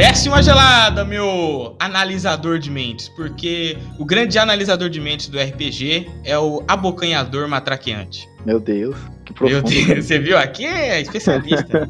Desce 0.00 0.30
uma 0.30 0.42
gelada, 0.42 1.04
meu 1.04 1.76
analisador 1.78 2.58
de 2.58 2.70
mentes, 2.70 3.06
porque 3.10 3.76
o 3.98 4.04
grande 4.06 4.38
analisador 4.38 4.88
de 4.88 4.98
mentes 4.98 5.28
do 5.28 5.38
RPG 5.38 6.10
é 6.24 6.38
o 6.38 6.62
abocanhador 6.66 7.46
matraqueante. 7.46 8.26
Meu 8.46 8.58
Deus, 8.58 8.96
que 9.26 9.34
Meu 9.44 9.60
profundo. 9.60 9.86
Deus, 9.86 10.06
você 10.06 10.18
viu 10.18 10.38
aqui? 10.38 10.64
É 10.64 11.02
especialista. 11.02 11.86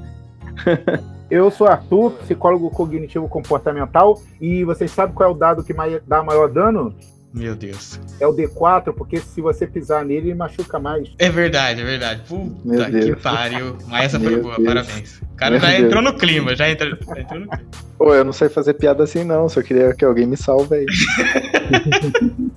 Eu 1.31 1.53
sou 1.53 1.69
Arthur, 1.69 2.11
psicólogo 2.25 2.69
cognitivo 2.71 3.29
comportamental, 3.29 4.21
e 4.41 4.65
vocês 4.65 4.91
sabem 4.91 5.15
qual 5.15 5.29
é 5.31 5.33
o 5.33 5.37
dado 5.37 5.63
que 5.63 5.73
mai- 5.73 6.01
dá 6.05 6.21
maior 6.21 6.49
dano? 6.51 6.93
Meu 7.33 7.55
Deus. 7.55 8.01
É 8.19 8.27
o 8.27 8.35
D4, 8.35 8.93
porque 8.93 9.19
se 9.21 9.41
você 9.41 9.65
pisar 9.67 10.05
nele, 10.05 10.31
ele 10.31 10.35
machuca 10.35 10.79
mais. 10.81 11.09
É 11.19 11.31
verdade, 11.31 11.81
é 11.81 11.85
verdade. 11.85 12.23
Puta 12.29 12.57
Meu 12.65 12.85
que 12.87 12.91
Deus. 12.91 13.23
pariu. 13.23 13.77
Mas 13.87 14.07
essa 14.07 14.19
foi 14.21 14.31
Meu 14.31 14.43
boa, 14.43 14.57
Deus. 14.57 14.67
parabéns. 14.67 15.23
O 15.23 15.37
cara 15.37 15.51
Meu 15.53 15.61
já 15.61 15.69
Deus. 15.69 15.81
entrou 15.85 16.03
no 16.03 16.15
clima, 16.19 16.57
já 16.57 16.69
entrou, 16.69 16.91
já 16.91 17.21
entrou 17.21 17.41
no 17.41 17.49
clima. 17.49 17.61
Pô, 17.97 18.15
eu 18.15 18.25
não 18.25 18.33
sei 18.33 18.49
fazer 18.49 18.75
piada 18.75 19.05
assim 19.05 19.23
não, 19.25 19.49
só 19.49 19.63
queria 19.63 19.95
que 19.95 20.05
alguém 20.05 20.27
me 20.27 20.37
salve 20.37 20.75
aí. 20.75 20.87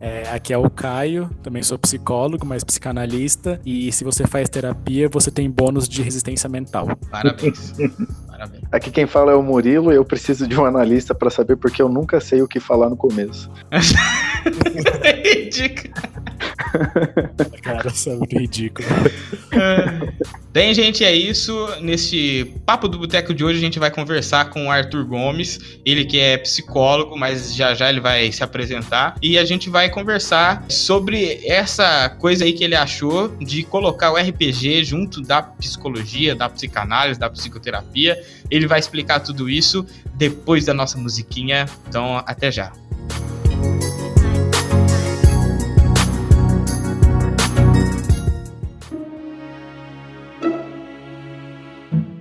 É, 0.00 0.22
aqui 0.30 0.52
é 0.52 0.58
o 0.58 0.68
Caio, 0.70 1.30
também 1.42 1.62
sou 1.62 1.78
psicólogo, 1.78 2.46
mas 2.46 2.64
psicanalista. 2.64 3.60
E 3.64 3.92
se 3.92 4.02
você 4.02 4.26
faz 4.26 4.48
terapia, 4.48 5.08
você 5.08 5.30
tem 5.30 5.50
bônus 5.50 5.88
de 5.88 6.02
resistência 6.02 6.48
mental. 6.48 6.88
Parabéns. 7.10 7.74
Parabéns. 8.40 8.62
Aqui 8.72 8.90
quem 8.90 9.06
fala 9.06 9.32
é 9.32 9.34
o 9.34 9.42
Murilo 9.42 9.92
e 9.92 9.96
eu 9.96 10.04
preciso 10.04 10.48
de 10.48 10.58
um 10.58 10.64
analista 10.64 11.14
pra 11.14 11.28
saber 11.28 11.56
porque 11.56 11.82
eu 11.82 11.90
nunca 11.90 12.20
sei 12.20 12.40
o 12.40 12.48
que 12.48 12.58
falar 12.58 12.88
no 12.88 12.96
começo. 12.96 13.50
Ridículo. 15.22 15.92
Cara, 17.62 17.88
isso 17.88 18.10
é 18.10 18.14
muito 18.14 18.38
ridículo. 18.38 18.88
Bem, 20.52 20.72
gente, 20.74 21.04
é 21.04 21.12
isso. 21.12 21.54
Nesse 21.80 22.52
Papo 22.64 22.88
do 22.88 22.98
Boteco 22.98 23.34
de 23.34 23.44
hoje, 23.44 23.58
a 23.58 23.60
gente 23.60 23.78
vai 23.78 23.90
conversar 23.90 24.50
com 24.50 24.66
o 24.66 24.70
Arthur 24.70 25.04
Gomes. 25.04 25.58
Ele 25.84 26.04
que 26.04 26.18
é 26.18 26.38
psicólogo, 26.38 27.16
mas 27.16 27.54
já 27.54 27.74
já 27.74 27.88
ele 27.88 28.00
vai 28.00 28.30
se 28.32 28.42
apresentar. 28.42 29.16
E 29.22 29.38
a 29.38 29.44
gente 29.44 29.68
vai 29.70 29.90
conversar 29.90 30.64
sobre 30.68 31.40
essa 31.46 32.08
coisa 32.08 32.44
aí 32.44 32.52
que 32.52 32.64
ele 32.64 32.76
achou 32.76 33.28
de 33.36 33.62
colocar 33.62 34.12
o 34.12 34.16
RPG 34.16 34.84
junto 34.84 35.20
da 35.20 35.42
psicologia, 35.42 36.34
da 36.34 36.48
psicanálise, 36.48 37.18
da 37.18 37.30
psicoterapia. 37.30 38.20
Ele 38.50 38.66
vai 38.66 38.78
explicar 38.78 39.20
tudo 39.20 39.48
isso 39.48 39.86
depois 40.14 40.64
da 40.64 40.74
nossa 40.74 40.98
musiquinha. 40.98 41.66
Então, 41.88 42.22
até 42.26 42.50
já. 42.50 42.72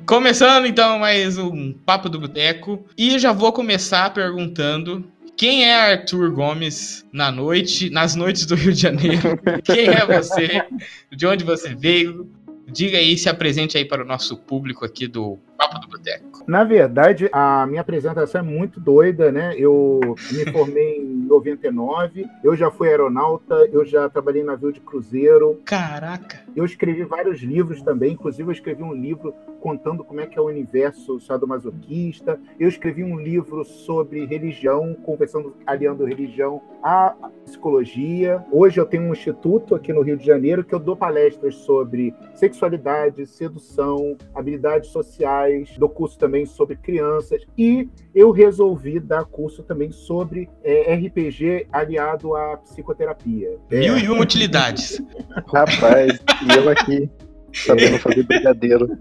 Começando 0.05 0.65
então 0.65 0.97
mais 0.97 1.37
um 1.37 1.71
Papo 1.71 2.09
do 2.09 2.19
Boteco. 2.19 2.83
E 2.97 3.19
já 3.19 3.31
vou 3.31 3.53
começar 3.53 4.11
perguntando 4.11 5.05
quem 5.39 5.63
é 5.63 5.93
Arthur 5.93 6.31
Gomes 6.31 7.05
na 7.13 7.31
noite, 7.31 7.89
nas 7.89 8.13
noites 8.13 8.45
do 8.45 8.55
Rio 8.55 8.73
de 8.73 8.81
Janeiro? 8.81 9.39
Quem 9.63 9.87
é 9.87 10.05
você? 10.05 10.65
De 11.09 11.25
onde 11.25 11.45
você 11.45 11.73
veio? 11.73 12.29
Diga 12.67 12.97
aí, 12.97 13.17
se 13.17 13.29
apresente 13.29 13.77
aí 13.77 13.85
para 13.85 14.03
o 14.03 14.05
nosso 14.05 14.35
público 14.35 14.83
aqui 14.83 15.07
do 15.07 15.39
Papo 15.69 15.81
do 15.81 15.87
Boteco. 15.97 16.43
Na 16.47 16.63
verdade, 16.63 17.29
a 17.31 17.65
minha 17.67 17.81
apresentação 17.81 18.41
é 18.41 18.43
muito 18.43 18.79
doida, 18.79 19.31
né? 19.31 19.53
Eu 19.55 20.15
me 20.31 20.51
formei 20.51 20.97
em 20.97 21.05
99, 21.27 22.25
eu 22.43 22.55
já 22.55 22.71
fui 22.71 22.89
aeronauta, 22.89 23.53
eu 23.71 23.85
já 23.85 24.09
trabalhei 24.09 24.41
em 24.41 24.45
navio 24.45 24.71
de 24.73 24.79
cruzeiro, 24.79 25.61
Caraca. 25.65 26.41
eu 26.55 26.65
escrevi 26.65 27.03
vários 27.03 27.39
livros 27.41 27.81
também, 27.81 28.13
inclusive 28.13 28.49
eu 28.49 28.53
escrevi 28.53 28.81
um 28.81 28.93
livro 28.93 29.33
contando 29.59 30.03
como 30.03 30.21
é 30.21 30.25
que 30.25 30.37
é 30.37 30.41
o 30.41 30.45
universo 30.45 31.19
sadomasoquista, 31.19 32.39
eu 32.59 32.67
escrevi 32.67 33.03
um 33.03 33.19
livro 33.19 33.63
sobre 33.63 34.25
religião, 34.25 34.95
conversando, 35.03 35.55
aliando 35.65 36.05
religião 36.05 36.61
à 36.81 37.15
psicologia. 37.45 38.43
Hoje 38.51 38.79
eu 38.79 38.85
tenho 38.85 39.03
um 39.03 39.13
instituto 39.13 39.75
aqui 39.75 39.91
no 39.91 40.01
Rio 40.01 40.17
de 40.17 40.25
Janeiro 40.25 40.63
que 40.63 40.73
eu 40.73 40.79
dou 40.79 40.95
palestras 40.95 41.55
sobre 41.55 42.13
sexualidade, 42.35 43.27
sedução, 43.27 44.17
habilidades 44.33 44.89
sociais, 44.89 45.75
dou 45.77 45.89
curso 45.89 46.17
também 46.17 46.45
sobre 46.45 46.75
crianças 46.75 47.45
e 47.57 47.89
eu 48.13 48.31
resolvi 48.31 48.99
dar 48.99 49.25
curso 49.25 49.63
também 49.63 49.91
sobre 49.91 50.49
é, 50.63 50.93
RPG 50.95 51.67
aliado 51.71 52.35
à 52.35 52.57
psicoterapia. 52.57 53.57
É, 53.69 53.79
Mil 53.79 53.97
e 53.97 54.09
uma 54.09 54.21
utilidades. 54.21 55.01
Rapaz, 55.53 56.19
e 56.43 56.57
eu 56.57 56.69
aqui, 56.69 57.09
sabendo 57.53 57.99
fazer 57.99 58.23
brigadeiro. 58.23 58.97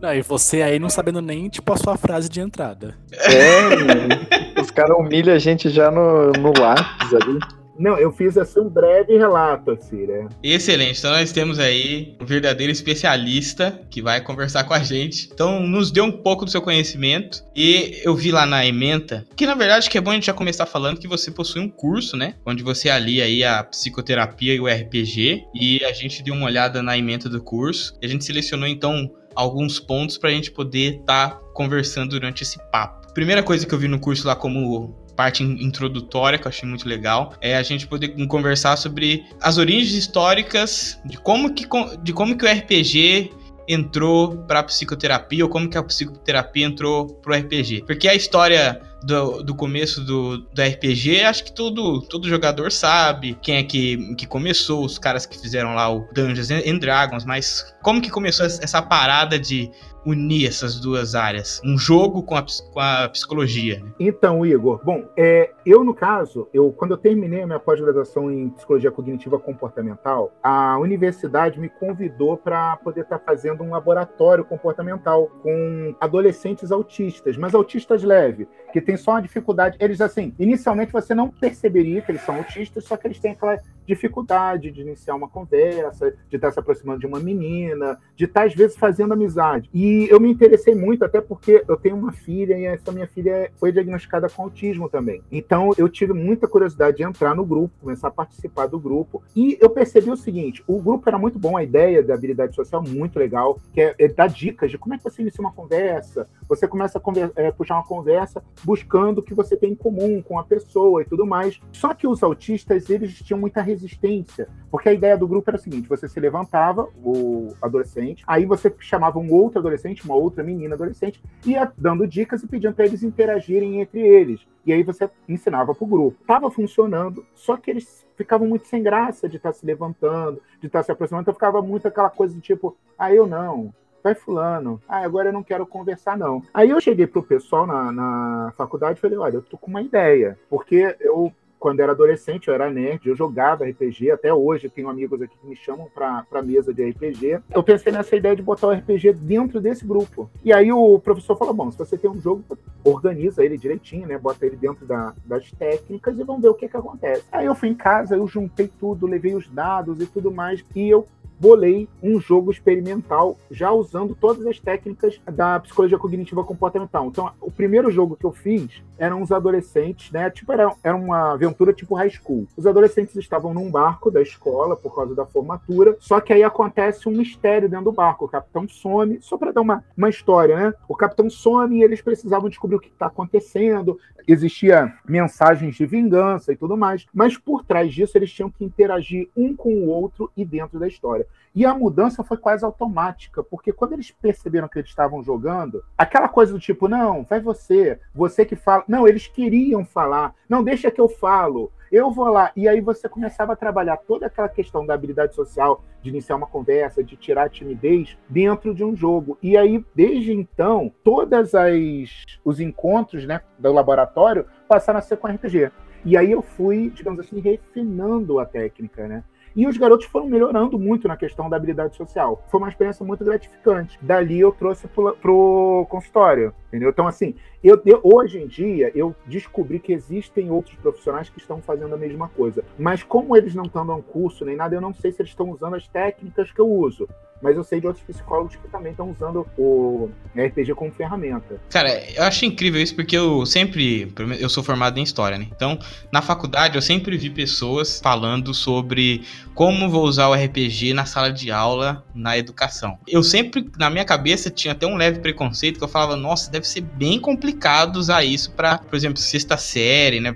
Não, 0.00 0.14
e 0.14 0.22
você 0.22 0.62
aí 0.62 0.78
não 0.78 0.88
sabendo 0.88 1.20
nem, 1.20 1.48
tipo, 1.48 1.72
a 1.72 1.76
sua 1.76 1.96
frase 1.96 2.28
de 2.28 2.40
entrada. 2.40 2.94
É, 3.12 3.76
mano, 3.76 4.26
os 4.60 4.70
caras 4.70 4.96
humilham 4.96 5.34
a 5.34 5.38
gente 5.38 5.68
já 5.68 5.90
no, 5.90 6.32
no 6.32 6.52
lápis 6.58 7.12
ali. 7.14 7.38
Não, 7.80 7.98
eu 7.98 8.12
fiz 8.12 8.36
assim 8.36 8.60
um 8.60 8.68
breve 8.68 9.16
relato, 9.16 9.70
assim, 9.70 10.06
né? 10.06 10.28
Excelente. 10.42 10.98
Então 10.98 11.12
nós 11.12 11.32
temos 11.32 11.58
aí 11.58 12.14
um 12.20 12.26
verdadeiro 12.26 12.70
especialista 12.70 13.80
que 13.90 14.02
vai 14.02 14.20
conversar 14.20 14.64
com 14.64 14.74
a 14.74 14.80
gente. 14.80 15.30
Então 15.32 15.60
nos 15.60 15.90
dê 15.90 16.02
um 16.02 16.12
pouco 16.12 16.44
do 16.44 16.50
seu 16.50 16.60
conhecimento. 16.60 17.42
E 17.56 17.98
eu 18.04 18.14
vi 18.14 18.30
lá 18.30 18.44
na 18.44 18.66
ementa, 18.66 19.26
que 19.34 19.46
na 19.46 19.54
verdade 19.54 19.88
que 19.88 19.96
é 19.96 20.00
bom 20.00 20.10
a 20.10 20.14
gente 20.14 20.26
já 20.26 20.34
começar 20.34 20.66
falando 20.66 21.00
que 21.00 21.08
você 21.08 21.30
possui 21.30 21.62
um 21.62 21.70
curso, 21.70 22.18
né? 22.18 22.34
Onde 22.44 22.62
você 22.62 22.90
alia 22.90 23.24
aí 23.24 23.42
a 23.42 23.64
psicoterapia 23.64 24.54
e 24.54 24.60
o 24.60 24.66
RPG. 24.66 25.44
E 25.54 25.82
a 25.82 25.92
gente 25.94 26.22
deu 26.22 26.34
uma 26.34 26.46
olhada 26.46 26.82
na 26.82 26.98
ementa 26.98 27.30
do 27.30 27.42
curso. 27.42 27.96
E 28.02 28.04
a 28.04 28.08
gente 28.10 28.26
selecionou 28.26 28.68
então 28.68 29.10
alguns 29.34 29.80
pontos 29.80 30.18
para 30.18 30.28
a 30.28 30.32
gente 30.32 30.50
poder 30.50 30.96
estar 30.96 31.40
conversando 31.54 32.10
durante 32.10 32.42
esse 32.42 32.58
papo. 32.70 33.00
Primeira 33.14 33.42
coisa 33.42 33.66
que 33.66 33.74
eu 33.74 33.78
vi 33.78 33.88
no 33.88 33.98
curso 33.98 34.26
lá 34.26 34.36
como 34.36 34.94
parte 35.20 35.44
in- 35.44 35.62
introdutória 35.62 36.38
que 36.38 36.46
eu 36.46 36.48
achei 36.48 36.66
muito 36.66 36.88
legal 36.88 37.34
é 37.42 37.54
a 37.54 37.62
gente 37.62 37.86
poder 37.86 38.08
conversar 38.26 38.76
sobre 38.76 39.22
as 39.42 39.58
origens 39.58 39.92
históricas 39.92 40.98
de 41.04 41.18
como 41.18 41.52
que 41.52 41.66
de 42.02 42.12
como 42.14 42.38
que 42.38 42.46
o 42.46 42.48
RPG 42.50 43.30
entrou 43.68 44.38
para 44.48 44.62
psicoterapia 44.62 45.44
ou 45.44 45.50
como 45.50 45.68
que 45.68 45.76
a 45.76 45.82
psicoterapia 45.82 46.66
entrou 46.66 47.06
pro 47.06 47.34
RPG. 47.34 47.84
Porque 47.86 48.08
a 48.08 48.14
história 48.14 48.80
do, 49.04 49.42
do 49.42 49.54
começo 49.54 50.04
do, 50.04 50.38
do 50.38 50.62
RPG, 50.62 51.22
acho 51.22 51.44
que 51.44 51.52
todo, 51.52 52.00
todo 52.02 52.28
jogador 52.28 52.72
sabe 52.72 53.38
quem 53.40 53.56
é 53.56 53.62
que, 53.62 54.14
que 54.16 54.26
começou, 54.26 54.84
os 54.84 54.98
caras 54.98 55.24
que 55.24 55.38
fizeram 55.38 55.74
lá 55.74 55.92
o 55.94 56.00
Dungeons 56.12 56.50
and 56.50 56.78
Dragons, 56.78 57.24
mas 57.24 57.74
como 57.82 58.00
que 58.00 58.10
começou 58.10 58.46
essa 58.46 58.82
parada 58.82 59.38
de 59.38 59.70
unir 60.04 60.46
essas 60.46 60.80
duas 60.80 61.14
áreas? 61.14 61.60
Um 61.64 61.78
jogo 61.78 62.22
com 62.22 62.34
a, 62.34 62.44
com 62.72 62.80
a 62.80 63.08
psicologia, 63.08 63.80
né? 63.80 63.90
Então, 63.98 64.44
Igor, 64.44 64.80
bom, 64.84 65.04
é, 65.16 65.50
eu 65.64 65.84
no 65.84 65.94
caso, 65.94 66.48
eu 66.52 66.72
quando 66.72 66.92
eu 66.92 66.98
terminei 66.98 67.42
a 67.42 67.46
minha 67.46 67.58
pós-graduação 67.58 68.30
em 68.30 68.50
psicologia 68.50 68.90
cognitiva 68.90 69.38
comportamental, 69.38 70.32
a 70.42 70.78
universidade 70.78 71.60
me 71.60 71.68
convidou 71.68 72.36
para 72.36 72.76
poder 72.76 73.02
estar 73.02 73.18
fazendo 73.18 73.62
um 73.62 73.70
laboratório 73.70 74.44
comportamental 74.44 75.28
com 75.42 75.94
adolescentes 76.00 76.72
autistas, 76.72 77.36
mas 77.36 77.54
autistas 77.54 78.02
leves, 78.02 78.46
que 78.72 78.80
tem 78.80 78.96
só 78.96 79.12
uma 79.12 79.22
dificuldade. 79.22 79.76
Eles 79.80 80.00
assim, 80.00 80.34
inicialmente 80.38 80.92
você 80.92 81.14
não 81.14 81.28
perceberia 81.28 82.00
que 82.02 82.10
eles 82.10 82.22
são 82.22 82.36
autistas, 82.36 82.84
só 82.84 82.96
que 82.96 83.06
eles 83.06 83.18
têm 83.18 83.32
aquela 83.32 83.58
dificuldade 83.86 84.70
de 84.70 84.80
iniciar 84.82 85.14
uma 85.14 85.28
conversa, 85.28 86.14
de 86.28 86.36
estar 86.36 86.50
se 86.52 86.58
aproximando 86.60 87.00
de 87.00 87.06
uma 87.06 87.18
menina, 87.18 87.98
de 88.14 88.24
estar 88.24 88.46
às 88.46 88.54
vezes 88.54 88.76
fazendo 88.76 89.12
amizade. 89.12 89.68
E 89.74 90.06
eu 90.08 90.20
me 90.20 90.30
interessei 90.30 90.74
muito, 90.74 91.04
até 91.04 91.20
porque 91.20 91.64
eu 91.68 91.76
tenho 91.76 91.96
uma 91.96 92.12
filha 92.12 92.56
e 92.56 92.64
essa 92.66 92.92
minha 92.92 93.06
filha 93.06 93.50
foi 93.58 93.72
diagnosticada 93.72 94.28
com 94.28 94.42
autismo 94.42 94.88
também. 94.88 95.22
Então 95.30 95.72
eu 95.76 95.88
tive 95.88 96.12
muita 96.12 96.46
curiosidade 96.46 96.98
de 96.98 97.02
entrar 97.02 97.34
no 97.34 97.44
grupo, 97.44 97.74
começar 97.80 98.08
a 98.08 98.12
participar 98.12 98.66
do 98.66 98.78
grupo. 98.78 99.22
E 99.34 99.58
eu 99.60 99.70
percebi 99.70 100.10
o 100.10 100.16
seguinte: 100.16 100.62
o 100.66 100.80
grupo 100.80 101.08
era 101.08 101.18
muito 101.18 101.38
bom, 101.38 101.56
a 101.56 101.62
ideia 101.62 102.02
da 102.02 102.14
habilidade 102.14 102.54
social 102.54 102.82
muito 102.82 103.18
legal, 103.18 103.58
que 103.72 103.80
é, 103.80 103.94
é 103.98 104.08
dar 104.08 104.28
dicas 104.28 104.70
de 104.70 104.78
como 104.78 104.94
é 104.94 104.98
que 104.98 105.04
você 105.04 105.22
inicia 105.22 105.40
uma 105.40 105.52
conversa. 105.52 106.28
Você 106.48 106.68
começa 106.68 106.98
a 106.98 107.00
conver- 107.00 107.32
é, 107.34 107.50
puxar 107.50 107.74
uma 107.74 107.84
conversa 107.84 108.42
buscando 108.64 109.18
o 109.18 109.22
que 109.22 109.34
você 109.34 109.56
tem 109.56 109.72
em 109.72 109.74
comum 109.74 110.22
com 110.22 110.38
a 110.38 110.44
pessoa 110.44 111.02
e 111.02 111.04
tudo 111.04 111.26
mais. 111.26 111.60
Só 111.72 111.94
que 111.94 112.06
os 112.06 112.22
autistas, 112.22 112.88
eles 112.90 113.14
tinham 113.18 113.38
muita 113.38 113.60
resistência. 113.60 114.48
Porque 114.70 114.88
a 114.88 114.92
ideia 114.92 115.16
do 115.16 115.28
grupo 115.28 115.50
era 115.50 115.56
o 115.56 115.60
seguinte: 115.60 115.88
você 115.88 116.08
se 116.08 116.20
levantava, 116.20 116.88
o 117.04 117.54
adolescente, 117.60 118.24
aí 118.26 118.44
você 118.44 118.72
chamava 118.78 119.18
um 119.18 119.32
outro 119.32 119.58
adolescente, 119.58 120.04
uma 120.04 120.14
outra 120.14 120.42
menina 120.42 120.74
adolescente, 120.74 121.22
ia 121.44 121.70
dando 121.76 122.06
dicas 122.06 122.42
e 122.42 122.46
pedindo 122.46 122.74
para 122.74 122.86
eles 122.86 123.02
interagirem 123.02 123.80
entre 123.80 124.00
eles. 124.00 124.46
E 124.64 124.72
aí 124.72 124.82
você 124.82 125.08
ensinava 125.28 125.74
para 125.74 125.84
o 125.84 125.88
grupo. 125.88 126.22
Tava 126.26 126.50
funcionando, 126.50 127.24
só 127.34 127.56
que 127.56 127.70
eles 127.70 128.06
ficavam 128.16 128.46
muito 128.46 128.66
sem 128.66 128.82
graça 128.82 129.28
de 129.28 129.36
estar 129.36 129.50
tá 129.50 129.58
se 129.58 129.64
levantando, 129.64 130.42
de 130.60 130.66
estar 130.66 130.80
tá 130.80 130.82
se 130.82 130.92
aproximando, 130.92 131.22
então 131.22 131.34
ficava 131.34 131.62
muito 131.62 131.88
aquela 131.88 132.10
coisa 132.10 132.34
do 132.34 132.40
tipo, 132.40 132.76
ah, 132.98 133.12
eu 133.12 133.26
não, 133.26 133.72
vai 134.02 134.14
fulano, 134.14 134.80
ah, 134.88 134.98
agora 134.98 135.28
eu 135.28 135.32
não 135.32 135.42
quero 135.42 135.66
conversar 135.66 136.16
não. 136.16 136.42
Aí 136.52 136.70
eu 136.70 136.80
cheguei 136.80 137.06
pro 137.06 137.22
pessoal 137.22 137.66
na, 137.66 137.92
na 137.92 138.52
faculdade 138.56 138.98
e 138.98 139.00
falei, 139.00 139.18
olha, 139.18 139.36
eu 139.36 139.42
tô 139.42 139.56
com 139.56 139.70
uma 139.70 139.82
ideia, 139.82 140.38
porque 140.48 140.96
eu 141.00 141.32
quando 141.60 141.80
era 141.80 141.92
adolescente, 141.92 142.48
eu 142.48 142.54
era 142.54 142.70
nerd, 142.70 143.06
eu 143.06 143.14
jogava 143.14 143.66
RPG, 143.66 144.10
até 144.10 144.32
hoje 144.32 144.70
tenho 144.70 144.88
amigos 144.88 145.20
aqui 145.20 145.36
que 145.38 145.46
me 145.46 145.54
chamam 145.54 145.88
para 145.94 146.24
pra 146.24 146.42
mesa 146.42 146.72
de 146.72 146.82
RPG. 146.88 147.40
Eu 147.54 147.62
pensei 147.62 147.92
nessa 147.92 148.16
ideia 148.16 148.34
de 148.34 148.42
botar 148.42 148.68
o 148.68 148.72
RPG 148.72 149.12
dentro 149.12 149.60
desse 149.60 149.84
grupo. 149.84 150.30
E 150.42 150.54
aí 150.54 150.72
o 150.72 150.98
professor 150.98 151.36
falou: 151.36 151.52
bom, 151.52 151.70
se 151.70 151.78
você 151.78 151.98
tem 151.98 152.10
um 152.10 152.18
jogo, 152.18 152.42
organiza 152.82 153.44
ele 153.44 153.58
direitinho, 153.58 154.08
né? 154.08 154.16
Bota 154.16 154.46
ele 154.46 154.56
dentro 154.56 154.86
da, 154.86 155.12
das 155.26 155.52
técnicas 155.52 156.18
e 156.18 156.24
vamos 156.24 156.40
ver 156.40 156.48
o 156.48 156.54
que, 156.54 156.66
que 156.66 156.76
acontece. 156.76 157.24
Aí 157.30 157.44
eu 157.44 157.54
fui 157.54 157.68
em 157.68 157.74
casa, 157.74 158.16
eu 158.16 158.26
juntei 158.26 158.70
tudo, 158.80 159.06
levei 159.06 159.34
os 159.34 159.46
dados 159.46 160.00
e 160.00 160.06
tudo 160.06 160.32
mais, 160.32 160.64
e 160.74 160.88
eu 160.88 161.06
bolei 161.40 161.88
um 162.02 162.20
jogo 162.20 162.50
experimental 162.50 163.38
já 163.50 163.72
usando 163.72 164.14
todas 164.14 164.46
as 164.46 164.60
técnicas 164.60 165.18
da 165.24 165.58
psicologia 165.58 165.98
cognitiva 165.98 166.44
comportamental. 166.44 167.06
Então, 167.06 167.32
o 167.40 167.50
primeiro 167.50 167.90
jogo 167.90 168.14
que 168.14 168.26
eu 168.26 168.32
fiz 168.32 168.82
eram 168.98 169.22
os 169.22 169.32
adolescentes, 169.32 170.12
né? 170.12 170.28
Tipo, 170.28 170.52
era, 170.52 170.70
era 170.84 170.94
uma 170.94 171.32
aventura 171.32 171.72
tipo 171.72 171.94
high 171.94 172.10
school. 172.10 172.46
Os 172.54 172.66
adolescentes 172.66 173.16
estavam 173.16 173.54
num 173.54 173.70
barco 173.70 174.10
da 174.10 174.20
escola 174.20 174.76
por 174.76 174.94
causa 174.94 175.14
da 175.14 175.24
formatura, 175.24 175.96
só 175.98 176.20
que 176.20 176.34
aí 176.34 176.42
acontece 176.42 177.08
um 177.08 177.12
mistério 177.12 177.68
dentro 177.68 177.86
do 177.86 177.92
barco. 177.92 178.26
O 178.26 178.28
capitão 178.28 178.68
some, 178.68 179.18
só 179.22 179.38
para 179.38 179.52
dar 179.52 179.62
uma, 179.62 179.82
uma 179.96 180.10
história, 180.10 180.54
né? 180.54 180.74
O 180.86 180.94
capitão 180.94 181.30
some 181.30 181.78
e 181.78 181.82
eles 181.82 182.02
precisavam 182.02 182.50
descobrir 182.50 182.76
o 182.76 182.80
que 182.80 182.88
está 182.88 183.06
acontecendo. 183.06 183.98
Existia 184.28 184.94
mensagens 185.08 185.74
de 185.74 185.86
vingança 185.86 186.52
e 186.52 186.56
tudo 186.56 186.76
mais, 186.76 187.06
mas 187.12 187.38
por 187.38 187.64
trás 187.64 187.92
disso 187.92 188.18
eles 188.18 188.30
tinham 188.30 188.50
que 188.50 188.64
interagir 188.64 189.30
um 189.34 189.56
com 189.56 189.72
o 189.72 189.88
outro 189.88 190.30
e 190.36 190.44
dentro 190.44 190.78
da 190.78 190.86
história. 190.86 191.26
E 191.54 191.66
a 191.66 191.74
mudança 191.74 192.22
foi 192.22 192.36
quase 192.36 192.64
automática, 192.64 193.42
porque 193.42 193.72
quando 193.72 193.94
eles 193.94 194.10
perceberam 194.10 194.68
que 194.68 194.78
eles 194.78 194.90
estavam 194.90 195.22
jogando, 195.22 195.82
aquela 195.98 196.28
coisa 196.28 196.52
do 196.52 196.60
tipo, 196.60 196.86
não, 196.86 197.24
vai 197.24 197.40
você, 197.40 197.98
você 198.14 198.44
que 198.44 198.54
fala. 198.54 198.84
Não, 198.86 199.06
eles 199.06 199.26
queriam 199.26 199.84
falar, 199.84 200.34
não, 200.48 200.62
deixa 200.62 200.92
que 200.92 201.00
eu 201.00 201.08
falo, 201.08 201.72
eu 201.90 202.10
vou 202.12 202.28
lá. 202.28 202.52
E 202.54 202.68
aí 202.68 202.80
você 202.80 203.08
começava 203.08 203.52
a 203.52 203.56
trabalhar 203.56 203.96
toda 203.96 204.26
aquela 204.26 204.48
questão 204.48 204.86
da 204.86 204.94
habilidade 204.94 205.34
social, 205.34 205.82
de 206.00 206.10
iniciar 206.10 206.36
uma 206.36 206.46
conversa, 206.46 207.02
de 207.02 207.16
tirar 207.16 207.44
a 207.44 207.48
timidez 207.48 208.16
dentro 208.28 208.72
de 208.72 208.84
um 208.84 208.94
jogo. 208.94 209.36
E 209.42 209.56
aí, 209.56 209.84
desde 209.92 210.32
então, 210.32 210.92
todas 211.02 211.52
as 211.54 212.24
os 212.44 212.60
encontros 212.60 213.26
né, 213.26 213.40
do 213.58 213.72
laboratório 213.72 214.46
passaram 214.68 215.00
a 215.00 215.02
ser 215.02 215.16
com 215.16 215.26
RPG. 215.26 215.72
E 216.04 216.16
aí 216.16 216.30
eu 216.30 216.42
fui, 216.42 216.90
digamos 216.90 217.20
assim, 217.20 217.40
refinando 217.40 218.38
a 218.38 218.46
técnica, 218.46 219.06
né? 219.06 219.24
E 219.54 219.66
os 219.66 219.76
garotos 219.76 220.06
foram 220.06 220.26
melhorando 220.26 220.78
muito 220.78 221.08
na 221.08 221.16
questão 221.16 221.48
da 221.48 221.56
habilidade 221.56 221.96
social. 221.96 222.44
Foi 222.48 222.58
uma 222.58 222.68
experiência 222.68 223.04
muito 223.04 223.24
gratificante. 223.24 223.98
Dali 224.00 224.40
eu 224.40 224.52
trouxe 224.52 224.86
pro, 224.88 225.16
pro 225.16 225.86
consultório, 225.90 226.54
entendeu? 226.68 226.90
Então, 226.90 227.06
assim, 227.06 227.34
eu, 227.62 227.80
eu, 227.84 228.00
hoje 228.02 228.38
em 228.38 228.46
dia 228.46 228.92
eu 228.94 229.14
descobri 229.26 229.78
que 229.78 229.92
existem 229.92 230.50
outros 230.50 230.76
profissionais 230.76 231.28
que 231.28 231.38
estão 231.38 231.60
fazendo 231.60 231.94
a 231.94 231.98
mesma 231.98 232.28
coisa. 232.28 232.64
Mas 232.78 233.02
como 233.02 233.36
eles 233.36 233.54
não 233.54 233.64
estão 233.64 233.86
dando 233.86 234.02
curso 234.02 234.44
nem 234.44 234.56
nada, 234.56 234.74
eu 234.74 234.80
não 234.80 234.94
sei 234.94 235.10
se 235.12 235.20
eles 235.20 235.30
estão 235.30 235.50
usando 235.50 235.74
as 235.74 235.86
técnicas 235.88 236.52
que 236.52 236.60
eu 236.60 236.68
uso 236.68 237.08
mas 237.42 237.56
eu 237.56 237.64
sei 237.64 237.80
de 237.80 237.86
outros 237.86 238.04
psicólogos 238.04 238.56
que 238.56 238.68
também 238.68 238.92
estão 238.92 239.10
usando 239.10 239.46
o 239.56 240.10
RPG 240.36 240.74
como 240.74 240.92
ferramenta. 240.92 241.60
Cara, 241.70 241.90
eu 242.14 242.22
acho 242.24 242.44
incrível 242.44 242.80
isso 242.80 242.94
porque 242.94 243.16
eu 243.16 243.46
sempre. 243.46 244.12
Eu 244.38 244.48
sou 244.48 244.62
formado 244.62 244.98
em 244.98 245.02
história, 245.02 245.38
né? 245.38 245.46
Então, 245.50 245.78
na 246.12 246.20
faculdade, 246.20 246.76
eu 246.76 246.82
sempre 246.82 247.16
vi 247.16 247.30
pessoas 247.30 248.00
falando 248.00 248.52
sobre 248.52 249.22
como 249.54 249.90
vou 249.90 250.04
usar 250.04 250.28
o 250.28 250.34
RPG 250.34 250.94
na 250.94 251.04
sala 251.04 251.32
de 251.32 251.50
aula, 251.50 252.04
na 252.14 252.36
educação. 252.36 252.98
Eu 253.06 253.22
sempre, 253.22 253.70
na 253.78 253.90
minha 253.90 254.04
cabeça, 254.04 254.50
tinha 254.50 254.72
até 254.72 254.86
um 254.86 254.96
leve 254.96 255.20
preconceito 255.20 255.78
que 255.78 255.84
eu 255.84 255.88
falava, 255.88 256.16
nossa, 256.16 256.50
deve 256.50 256.66
ser 256.66 256.80
bem 256.80 257.20
complicado 257.20 257.96
usar 257.96 258.24
isso 258.24 258.52
para, 258.52 258.78
por 258.78 258.96
exemplo, 258.96 259.18
sexta 259.18 259.56
série, 259.56 260.20
né? 260.20 260.34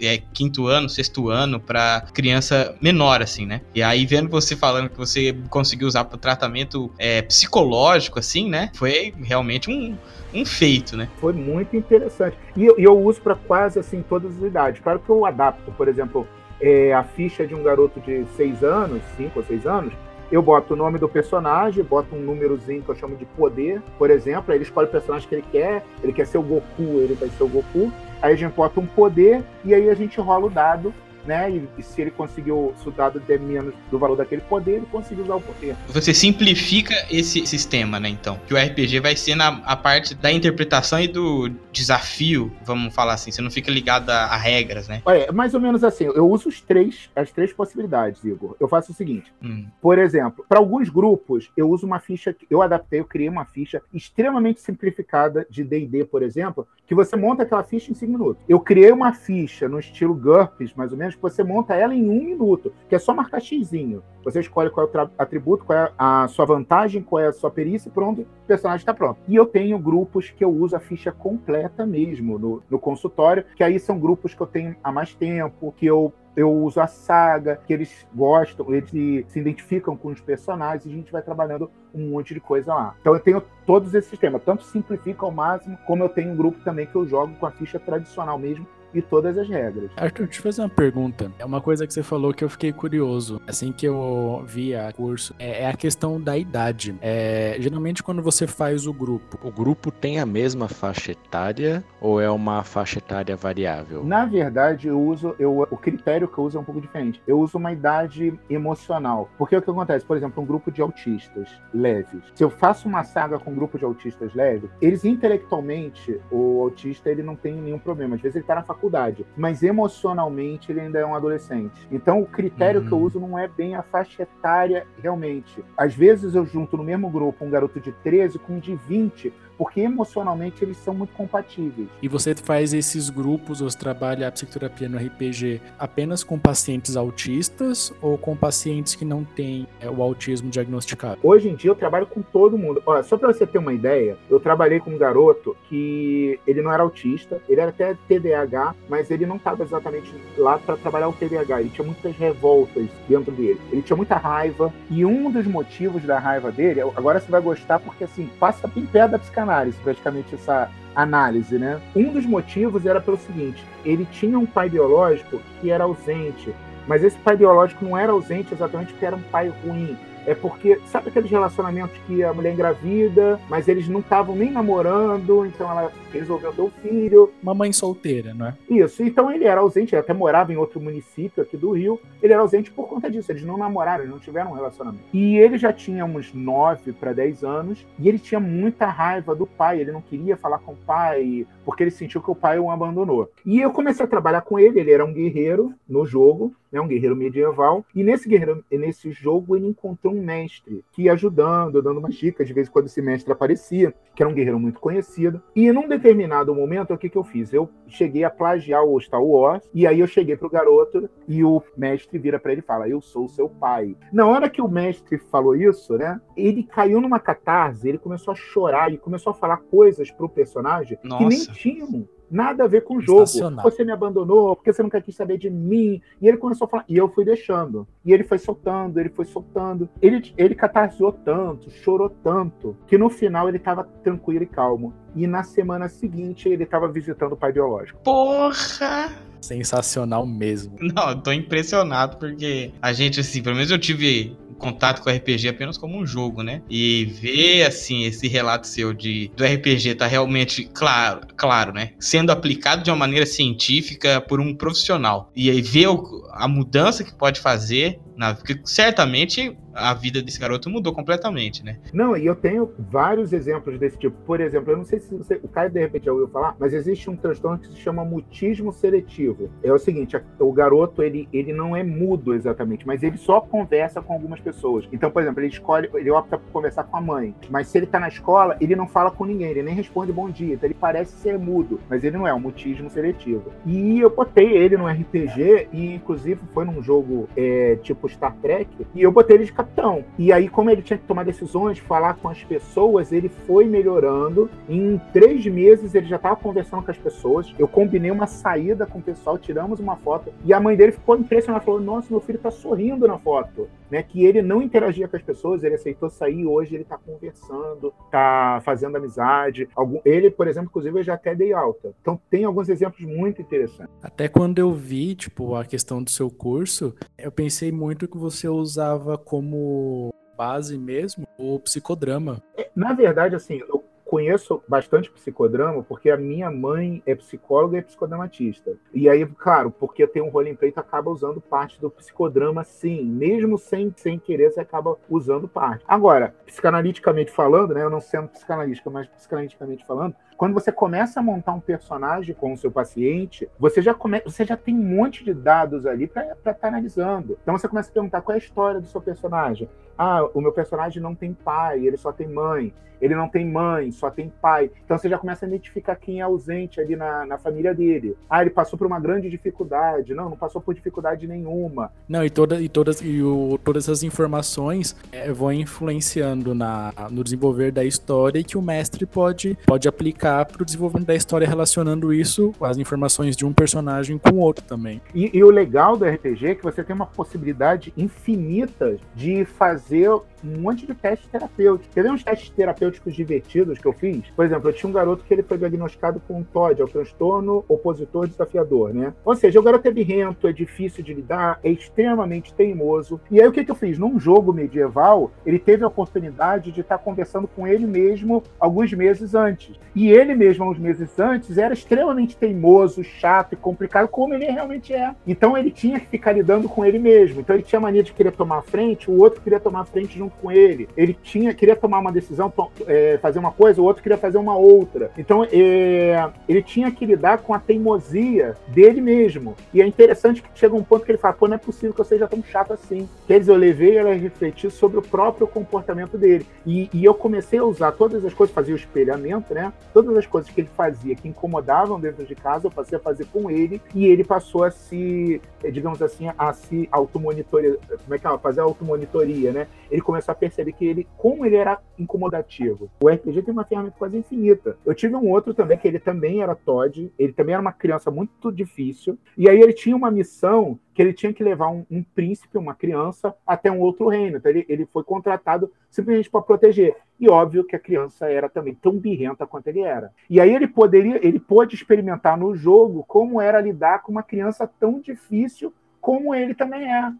É, 0.00 0.20
quinto 0.32 0.66
ano, 0.66 0.88
sexto 0.88 1.28
ano, 1.28 1.60
para 1.60 2.02
criança 2.12 2.74
menor, 2.80 3.22
assim, 3.22 3.46
né? 3.46 3.60
E 3.74 3.82
aí, 3.82 4.06
vendo 4.06 4.28
você 4.28 4.56
falando 4.56 4.88
que 4.88 4.96
você 4.96 5.36
conseguiu 5.48 5.88
usar 5.88 6.04
para 6.04 6.18
tratamento 6.18 6.90
é, 6.98 7.22
psicológico, 7.22 8.18
assim, 8.18 8.48
né? 8.48 8.70
Foi 8.74 9.12
realmente 9.22 9.70
um, 9.70 9.96
um 10.34 10.44
feito, 10.44 10.96
né? 10.96 11.08
Foi 11.20 11.32
muito 11.32 11.76
interessante. 11.76 12.36
E 12.56 12.64
eu, 12.64 12.74
eu 12.78 12.98
uso 12.98 13.20
para 13.20 13.34
quase 13.34 13.78
assim 13.78 14.02
todas 14.08 14.36
as 14.36 14.42
idades. 14.42 14.80
Claro 14.82 14.98
que 14.98 15.08
eu 15.08 15.24
adapto, 15.24 15.70
por 15.72 15.88
exemplo, 15.88 16.26
é, 16.60 16.92
a 16.92 17.02
ficha 17.02 17.46
de 17.46 17.54
um 17.54 17.62
garoto 17.62 18.00
de 18.00 18.24
seis 18.36 18.62
anos, 18.62 19.02
cinco 19.16 19.40
ou 19.40 19.44
seis 19.44 19.66
anos, 19.66 19.92
eu 20.30 20.40
boto 20.40 20.72
o 20.72 20.76
nome 20.76 20.98
do 20.98 21.08
personagem, 21.08 21.84
boto 21.84 22.16
um 22.16 22.20
númerozinho 22.20 22.82
que 22.82 22.88
eu 22.88 22.94
chamo 22.94 23.16
de 23.16 23.26
poder, 23.26 23.82
por 23.98 24.10
exemplo, 24.10 24.50
aí 24.50 24.56
ele 24.56 24.64
escolhe 24.64 24.88
o 24.88 24.90
personagem 24.90 25.28
que 25.28 25.34
ele 25.34 25.44
quer, 25.52 25.84
ele 26.02 26.12
quer 26.12 26.26
ser 26.26 26.38
o 26.38 26.42
Goku, 26.42 27.00
ele 27.00 27.14
vai 27.14 27.28
ser 27.28 27.44
o 27.44 27.48
Goku, 27.48 27.92
aí 28.22 28.32
a 28.32 28.36
gente 28.36 28.54
bota 28.54 28.80
um 28.80 28.86
poder 28.86 29.44
e 29.64 29.74
aí 29.74 29.90
a 29.90 29.94
gente 29.94 30.20
rola 30.20 30.46
o 30.46 30.50
dado 30.50 30.94
né? 31.26 31.50
E, 31.50 31.68
e, 31.78 31.82
se 31.82 32.00
ele 32.00 32.10
conseguiu, 32.10 32.74
se 32.82 32.88
o 32.88 32.92
dado 32.92 33.20
der 33.20 33.38
menos 33.38 33.74
do 33.90 33.98
valor 33.98 34.16
daquele 34.16 34.42
poder, 34.42 34.76
ele 34.76 34.86
conseguiu 34.90 35.24
usar 35.24 35.36
o 35.36 35.40
poder. 35.40 35.76
Você 35.88 36.14
simplifica 36.14 36.94
esse 37.10 37.46
sistema, 37.46 37.98
né? 37.98 38.08
Então, 38.08 38.38
que 38.46 38.54
o 38.54 38.56
RPG 38.56 39.00
vai 39.00 39.16
ser 39.16 39.34
na 39.34 39.62
a 39.64 39.76
parte 39.76 40.14
da 40.14 40.32
interpretação 40.32 41.00
e 41.00 41.08
do 41.08 41.48
desafio, 41.70 42.52
vamos 42.64 42.94
falar 42.94 43.14
assim. 43.14 43.30
Você 43.30 43.42
não 43.42 43.50
fica 43.50 43.70
ligado 43.70 44.10
a, 44.10 44.24
a 44.26 44.36
regras, 44.36 44.88
né? 44.88 45.02
É, 45.06 45.30
mais 45.32 45.54
ou 45.54 45.60
menos 45.60 45.84
assim. 45.84 46.04
Eu 46.04 46.28
uso 46.28 46.48
os 46.48 46.60
três, 46.60 47.10
as 47.14 47.30
três 47.30 47.52
possibilidades, 47.52 48.22
Igor. 48.24 48.56
Eu 48.58 48.68
faço 48.68 48.92
o 48.92 48.94
seguinte: 48.94 49.32
hum. 49.42 49.66
por 49.80 49.98
exemplo, 49.98 50.44
para 50.48 50.58
alguns 50.58 50.88
grupos, 50.88 51.50
eu 51.56 51.68
uso 51.70 51.86
uma 51.86 51.98
ficha, 51.98 52.34
eu 52.50 52.62
adaptei, 52.62 53.00
eu 53.00 53.04
criei 53.04 53.28
uma 53.28 53.44
ficha 53.44 53.82
extremamente 53.92 54.60
simplificada 54.60 55.46
de 55.48 55.64
D&D, 55.64 56.04
por 56.04 56.22
exemplo, 56.22 56.66
que 56.86 56.94
você 56.94 57.16
monta 57.16 57.42
aquela 57.42 57.62
ficha 57.62 57.90
em 57.90 57.94
5 57.94 58.12
minutos. 58.12 58.42
Eu 58.48 58.60
criei 58.60 58.92
uma 58.92 59.12
ficha 59.12 59.68
no 59.68 59.78
estilo 59.78 60.14
GURPS, 60.14 60.74
mais 60.74 60.92
ou 60.92 60.98
menos, 60.98 61.11
que 61.14 61.22
você 61.22 61.42
monta 61.42 61.74
ela 61.74 61.94
em 61.94 62.08
um 62.08 62.24
minuto, 62.24 62.72
que 62.88 62.94
é 62.94 62.98
só 62.98 63.14
marcar 63.14 63.40
xizinho. 63.40 64.02
Você 64.24 64.40
escolhe 64.40 64.70
qual 64.70 64.88
é 64.92 64.98
o 64.98 65.10
atributo, 65.18 65.64
qual 65.64 65.78
é 65.78 65.92
a 65.98 66.28
sua 66.28 66.44
vantagem, 66.44 67.02
qual 67.02 67.20
é 67.20 67.26
a 67.26 67.32
sua 67.32 67.50
perícia 67.50 67.90
pronto, 67.90 68.22
o 68.22 68.46
personagem 68.46 68.82
está 68.82 68.94
pronto. 68.94 69.20
E 69.28 69.34
eu 69.34 69.46
tenho 69.46 69.78
grupos 69.78 70.30
que 70.30 70.44
eu 70.44 70.50
uso 70.50 70.76
a 70.76 70.80
ficha 70.80 71.10
completa 71.10 71.84
mesmo 71.84 72.38
no, 72.38 72.62
no 72.70 72.78
consultório, 72.78 73.44
que 73.56 73.64
aí 73.64 73.78
são 73.78 73.98
grupos 73.98 74.34
que 74.34 74.40
eu 74.40 74.46
tenho 74.46 74.76
há 74.82 74.92
mais 74.92 75.14
tempo, 75.14 75.74
que 75.76 75.86
eu 75.86 76.12
eu 76.36 76.50
uso 76.50 76.80
a 76.80 76.86
saga, 76.86 77.60
que 77.66 77.72
eles 77.72 78.06
gostam, 78.14 78.72
eles 78.72 78.90
se 79.28 79.38
identificam 79.38 79.96
com 79.96 80.08
os 80.08 80.20
personagens, 80.20 80.86
e 80.86 80.88
a 80.88 80.92
gente 80.92 81.12
vai 81.12 81.22
trabalhando 81.22 81.70
um 81.94 82.10
monte 82.10 82.32
de 82.32 82.40
coisa 82.40 82.74
lá. 82.74 82.94
Então 83.00 83.14
eu 83.14 83.20
tenho 83.20 83.42
todos 83.66 83.94
esses 83.94 84.08
sistemas, 84.08 84.42
tanto 84.42 84.64
simplifica 84.64 85.26
ao 85.26 85.30
máximo, 85.30 85.76
como 85.86 86.02
eu 86.02 86.08
tenho 86.08 86.32
um 86.32 86.36
grupo 86.36 86.58
também 86.64 86.86
que 86.86 86.96
eu 86.96 87.06
jogo 87.06 87.34
com 87.34 87.46
a 87.46 87.50
ficha 87.50 87.78
tradicional 87.78 88.38
mesmo, 88.38 88.66
e 88.94 89.02
todas 89.02 89.36
as 89.38 89.48
regras. 89.48 89.90
Arthur, 89.96 90.24
deixa 90.26 90.40
eu 90.40 90.42
fazer 90.42 90.62
uma 90.62 90.68
pergunta. 90.68 91.30
É 91.38 91.44
uma 91.44 91.60
coisa 91.60 91.86
que 91.86 91.92
você 91.92 92.02
falou 92.02 92.32
que 92.32 92.44
eu 92.44 92.48
fiquei 92.48 92.72
curioso. 92.72 93.40
Assim 93.46 93.72
que 93.72 93.86
eu 93.86 94.44
vi 94.46 94.74
a 94.74 94.92
curso, 94.92 95.34
é, 95.38 95.62
é 95.62 95.66
a 95.68 95.76
questão 95.76 96.20
da 96.20 96.36
idade. 96.36 96.94
É, 97.00 97.56
geralmente, 97.58 98.02
quando 98.02 98.22
você 98.22 98.46
faz 98.46 98.86
o 98.86 98.92
grupo. 98.92 99.38
O 99.42 99.50
grupo 99.50 99.90
tem 99.90 100.18
a 100.18 100.26
mesma 100.26 100.68
faixa 100.68 101.12
etária 101.12 101.82
ou 102.00 102.20
é 102.20 102.30
uma 102.30 102.62
faixa 102.62 102.98
etária 102.98 103.36
variável? 103.36 104.04
Na 104.04 104.24
verdade, 104.24 104.88
eu 104.88 105.00
uso. 105.00 105.34
Eu, 105.38 105.66
o 105.70 105.76
critério 105.76 106.28
que 106.28 106.38
eu 106.38 106.44
uso 106.44 106.58
é 106.58 106.60
um 106.60 106.64
pouco 106.64 106.80
diferente. 106.80 107.22
Eu 107.26 107.40
uso 107.40 107.58
uma 107.58 107.72
idade 107.72 108.38
emocional. 108.48 109.30
Porque 109.38 109.56
o 109.56 109.62
que 109.62 109.70
acontece? 109.70 110.04
Por 110.04 110.16
exemplo, 110.16 110.42
um 110.42 110.46
grupo 110.46 110.70
de 110.70 110.80
autistas 110.80 111.48
leves. 111.72 112.22
Se 112.34 112.44
eu 112.44 112.50
faço 112.50 112.88
uma 112.88 113.04
saga 113.04 113.38
com 113.38 113.50
um 113.50 113.54
grupo 113.54 113.78
de 113.78 113.84
autistas 113.84 114.34
leves, 114.34 114.70
eles 114.80 115.04
intelectualmente, 115.04 116.20
o 116.30 116.62
autista 116.62 117.10
ele 117.10 117.22
não 117.22 117.36
tem 117.36 117.54
nenhum 117.54 117.78
problema. 117.78 118.16
Às 118.16 118.22
vezes 118.22 118.36
ele 118.36 118.44
tá 118.44 118.54
na 118.54 118.62
faculdade 118.62 118.81
faculdade, 118.82 119.24
mas 119.36 119.62
emocionalmente 119.62 120.72
ele 120.72 120.80
ainda 120.80 120.98
é 120.98 121.06
um 121.06 121.14
adolescente. 121.14 121.86
Então 121.90 122.20
o 122.20 122.26
critério 122.26 122.80
uhum. 122.80 122.86
que 122.86 122.92
eu 122.92 122.98
uso 122.98 123.20
não 123.20 123.38
é 123.38 123.46
bem 123.46 123.76
a 123.76 123.82
faixa 123.82 124.24
etária 124.24 124.86
realmente. 125.00 125.62
Às 125.76 125.94
vezes 125.94 126.34
eu 126.34 126.44
junto 126.44 126.76
no 126.76 126.82
mesmo 126.82 127.08
grupo 127.08 127.44
um 127.44 127.50
garoto 127.50 127.78
de 127.78 127.92
13 127.92 128.40
com 128.40 128.54
um 128.54 128.58
de 128.58 128.74
20, 128.74 129.32
porque 129.56 129.80
emocionalmente 129.80 130.64
eles 130.64 130.76
são 130.78 130.94
muito 130.94 131.12
compatíveis. 131.14 131.88
E 132.02 132.08
você 132.08 132.34
faz 132.34 132.72
esses 132.74 133.10
grupos, 133.10 133.60
você 133.60 133.78
trabalha 133.78 134.28
a 134.28 134.32
psicoterapia 134.32 134.88
no 134.88 134.98
RPG 134.98 135.60
apenas 135.78 136.24
com 136.24 136.38
pacientes 136.38 136.96
autistas 136.96 137.92
ou 138.00 138.18
com 138.18 138.36
pacientes 138.36 138.94
que 138.94 139.04
não 139.04 139.24
têm 139.24 139.66
é, 139.80 139.88
o 139.88 140.02
autismo 140.02 140.50
diagnosticado? 140.50 141.18
Hoje 141.22 141.48
em 141.48 141.54
dia 141.54 141.70
eu 141.70 141.74
trabalho 141.74 142.06
com 142.06 142.22
todo 142.22 142.58
mundo. 142.58 142.82
Olha, 142.86 143.02
só 143.02 143.16
para 143.16 143.32
você 143.32 143.46
ter 143.46 143.58
uma 143.58 143.72
ideia, 143.72 144.16
eu 144.30 144.40
trabalhei 144.40 144.80
com 144.80 144.90
um 144.90 144.98
garoto 144.98 145.56
que 145.68 146.38
ele 146.46 146.62
não 146.62 146.72
era 146.72 146.82
autista, 146.82 147.40
ele 147.48 147.60
era 147.60 147.70
até 147.70 147.96
TDAH, 148.08 148.74
mas 148.88 149.10
ele 149.10 149.26
não 149.26 149.36
estava 149.36 149.62
exatamente 149.62 150.12
lá 150.36 150.58
para 150.58 150.76
trabalhar 150.76 151.08
o 151.08 151.12
TDAH. 151.12 151.60
Ele 151.60 151.70
tinha 151.70 151.84
muitas 151.84 152.16
revoltas 152.16 152.88
dentro 153.08 153.32
dele. 153.32 153.60
Ele 153.70 153.82
tinha 153.82 153.96
muita 153.96 154.16
raiva 154.16 154.72
e 154.90 155.04
um 155.04 155.30
dos 155.30 155.46
motivos 155.46 156.02
da 156.02 156.18
raiva 156.18 156.50
dele, 156.50 156.80
agora 156.80 157.20
você 157.20 157.30
vai 157.30 157.40
gostar 157.40 157.78
porque 157.78 158.04
assim 158.04 158.28
passa 158.38 158.70
em 158.76 158.86
pé 158.86 159.06
da 159.06 159.18
psicanálise 159.18 159.41
praticamente 159.82 160.34
essa 160.34 160.70
análise, 160.94 161.58
né? 161.58 161.80
Um 161.94 162.12
dos 162.12 162.26
motivos 162.26 162.86
era 162.86 163.00
pelo 163.00 163.16
seguinte: 163.18 163.64
ele 163.84 164.06
tinha 164.06 164.38
um 164.38 164.46
pai 164.46 164.68
biológico 164.68 165.40
que 165.60 165.70
era 165.70 165.84
ausente, 165.84 166.54
mas 166.86 167.02
esse 167.02 167.16
pai 167.18 167.36
biológico 167.36 167.84
não 167.84 167.96
era 167.96 168.12
ausente 168.12 168.52
exatamente 168.52 168.92
porque 168.92 169.06
era 169.06 169.16
um 169.16 169.22
pai 169.22 169.52
ruim 169.64 169.96
é 170.26 170.34
porque, 170.34 170.78
sabe 170.86 171.08
aqueles 171.08 171.30
relacionamentos 171.30 171.96
que 172.06 172.22
a 172.22 172.32
mulher 172.32 172.52
engravida, 172.52 173.40
mas 173.48 173.68
eles 173.68 173.88
não 173.88 174.00
estavam 174.00 174.36
nem 174.36 174.50
namorando, 174.50 175.44
então 175.46 175.70
ela 175.70 175.92
resolveu 176.12 176.52
ter 176.52 176.62
o 176.62 176.66
um 176.66 176.70
filho. 176.70 177.32
Uma 177.42 177.54
mãe 177.54 177.72
solteira, 177.72 178.34
não 178.34 178.46
é? 178.46 178.54
Isso, 178.68 179.02
então 179.02 179.30
ele 179.30 179.44
era 179.44 179.60
ausente, 179.60 179.94
ele 179.94 180.00
até 180.00 180.12
morava 180.12 180.52
em 180.52 180.56
outro 180.56 180.80
município 180.80 181.42
aqui 181.42 181.56
do 181.56 181.72
Rio, 181.72 182.00
ele 182.22 182.32
era 182.32 182.42
ausente 182.42 182.70
por 182.70 182.88
conta 182.88 183.10
disso, 183.10 183.30
eles 183.32 183.44
não 183.44 183.56
namoraram, 183.56 184.04
eles 184.04 184.12
não 184.12 184.20
tiveram 184.20 184.52
um 184.52 184.54
relacionamento. 184.54 185.04
E 185.12 185.36
ele 185.36 185.58
já 185.58 185.72
tinha 185.72 186.04
uns 186.04 186.32
9 186.32 186.92
para 186.92 187.12
10 187.12 187.44
anos, 187.44 187.86
e 187.98 188.08
ele 188.08 188.18
tinha 188.18 188.40
muita 188.40 188.86
raiva 188.86 189.34
do 189.34 189.46
pai, 189.46 189.80
ele 189.80 189.92
não 189.92 190.00
queria 190.00 190.36
falar 190.36 190.58
com 190.58 190.72
o 190.72 190.76
pai, 190.76 191.46
porque 191.64 191.82
ele 191.82 191.90
sentiu 191.90 192.20
que 192.20 192.30
o 192.30 192.34
pai 192.34 192.58
o 192.58 192.70
abandonou. 192.70 193.30
E 193.44 193.60
eu 193.60 193.70
comecei 193.70 194.04
a 194.04 194.08
trabalhar 194.08 194.42
com 194.42 194.58
ele, 194.58 194.80
ele 194.80 194.92
era 194.92 195.04
um 195.04 195.12
guerreiro 195.12 195.72
no 195.88 196.06
jogo, 196.06 196.54
né, 196.72 196.80
um 196.80 196.88
guerreiro 196.88 197.14
medieval, 197.14 197.84
e 197.94 198.02
nesse 198.02 198.28
guerreiro, 198.28 198.64
nesse 198.70 199.12
jogo 199.12 199.54
ele 199.56 199.66
encontrou 199.66 200.14
um 200.14 200.22
mestre 200.22 200.84
que 200.92 201.02
ia 201.02 201.12
ajudando, 201.12 201.82
dando 201.82 201.98
umas 201.98 202.14
dicas, 202.14 202.46
de 202.46 202.54
vez 202.54 202.68
em 202.68 202.70
quando 202.70 202.86
esse 202.86 203.02
mestre 203.02 203.32
aparecia, 203.32 203.94
que 204.14 204.22
era 204.22 204.30
um 204.30 204.34
guerreiro 204.34 204.58
muito 204.58 204.80
conhecido. 204.80 205.42
E 205.54 205.70
num 205.70 205.88
determinado 205.88 206.54
momento, 206.54 206.94
o 206.94 206.98
que, 206.98 207.08
que 207.08 207.18
eu 207.18 207.24
fiz? 207.24 207.52
Eu 207.52 207.68
cheguei 207.86 208.24
a 208.24 208.30
plagiar 208.30 208.84
o 208.84 208.98
Star 209.00 209.22
Wars, 209.22 209.68
e 209.74 209.86
aí 209.86 210.00
eu 210.00 210.06
cheguei 210.06 210.36
pro 210.36 210.50
garoto 210.50 211.08
e 211.28 211.44
o 211.44 211.62
mestre 211.76 212.18
vira 212.18 212.38
para 212.38 212.52
ele 212.52 212.60
e 212.60 212.64
fala: 212.64 212.88
Eu 212.88 213.00
sou 213.00 213.28
seu 213.28 213.48
pai. 213.48 213.96
Na 214.12 214.26
hora 214.26 214.48
que 214.48 214.62
o 214.62 214.68
mestre 214.68 215.18
falou 215.18 215.54
isso, 215.54 215.96
né, 215.96 216.20
ele 216.36 216.62
caiu 216.62 217.00
numa 217.00 217.20
catarse, 217.20 217.88
ele 217.88 217.98
começou 217.98 218.32
a 218.32 218.36
chorar 218.36 218.92
e 218.92 218.98
começou 218.98 219.30
a 219.30 219.34
falar 219.34 219.58
coisas 219.58 220.10
pro 220.10 220.28
personagem 220.28 220.98
Nossa. 221.02 221.18
que 221.18 221.28
nem 221.28 221.44
tinham 221.46 222.08
nada 222.32 222.64
a 222.64 222.66
ver 222.66 222.82
com 222.82 222.96
o 222.96 223.00
jogo. 223.00 223.26
Você 223.62 223.84
me 223.84 223.92
abandonou, 223.92 224.56
porque 224.56 224.72
você 224.72 224.82
nunca 224.82 225.00
quis 225.00 225.14
saber 225.14 225.36
de 225.36 225.50
mim. 225.50 226.00
E 226.20 226.26
ele 226.26 226.38
começou 226.38 226.64
a 226.64 226.68
falar, 226.68 226.84
e 226.88 226.96
eu 226.96 227.08
fui 227.08 227.24
deixando. 227.24 227.86
E 228.04 228.12
ele 228.12 228.24
foi 228.24 228.38
soltando, 228.38 228.98
ele 228.98 229.10
foi 229.10 229.26
soltando. 229.26 229.88
Ele, 230.00 230.32
ele 230.36 230.54
catarseou 230.54 231.12
tanto, 231.12 231.70
chorou 231.70 232.08
tanto, 232.08 232.76
que 232.86 232.96
no 232.96 233.10
final 233.10 233.48
ele 233.48 233.58
estava 233.58 233.84
tranquilo 234.02 234.42
e 234.42 234.46
calmo. 234.46 234.94
E 235.14 235.26
na 235.26 235.42
semana 235.42 235.88
seguinte 235.88 236.48
ele 236.48 236.64
estava 236.64 236.88
visitando 236.88 237.32
o 237.32 237.36
pai 237.36 237.52
biológico. 237.52 238.00
Porra! 238.02 239.12
Sensacional 239.42 240.24
mesmo. 240.24 240.76
Não, 240.80 241.10
eu 241.10 241.20
tô 241.20 241.32
impressionado 241.32 242.16
porque 242.16 242.72
a 242.80 242.92
gente, 242.92 243.20
assim, 243.20 243.42
pelo 243.42 243.56
menos 243.56 243.70
eu 243.70 243.78
tive 243.78 244.36
contato 244.62 245.02
com 245.02 245.10
o 245.10 245.12
RPG 245.12 245.48
apenas 245.48 245.76
como 245.76 245.98
um 245.98 246.06
jogo, 246.06 246.42
né? 246.42 246.62
E 246.70 247.04
ver, 247.20 247.64
assim, 247.64 248.04
esse 248.04 248.28
relato 248.28 248.66
seu 248.66 248.94
de 248.94 249.30
do 249.36 249.44
RPG 249.44 249.96
tá 249.96 250.06
realmente, 250.06 250.70
claro, 250.72 251.26
claro, 251.36 251.72
né? 251.72 251.90
Sendo 251.98 252.30
aplicado 252.30 252.84
de 252.84 252.90
uma 252.90 252.96
maneira 252.96 253.26
científica 253.26 254.20
por 254.20 254.40
um 254.40 254.54
profissional. 254.54 255.30
E 255.34 255.50
aí 255.50 255.60
ver 255.60 255.88
o, 255.88 256.28
a 256.30 256.46
mudança 256.46 257.02
que 257.02 257.12
pode 257.12 257.40
fazer 257.40 257.98
na, 258.22 258.34
porque 258.34 258.60
certamente 258.64 259.58
a 259.74 259.94
vida 259.94 260.22
desse 260.22 260.38
garoto 260.38 260.70
mudou 260.70 260.92
completamente, 260.92 261.64
né? 261.64 261.78
Não, 261.92 262.16
e 262.16 262.26
eu 262.26 262.36
tenho 262.36 262.70
vários 262.78 263.32
exemplos 263.32 263.78
desse 263.78 263.98
tipo. 263.98 264.16
Por 264.24 264.40
exemplo, 264.40 264.72
eu 264.72 264.76
não 264.76 264.84
sei 264.84 265.00
se 265.00 265.14
você, 265.14 265.40
o 265.42 265.48
Caio 265.48 265.70
de 265.70 265.80
repente 265.80 266.04
já 266.04 266.12
ouviu 266.12 266.28
falar, 266.28 266.54
mas 266.58 266.72
existe 266.72 267.10
um 267.10 267.16
transtorno 267.16 267.58
que 267.58 267.68
se 267.68 267.76
chama 267.76 268.04
mutismo 268.04 268.72
seletivo. 268.72 269.50
É 269.62 269.72
o 269.72 269.78
seguinte, 269.78 270.16
o 270.38 270.52
garoto 270.52 271.02
ele, 271.02 271.28
ele 271.32 271.52
não 271.52 271.74
é 271.74 271.82
mudo 271.82 272.34
exatamente, 272.34 272.86
mas 272.86 273.02
ele 273.02 273.16
só 273.16 273.40
conversa 273.40 274.00
com 274.00 274.12
algumas 274.12 274.40
pessoas. 274.40 274.86
Então, 274.92 275.10
por 275.10 275.22
exemplo, 275.22 275.40
ele 275.40 275.48
escolhe, 275.48 275.90
ele 275.94 276.10
opta 276.10 276.38
por 276.38 276.50
conversar 276.52 276.84
com 276.84 276.96
a 276.96 277.00
mãe, 277.00 277.34
mas 277.50 277.68
se 277.68 277.78
ele 277.78 277.86
tá 277.86 277.98
na 277.98 278.08
escola, 278.08 278.56
ele 278.60 278.76
não 278.76 278.86
fala 278.86 279.10
com 279.10 279.24
ninguém, 279.24 279.50
ele 279.50 279.62
nem 279.62 279.74
responde 279.74 280.12
bom 280.12 280.30
dia. 280.30 280.54
Então 280.54 280.68
ele 280.68 280.76
parece 280.78 281.12
ser 281.16 281.38
mudo, 281.38 281.80
mas 281.88 282.04
ele 282.04 282.16
não 282.16 282.28
é 282.28 282.34
um 282.34 282.40
mutismo 282.40 282.90
seletivo. 282.90 283.52
E 283.64 283.98
eu 284.00 284.10
botei 284.10 284.52
ele 284.52 284.76
no 284.76 284.86
RPG 284.86 285.68
e 285.72 285.94
inclusive 285.94 286.40
foi 286.52 286.64
num 286.64 286.82
jogo 286.82 287.28
é, 287.36 287.76
tipo 287.82 288.11
Star 288.12 288.34
Trek, 288.40 288.68
e 288.94 289.02
eu 289.02 289.12
botei 289.12 289.36
ele 289.36 289.44
de 289.44 289.52
capitão. 289.52 290.04
E 290.18 290.32
aí, 290.32 290.48
como 290.48 290.70
ele 290.70 290.82
tinha 290.82 290.98
que 290.98 291.06
tomar 291.06 291.24
decisões, 291.24 291.78
falar 291.78 292.14
com 292.14 292.28
as 292.28 292.42
pessoas, 292.44 293.12
ele 293.12 293.28
foi 293.28 293.66
melhorando. 293.66 294.50
Em 294.68 295.00
três 295.12 295.44
meses, 295.46 295.94
ele 295.94 296.06
já 296.06 296.16
estava 296.16 296.36
conversando 296.36 296.82
com 296.82 296.90
as 296.90 296.98
pessoas. 296.98 297.52
Eu 297.58 297.68
combinei 297.68 298.10
uma 298.10 298.26
saída 298.26 298.86
com 298.86 298.98
o 298.98 299.02
pessoal, 299.02 299.38
tiramos 299.38 299.80
uma 299.80 299.96
foto, 299.96 300.32
e 300.44 300.52
a 300.52 300.60
mãe 300.60 300.76
dele 300.76 300.92
ficou 300.92 301.16
impressionada, 301.16 301.64
falou: 301.64 301.80
Nossa, 301.80 302.08
meu 302.10 302.20
filho 302.20 302.36
está 302.36 302.50
sorrindo 302.50 303.06
na 303.06 303.18
foto. 303.18 303.68
Né, 303.92 304.02
que 304.02 304.24
ele 304.24 304.40
não 304.40 304.62
interagia 304.62 305.06
com 305.06 305.14
as 305.14 305.22
pessoas, 305.22 305.62
ele 305.62 305.74
aceitou 305.74 306.08
sair, 306.08 306.46
hoje 306.46 306.74
ele 306.74 306.82
está 306.82 306.96
conversando, 306.96 307.92
está 308.06 308.58
fazendo 308.64 308.96
amizade. 308.96 309.68
Algum, 309.76 310.00
ele, 310.02 310.30
por 310.30 310.48
exemplo, 310.48 310.70
inclusive, 310.70 311.00
eu 311.00 311.02
já 311.02 311.12
até 311.12 311.34
dei 311.34 311.52
alta. 311.52 311.92
Então 312.00 312.18
tem 312.30 312.46
alguns 312.46 312.70
exemplos 312.70 313.02
muito 313.06 313.42
interessantes. 313.42 313.94
Até 314.02 314.28
quando 314.28 314.58
eu 314.58 314.72
vi, 314.72 315.14
tipo, 315.14 315.54
a 315.54 315.66
questão 315.66 316.02
do 316.02 316.08
seu 316.08 316.30
curso, 316.30 316.96
eu 317.18 317.30
pensei 317.30 317.70
muito 317.70 318.08
que 318.08 318.16
você 318.16 318.48
usava 318.48 319.18
como 319.18 320.10
base 320.38 320.78
mesmo 320.78 321.26
o 321.36 321.58
psicodrama. 321.60 322.42
É, 322.56 322.70
na 322.74 322.94
verdade, 322.94 323.36
assim, 323.36 323.60
eu 323.68 323.81
conheço 324.12 324.62
bastante 324.68 325.10
psicodrama 325.10 325.82
porque 325.82 326.10
a 326.10 326.18
minha 326.18 326.50
mãe 326.50 327.02
é 327.06 327.14
psicóloga 327.14 327.78
e 327.78 327.82
psicodramatista. 327.82 328.76
E 328.92 329.08
aí, 329.08 329.24
claro, 329.24 329.70
porque 329.70 330.06
tem 330.06 330.20
um 330.20 330.28
roleplay, 330.28 330.70
tu 330.70 330.80
acaba 330.80 331.10
usando 331.10 331.40
parte 331.40 331.80
do 331.80 331.88
psicodrama, 331.88 332.62
sim. 332.62 333.02
Mesmo 333.06 333.56
sem, 333.56 333.90
sem 333.96 334.18
querer, 334.18 334.52
você 334.52 334.60
acaba 334.60 334.98
usando 335.08 335.48
parte. 335.48 335.82
Agora, 335.88 336.34
psicanaliticamente 336.44 337.30
falando, 337.30 337.72
né? 337.72 337.82
Eu 337.82 337.88
não 337.88 338.02
sendo 338.02 338.28
psicanalítica, 338.28 338.90
mas 338.90 339.08
psicanaliticamente 339.08 339.86
falando, 339.86 340.14
quando 340.42 340.54
você 340.54 340.72
começa 340.72 341.20
a 341.20 341.22
montar 341.22 341.52
um 341.52 341.60
personagem 341.60 342.34
com 342.34 342.52
o 342.52 342.56
seu 342.56 342.68
paciente, 342.68 343.48
você 343.60 343.80
já, 343.80 343.94
come... 343.94 344.20
você 344.24 344.44
já 344.44 344.56
tem 344.56 344.74
um 344.74 344.82
monte 344.82 345.22
de 345.22 345.32
dados 345.32 345.86
ali 345.86 346.08
para 346.08 346.32
estar 346.32 346.54
tá 346.54 346.66
analisando. 346.66 347.38
Então 347.40 347.56
você 347.56 347.68
começa 347.68 347.90
a 347.90 347.92
perguntar 347.92 348.22
qual 348.22 348.32
é 348.32 348.40
a 348.40 348.42
história 348.42 348.80
do 348.80 348.88
seu 348.88 349.00
personagem. 349.00 349.68
Ah, 349.96 350.28
o 350.34 350.40
meu 350.40 350.50
personagem 350.50 351.00
não 351.00 351.14
tem 351.14 351.32
pai, 351.32 351.86
ele 351.86 351.96
só 351.96 352.10
tem 352.10 352.26
mãe. 352.26 352.74
Ele 353.02 353.16
não 353.16 353.28
tem 353.28 353.44
mãe, 353.44 353.90
só 353.90 354.10
tem 354.10 354.32
pai. 354.40 354.70
Então 354.84 354.96
você 354.96 355.08
já 355.08 355.18
começa 355.18 355.44
a 355.44 355.48
identificar 355.48 355.96
quem 355.96 356.20
é 356.20 356.22
ausente 356.22 356.80
ali 356.80 356.94
na, 356.94 357.26
na 357.26 357.36
família 357.36 357.74
dele. 357.74 358.16
Ah, 358.30 358.40
ele 358.40 358.50
passou 358.50 358.78
por 358.78 358.86
uma 358.86 359.00
grande 359.00 359.28
dificuldade. 359.28 360.14
Não, 360.14 360.30
não 360.30 360.36
passou 360.36 360.60
por 360.60 360.72
dificuldade 360.72 361.26
nenhuma. 361.26 361.90
Não, 362.08 362.24
e, 362.24 362.30
toda, 362.30 362.60
e, 362.60 362.68
todas, 362.68 363.00
e 363.00 363.20
o, 363.20 363.58
todas 363.64 363.84
essas 363.84 364.04
informações 364.04 364.96
é, 365.10 365.32
vão 365.32 365.52
influenciando 365.52 366.54
na, 366.54 366.92
no 367.10 367.24
desenvolver 367.24 367.72
da 367.72 367.84
história 367.84 368.38
e 368.38 368.44
que 368.44 368.56
o 368.56 368.62
mestre 368.62 369.04
pode, 369.04 369.58
pode 369.66 369.88
aplicar 369.88 370.31
para 370.44 370.62
o 370.62 370.64
desenvolvimento 370.64 371.06
da 371.06 371.14
história, 371.14 371.46
relacionando 371.46 372.12
isso, 372.12 372.52
as 372.60 372.78
informações 372.78 373.36
de 373.36 373.44
um 373.44 373.52
personagem 373.52 374.18
com 374.18 374.36
o 374.36 374.38
outro 374.38 374.64
também. 374.64 375.00
E, 375.14 375.30
e 375.36 375.44
o 375.44 375.50
legal 375.50 375.96
do 375.96 376.04
RPG 376.04 376.46
é 376.46 376.54
que 376.54 376.62
você 376.62 376.82
tem 376.82 376.94
uma 376.94 377.06
possibilidade 377.06 377.92
infinita 377.96 378.96
de 379.14 379.44
fazer 379.44 380.10
um 380.44 380.60
monte 380.60 380.86
de 380.86 380.94
testes 380.94 381.28
terapêuticos. 381.28 381.94
Ver 381.94 382.10
uns 382.10 382.24
testes 382.24 382.50
terapêuticos 382.50 383.14
divertidos 383.14 383.78
que 383.78 383.86
eu 383.86 383.92
fiz? 383.92 384.28
Por 384.34 384.44
exemplo, 384.44 384.68
eu 384.68 384.72
tinha 384.72 384.90
um 384.90 384.92
garoto 384.92 385.24
que 385.24 385.32
ele 385.32 385.42
foi 385.42 385.56
diagnosticado 385.58 386.20
com 386.26 386.38
um 386.38 386.42
TOD, 386.42 386.80
é 386.80 386.84
o 386.84 386.88
transtorno 386.88 387.64
opositor 387.68 388.26
desafiador, 388.26 388.92
né? 388.92 389.12
Ou 389.24 389.34
seja, 389.34 389.60
o 389.60 389.62
garoto 389.62 389.86
é 389.86 389.90
birrento, 389.90 390.48
é 390.48 390.52
difícil 390.52 391.02
de 391.04 391.14
lidar, 391.14 391.60
é 391.62 391.70
extremamente 391.70 392.52
teimoso. 392.52 393.20
E 393.30 393.40
aí 393.40 393.46
o 393.46 393.52
que, 393.52 393.64
que 393.64 393.70
eu 393.70 393.74
fiz? 393.74 393.98
Num 393.98 394.18
jogo 394.18 394.52
medieval, 394.52 395.30
ele 395.46 395.58
teve 395.58 395.84
a 395.84 395.88
oportunidade 395.88 396.72
de 396.72 396.80
estar 396.80 396.98
conversando 396.98 397.46
com 397.46 397.66
ele 397.66 397.86
mesmo 397.86 398.42
alguns 398.58 398.92
meses 398.92 399.34
antes. 399.34 399.78
E 399.94 400.11
ele 400.12 400.34
mesmo, 400.34 400.68
uns 400.68 400.78
meses 400.78 401.18
antes, 401.18 401.58
era 401.58 401.72
extremamente 401.72 402.36
teimoso, 402.36 403.02
chato 403.02 403.54
e 403.54 403.56
complicado, 403.56 404.08
como 404.08 404.34
ele 404.34 404.46
realmente 404.46 404.92
é. 404.92 405.14
Então 405.26 405.56
ele 405.56 405.70
tinha 405.70 405.98
que 405.98 406.06
ficar 406.06 406.32
lidando 406.32 406.68
com 406.68 406.84
ele 406.84 406.98
mesmo. 406.98 407.40
Então 407.40 407.56
ele 407.56 407.62
tinha 407.62 407.80
mania 407.80 408.02
de 408.02 408.12
querer 408.12 408.32
tomar 408.32 408.58
a 408.58 408.62
frente, 408.62 409.10
o 409.10 409.18
outro 409.18 409.40
queria 409.40 409.60
tomar 409.60 409.80
a 409.80 409.84
frente 409.84 410.18
junto 410.18 410.34
com 410.36 410.50
ele. 410.50 410.88
Ele 410.96 411.16
tinha, 411.22 411.54
queria 411.54 411.76
tomar 411.76 411.98
uma 411.98 412.12
decisão, 412.12 412.52
é, 412.86 413.18
fazer 413.20 413.38
uma 413.38 413.52
coisa, 413.52 413.80
o 413.80 413.84
outro 413.84 414.02
queria 414.02 414.18
fazer 414.18 414.38
uma 414.38 414.56
outra. 414.56 415.10
Então 415.16 415.46
é, 415.50 416.30
ele 416.48 416.62
tinha 416.62 416.90
que 416.90 417.06
lidar 417.06 417.38
com 417.38 417.54
a 417.54 417.58
teimosia 417.58 418.56
dele 418.68 419.00
mesmo. 419.00 419.54
E 419.72 419.80
é 419.80 419.86
interessante 419.86 420.42
que 420.42 420.48
chega 420.54 420.74
um 420.74 420.82
ponto 420.82 421.04
que 421.04 421.12
ele 421.12 421.18
fala: 421.18 421.34
pô, 421.34 421.48
não 421.48 421.54
é 421.54 421.58
possível 421.58 421.94
que 421.94 422.00
eu 422.00 422.04
seja 422.04 422.28
tão 422.28 422.42
chato 422.42 422.72
assim. 422.72 423.08
Quer 423.26 423.40
dizer, 423.40 423.52
eu 423.52 423.56
levei 423.56 423.98
ele 423.98 424.10
a 424.10 424.14
refletir 424.14 424.70
sobre 424.70 424.98
o 424.98 425.02
próprio 425.02 425.46
comportamento 425.46 426.18
dele. 426.18 426.46
E, 426.66 426.90
e 426.92 427.04
eu 427.04 427.14
comecei 427.14 427.58
a 427.58 427.64
usar 427.64 427.92
todas 427.92 428.24
as 428.24 428.34
coisas, 428.34 428.54
fazia 428.54 428.74
o 428.74 428.76
espelhamento, 428.76 429.54
né? 429.54 429.72
Todas 430.02 430.18
as 430.18 430.26
coisas 430.26 430.50
que 430.50 430.60
ele 430.60 430.68
fazia 430.76 431.14
que 431.14 431.28
incomodavam 431.28 432.00
dentro 432.00 432.24
de 432.24 432.34
casa, 432.34 432.66
eu 432.66 432.72
passei 432.72 432.98
a 432.98 433.00
fazer 433.00 433.24
com 433.26 433.48
ele. 433.48 433.80
E 433.94 434.04
ele 434.04 434.24
passou 434.24 434.64
a 434.64 434.70
se, 434.70 435.40
digamos 435.72 436.02
assim, 436.02 436.28
a 436.36 436.52
se 436.52 436.88
automonitorar. 436.90 437.76
Como 438.02 438.14
é 438.14 438.18
que 438.18 438.26
é? 438.26 438.38
Fazer 438.38 438.60
a 438.60 438.64
automonitoria, 438.64 439.52
né? 439.52 439.68
Ele 439.88 440.02
começou 440.02 440.32
a 440.32 440.34
perceber 440.34 440.72
que 440.72 440.84
ele, 440.84 441.06
como 441.16 441.46
ele 441.46 441.54
era 441.54 441.78
incomodativo. 441.96 442.90
O 443.00 443.08
RPG 443.08 443.42
tem 443.42 443.52
uma 443.52 443.64
ferramenta 443.64 443.94
quase 443.96 444.16
infinita. 444.16 444.76
Eu 444.84 444.92
tive 444.92 445.14
um 445.14 445.30
outro 445.30 445.54
também, 445.54 445.78
que 445.78 445.86
ele 445.86 446.00
também 446.00 446.42
era 446.42 446.56
Todd, 446.56 447.12
ele 447.16 447.32
também 447.32 447.52
era 447.52 447.62
uma 447.62 447.72
criança 447.72 448.10
muito 448.10 448.50
difícil, 448.50 449.16
e 449.38 449.48
aí 449.48 449.60
ele 449.60 449.72
tinha 449.72 449.94
uma 449.94 450.10
missão 450.10 450.78
que 450.94 451.00
ele 451.00 451.12
tinha 451.12 451.32
que 451.32 451.42
levar 451.42 451.68
um, 451.68 451.84
um 451.90 452.02
príncipe, 452.02 452.58
uma 452.58 452.74
criança, 452.74 453.34
até 453.46 453.70
um 453.70 453.80
outro 453.80 454.08
reino. 454.08 454.36
Então 454.36 454.50
ele, 454.50 454.64
ele 454.68 454.86
foi 454.86 455.02
contratado 455.02 455.70
simplesmente 455.90 456.30
para 456.30 456.42
proteger. 456.42 456.96
E 457.18 457.28
óbvio 457.28 457.64
que 457.64 457.76
a 457.76 457.80
criança 457.80 458.26
era 458.28 458.48
também 458.48 458.74
tão 458.74 458.98
birrenta 458.98 459.46
quanto 459.46 459.68
ele 459.68 459.80
era. 459.80 460.12
E 460.28 460.40
aí 460.40 460.54
ele 460.54 460.66
poderia, 460.66 461.24
ele 461.26 461.38
pôde 461.38 461.74
experimentar 461.74 462.36
no 462.36 462.54
jogo 462.54 463.04
como 463.06 463.40
era 463.40 463.60
lidar 463.60 464.02
com 464.02 464.12
uma 464.12 464.22
criança 464.22 464.66
tão 464.78 465.00
difícil 465.00 465.72
como 466.00 466.34
ele 466.34 466.54
também 466.54 466.92
é. 466.92 467.12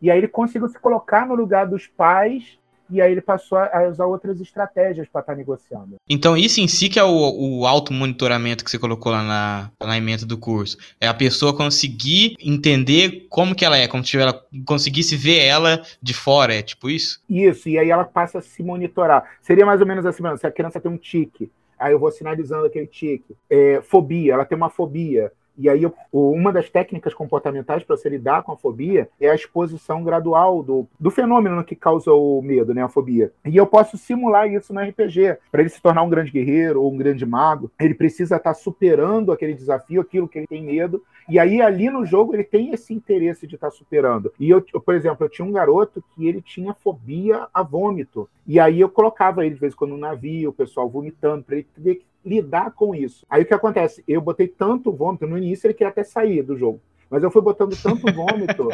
E 0.00 0.10
aí 0.10 0.18
ele 0.18 0.28
conseguiu 0.28 0.68
se 0.68 0.78
colocar 0.78 1.26
no 1.26 1.34
lugar 1.34 1.66
dos 1.66 1.86
pais 1.86 2.58
e 2.90 3.00
aí 3.00 3.12
ele 3.12 3.20
passou 3.20 3.58
a 3.58 3.88
usar 3.88 4.06
outras 4.06 4.40
estratégias 4.40 5.08
para 5.08 5.20
estar 5.20 5.32
tá 5.32 5.36
negociando. 5.36 5.96
Então 6.08 6.36
isso 6.36 6.60
em 6.60 6.68
si 6.68 6.88
que 6.88 6.98
é 6.98 7.04
o, 7.04 7.60
o 7.60 7.66
auto-monitoramento 7.66 8.64
que 8.64 8.70
você 8.70 8.78
colocou 8.78 9.12
lá 9.12 9.22
na, 9.22 9.70
na 9.86 9.96
emenda 9.96 10.26
do 10.26 10.38
curso. 10.38 10.76
É 11.00 11.06
a 11.06 11.14
pessoa 11.14 11.56
conseguir 11.56 12.36
entender 12.40 13.26
como 13.28 13.54
que 13.54 13.64
ela 13.64 13.76
é, 13.76 13.86
como 13.86 14.04
se 14.04 14.16
ela 14.18 14.40
conseguisse 14.66 15.16
ver 15.16 15.38
ela 15.44 15.82
de 16.02 16.14
fora, 16.14 16.54
é 16.54 16.62
tipo 16.62 16.88
isso? 16.90 17.22
Isso, 17.28 17.68
e 17.68 17.78
aí 17.78 17.90
ela 17.90 18.04
passa 18.04 18.38
a 18.38 18.42
se 18.42 18.62
monitorar. 18.62 19.24
Seria 19.40 19.66
mais 19.66 19.80
ou 19.80 19.86
menos 19.86 20.04
assim, 20.06 20.22
se 20.36 20.46
a 20.46 20.50
criança 20.50 20.80
tem 20.80 20.90
um 20.90 20.96
tique, 20.96 21.50
aí 21.78 21.92
eu 21.92 21.98
vou 21.98 22.10
sinalizando 22.10 22.66
aquele 22.66 22.86
tique. 22.86 23.34
É, 23.48 23.80
fobia, 23.82 24.34
ela 24.34 24.44
tem 24.44 24.56
uma 24.56 24.70
fobia. 24.70 25.32
E 25.60 25.68
aí, 25.68 25.82
uma 26.10 26.50
das 26.50 26.70
técnicas 26.70 27.12
comportamentais 27.12 27.84
para 27.84 27.94
você 27.94 28.08
lidar 28.08 28.42
com 28.42 28.52
a 28.52 28.56
fobia 28.56 29.10
é 29.20 29.28
a 29.28 29.34
exposição 29.34 30.02
gradual 30.02 30.62
do, 30.62 30.86
do 30.98 31.10
fenômeno 31.10 31.62
que 31.62 31.76
causa 31.76 32.10
o 32.14 32.40
medo, 32.40 32.72
né, 32.72 32.82
a 32.82 32.88
fobia. 32.88 33.30
E 33.44 33.58
eu 33.58 33.66
posso 33.66 33.98
simular 33.98 34.50
isso 34.50 34.72
no 34.72 34.80
RPG. 34.80 35.36
Para 35.52 35.60
ele 35.60 35.68
se 35.68 35.82
tornar 35.82 36.00
um 36.00 36.08
grande 36.08 36.30
guerreiro 36.30 36.82
ou 36.82 36.90
um 36.90 36.96
grande 36.96 37.26
mago, 37.26 37.70
ele 37.78 37.92
precisa 37.92 38.36
estar 38.36 38.54
tá 38.54 38.54
superando 38.54 39.32
aquele 39.32 39.52
desafio, 39.52 40.00
aquilo 40.00 40.26
que 40.26 40.38
ele 40.38 40.46
tem 40.46 40.64
medo. 40.64 41.04
E 41.28 41.38
aí, 41.38 41.60
ali 41.60 41.90
no 41.90 42.06
jogo, 42.06 42.34
ele 42.34 42.42
tem 42.42 42.72
esse 42.72 42.94
interesse 42.94 43.46
de 43.46 43.56
estar 43.56 43.70
tá 43.70 43.76
superando. 43.76 44.32
E 44.40 44.48
eu, 44.48 44.62
por 44.62 44.94
exemplo, 44.94 45.26
eu 45.26 45.28
tinha 45.28 45.46
um 45.46 45.52
garoto 45.52 46.02
que 46.14 46.26
ele 46.26 46.40
tinha 46.40 46.72
fobia 46.72 47.48
a 47.52 47.62
vômito. 47.62 48.26
E 48.46 48.58
aí 48.58 48.80
eu 48.80 48.88
colocava 48.88 49.44
ele 49.44 49.56
de 49.56 49.60
vez 49.60 49.74
em 49.74 49.76
quando 49.76 49.90
no 49.90 49.98
navio, 49.98 50.48
o 50.48 50.54
pessoal 50.54 50.88
vomitando, 50.88 51.44
para 51.44 51.56
ele 51.56 51.66
ter 51.74 51.94
que 51.96 52.09
lidar 52.24 52.72
com 52.72 52.94
isso. 52.94 53.24
Aí 53.28 53.42
o 53.42 53.46
que 53.46 53.54
acontece? 53.54 54.02
Eu 54.06 54.20
botei 54.20 54.48
tanto 54.48 54.92
vômito, 54.92 55.26
no 55.26 55.38
início 55.38 55.66
ele 55.66 55.74
queria 55.74 55.90
até 55.90 56.04
sair 56.04 56.42
do 56.42 56.56
jogo, 56.56 56.80
mas 57.08 57.22
eu 57.22 57.30
fui 57.30 57.42
botando 57.42 57.76
tanto 57.82 58.06
vômito 58.12 58.68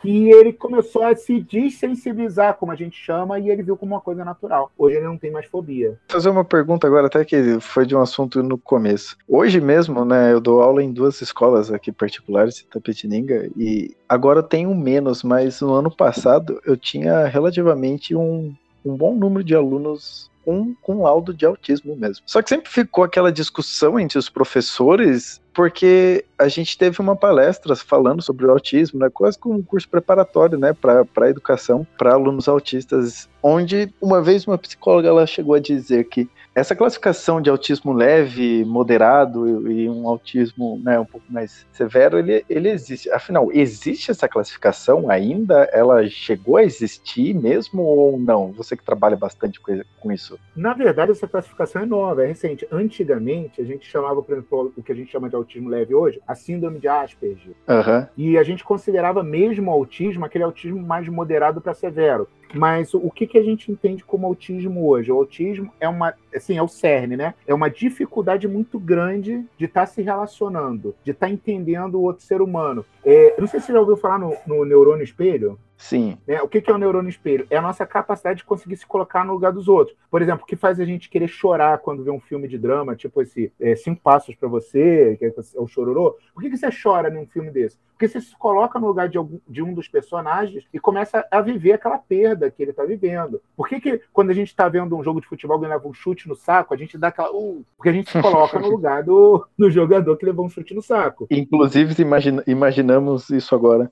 que 0.00 0.30
ele 0.30 0.52
começou 0.52 1.02
a 1.02 1.14
se 1.14 1.40
desensibilizar, 1.40 2.54
como 2.54 2.70
a 2.70 2.76
gente 2.76 2.96
chama, 2.96 3.38
e 3.38 3.50
ele 3.50 3.62
viu 3.62 3.76
como 3.76 3.94
uma 3.94 4.00
coisa 4.00 4.24
natural. 4.24 4.70
Hoje 4.78 4.96
ele 4.96 5.06
não 5.06 5.18
tem 5.18 5.30
mais 5.30 5.46
fobia. 5.46 5.90
Vou 5.90 5.98
fazer 6.08 6.30
uma 6.30 6.44
pergunta 6.44 6.86
agora, 6.86 7.06
até 7.06 7.24
que 7.24 7.58
foi 7.60 7.84
de 7.84 7.96
um 7.96 8.00
assunto 8.00 8.42
no 8.42 8.56
começo. 8.56 9.16
Hoje 9.28 9.60
mesmo, 9.60 10.04
né, 10.04 10.32
eu 10.32 10.40
dou 10.40 10.62
aula 10.62 10.82
em 10.82 10.92
duas 10.92 11.20
escolas 11.20 11.72
aqui 11.72 11.90
particulares, 11.90 12.64
Tapetininga, 12.70 13.50
e 13.56 13.96
agora 14.08 14.38
eu 14.38 14.44
tenho 14.44 14.74
menos, 14.74 15.22
mas 15.22 15.60
no 15.60 15.72
ano 15.72 15.90
passado 15.90 16.60
eu 16.64 16.76
tinha 16.76 17.26
relativamente 17.26 18.14
um, 18.14 18.54
um 18.84 18.96
bom 18.96 19.14
número 19.14 19.42
de 19.42 19.54
alunos 19.54 20.30
com, 20.48 20.74
com 20.80 21.02
laudo 21.02 21.34
de 21.34 21.44
autismo 21.44 21.94
mesmo. 21.94 22.24
Só 22.24 22.40
que 22.40 22.48
sempre 22.48 22.70
ficou 22.70 23.04
aquela 23.04 23.30
discussão 23.30 24.00
entre 24.00 24.18
os 24.18 24.30
professores, 24.30 25.42
porque 25.52 26.24
a 26.38 26.48
gente 26.48 26.78
teve 26.78 26.98
uma 27.02 27.14
palestra 27.14 27.76
falando 27.76 28.22
sobre 28.22 28.46
o 28.46 28.50
autismo, 28.50 28.98
né, 28.98 29.10
quase 29.12 29.38
como 29.38 29.56
um 29.56 29.62
curso 29.62 29.86
preparatório 29.86 30.56
né, 30.56 30.72
para 30.72 31.28
educação 31.28 31.86
para 31.98 32.14
alunos 32.14 32.48
autistas, 32.48 33.28
onde 33.42 33.92
uma 34.00 34.22
vez 34.22 34.46
uma 34.46 34.56
psicóloga 34.56 35.08
ela 35.08 35.26
chegou 35.26 35.54
a 35.54 35.60
dizer 35.60 36.04
que 36.04 36.26
essa 36.54 36.74
classificação 36.74 37.40
de 37.40 37.48
autismo 37.48 37.92
leve, 37.92 38.64
moderado 38.64 39.70
e 39.70 39.88
um 39.88 40.08
autismo 40.08 40.80
né, 40.82 40.98
um 40.98 41.04
pouco 41.04 41.26
mais 41.30 41.66
severo, 41.72 42.18
ele, 42.18 42.44
ele 42.48 42.68
existe. 42.70 43.10
Afinal, 43.10 43.50
existe 43.52 44.10
essa 44.10 44.28
classificação 44.28 45.08
ainda? 45.08 45.68
Ela 45.72 46.06
chegou 46.08 46.56
a 46.56 46.64
existir 46.64 47.34
mesmo 47.34 47.82
ou 47.82 48.18
não? 48.18 48.52
Você 48.52 48.76
que 48.76 48.84
trabalha 48.84 49.16
bastante 49.16 49.60
com 49.60 50.12
isso. 50.12 50.38
Na 50.56 50.74
verdade, 50.74 51.12
essa 51.12 51.28
classificação 51.28 51.82
é 51.82 51.86
nova, 51.86 52.24
é 52.24 52.26
recente. 52.26 52.66
Antigamente, 52.72 53.60
a 53.60 53.64
gente 53.64 53.86
chamava, 53.86 54.22
por 54.22 54.32
exemplo, 54.32 54.72
o 54.76 54.82
que 54.82 54.92
a 54.92 54.94
gente 54.94 55.10
chama 55.10 55.28
de 55.28 55.36
autismo 55.36 55.68
leve 55.68 55.94
hoje, 55.94 56.20
a 56.26 56.34
síndrome 56.34 56.80
de 56.80 56.88
Asperger. 56.88 57.54
Uhum. 57.68 58.06
E 58.16 58.36
a 58.36 58.42
gente 58.42 58.64
considerava 58.64 59.22
mesmo 59.22 59.70
autismo 59.70 60.24
aquele 60.24 60.44
autismo 60.44 60.80
mais 60.80 61.08
moderado 61.08 61.60
para 61.60 61.74
severo. 61.74 62.28
Mas 62.54 62.94
o 62.94 63.10
que, 63.10 63.26
que 63.26 63.38
a 63.38 63.42
gente 63.42 63.70
entende 63.70 64.04
como 64.04 64.26
autismo 64.26 64.88
hoje? 64.88 65.12
O 65.12 65.16
autismo 65.16 65.72
é 65.80 65.88
uma, 65.88 66.14
assim, 66.34 66.56
é 66.56 66.62
o 66.62 66.68
cerne, 66.68 67.16
né? 67.16 67.34
É 67.46 67.54
uma 67.54 67.68
dificuldade 67.68 68.48
muito 68.48 68.78
grande 68.78 69.44
de 69.56 69.66
estar 69.66 69.82
tá 69.82 69.86
se 69.86 70.02
relacionando, 70.02 70.94
de 71.04 71.10
estar 71.10 71.26
tá 71.26 71.32
entendendo 71.32 71.96
o 71.96 72.02
outro 72.02 72.24
ser 72.24 72.40
humano. 72.40 72.84
É, 73.04 73.34
não 73.38 73.46
sei 73.46 73.60
se 73.60 73.66
você 73.66 73.72
já 73.72 73.80
ouviu 73.80 73.96
falar 73.96 74.18
no, 74.18 74.34
no 74.46 74.64
neurônio 74.64 75.04
espelho. 75.04 75.58
Sim. 75.78 76.18
É, 76.26 76.42
o 76.42 76.48
que, 76.48 76.60
que 76.60 76.70
é 76.70 76.74
o 76.74 76.78
neurônio 76.78 77.08
espelho? 77.08 77.46
É 77.48 77.56
a 77.56 77.62
nossa 77.62 77.86
capacidade 77.86 78.38
de 78.38 78.44
conseguir 78.44 78.76
se 78.76 78.84
colocar 78.84 79.24
no 79.24 79.32
lugar 79.32 79.52
dos 79.52 79.68
outros. 79.68 79.96
Por 80.10 80.20
exemplo, 80.20 80.42
o 80.42 80.46
que 80.46 80.56
faz 80.56 80.80
a 80.80 80.84
gente 80.84 81.08
querer 81.08 81.28
chorar 81.28 81.78
quando 81.78 82.02
vê 82.02 82.10
um 82.10 82.20
filme 82.20 82.48
de 82.48 82.58
drama, 82.58 82.96
tipo 82.96 83.22
esse 83.22 83.52
é, 83.60 83.76
Cinco 83.76 84.02
Passos 84.02 84.34
para 84.34 84.48
Você, 84.48 85.16
que 85.18 85.24
é 85.24 85.32
o 85.56 85.68
Chororô. 85.68 86.16
Por 86.34 86.42
que, 86.42 86.50
que 86.50 86.56
você 86.56 86.68
chora 86.70 87.08
num 87.08 87.26
filme 87.26 87.50
desse? 87.50 87.78
Porque 87.92 88.08
você 88.08 88.20
se 88.20 88.36
coloca 88.36 88.78
no 88.78 88.88
lugar 88.88 89.08
de, 89.08 89.18
algum, 89.18 89.38
de 89.48 89.62
um 89.62 89.72
dos 89.72 89.86
personagens 89.86 90.64
e 90.74 90.80
começa 90.80 91.24
a 91.30 91.40
viver 91.40 91.72
aquela 91.72 91.98
perda 91.98 92.50
que 92.50 92.60
ele 92.60 92.72
está 92.72 92.84
vivendo. 92.84 93.40
Por 93.56 93.68
que, 93.68 93.80
que 93.80 94.00
quando 94.12 94.30
a 94.30 94.34
gente 94.34 94.48
está 94.48 94.68
vendo 94.68 94.96
um 94.96 95.02
jogo 95.04 95.20
de 95.20 95.28
futebol 95.28 95.54
alguém 95.54 95.70
leva 95.70 95.86
um 95.86 95.94
chute 95.94 96.28
no 96.28 96.34
saco, 96.34 96.74
a 96.74 96.76
gente 96.76 96.98
dá 96.98 97.08
aquela. 97.08 97.30
Uh, 97.32 97.64
porque 97.76 97.88
a 97.88 97.92
gente 97.92 98.10
se 98.10 98.20
coloca 98.20 98.58
no 98.58 98.68
lugar 98.70 99.04
do, 99.04 99.46
do 99.56 99.70
jogador 99.70 100.16
que 100.16 100.26
levou 100.26 100.44
um 100.44 100.50
chute 100.50 100.74
no 100.74 100.82
saco. 100.82 101.26
Inclusive, 101.30 102.00
imagina, 102.02 102.42
imaginamos 102.46 103.30
isso 103.30 103.54
agora. 103.54 103.90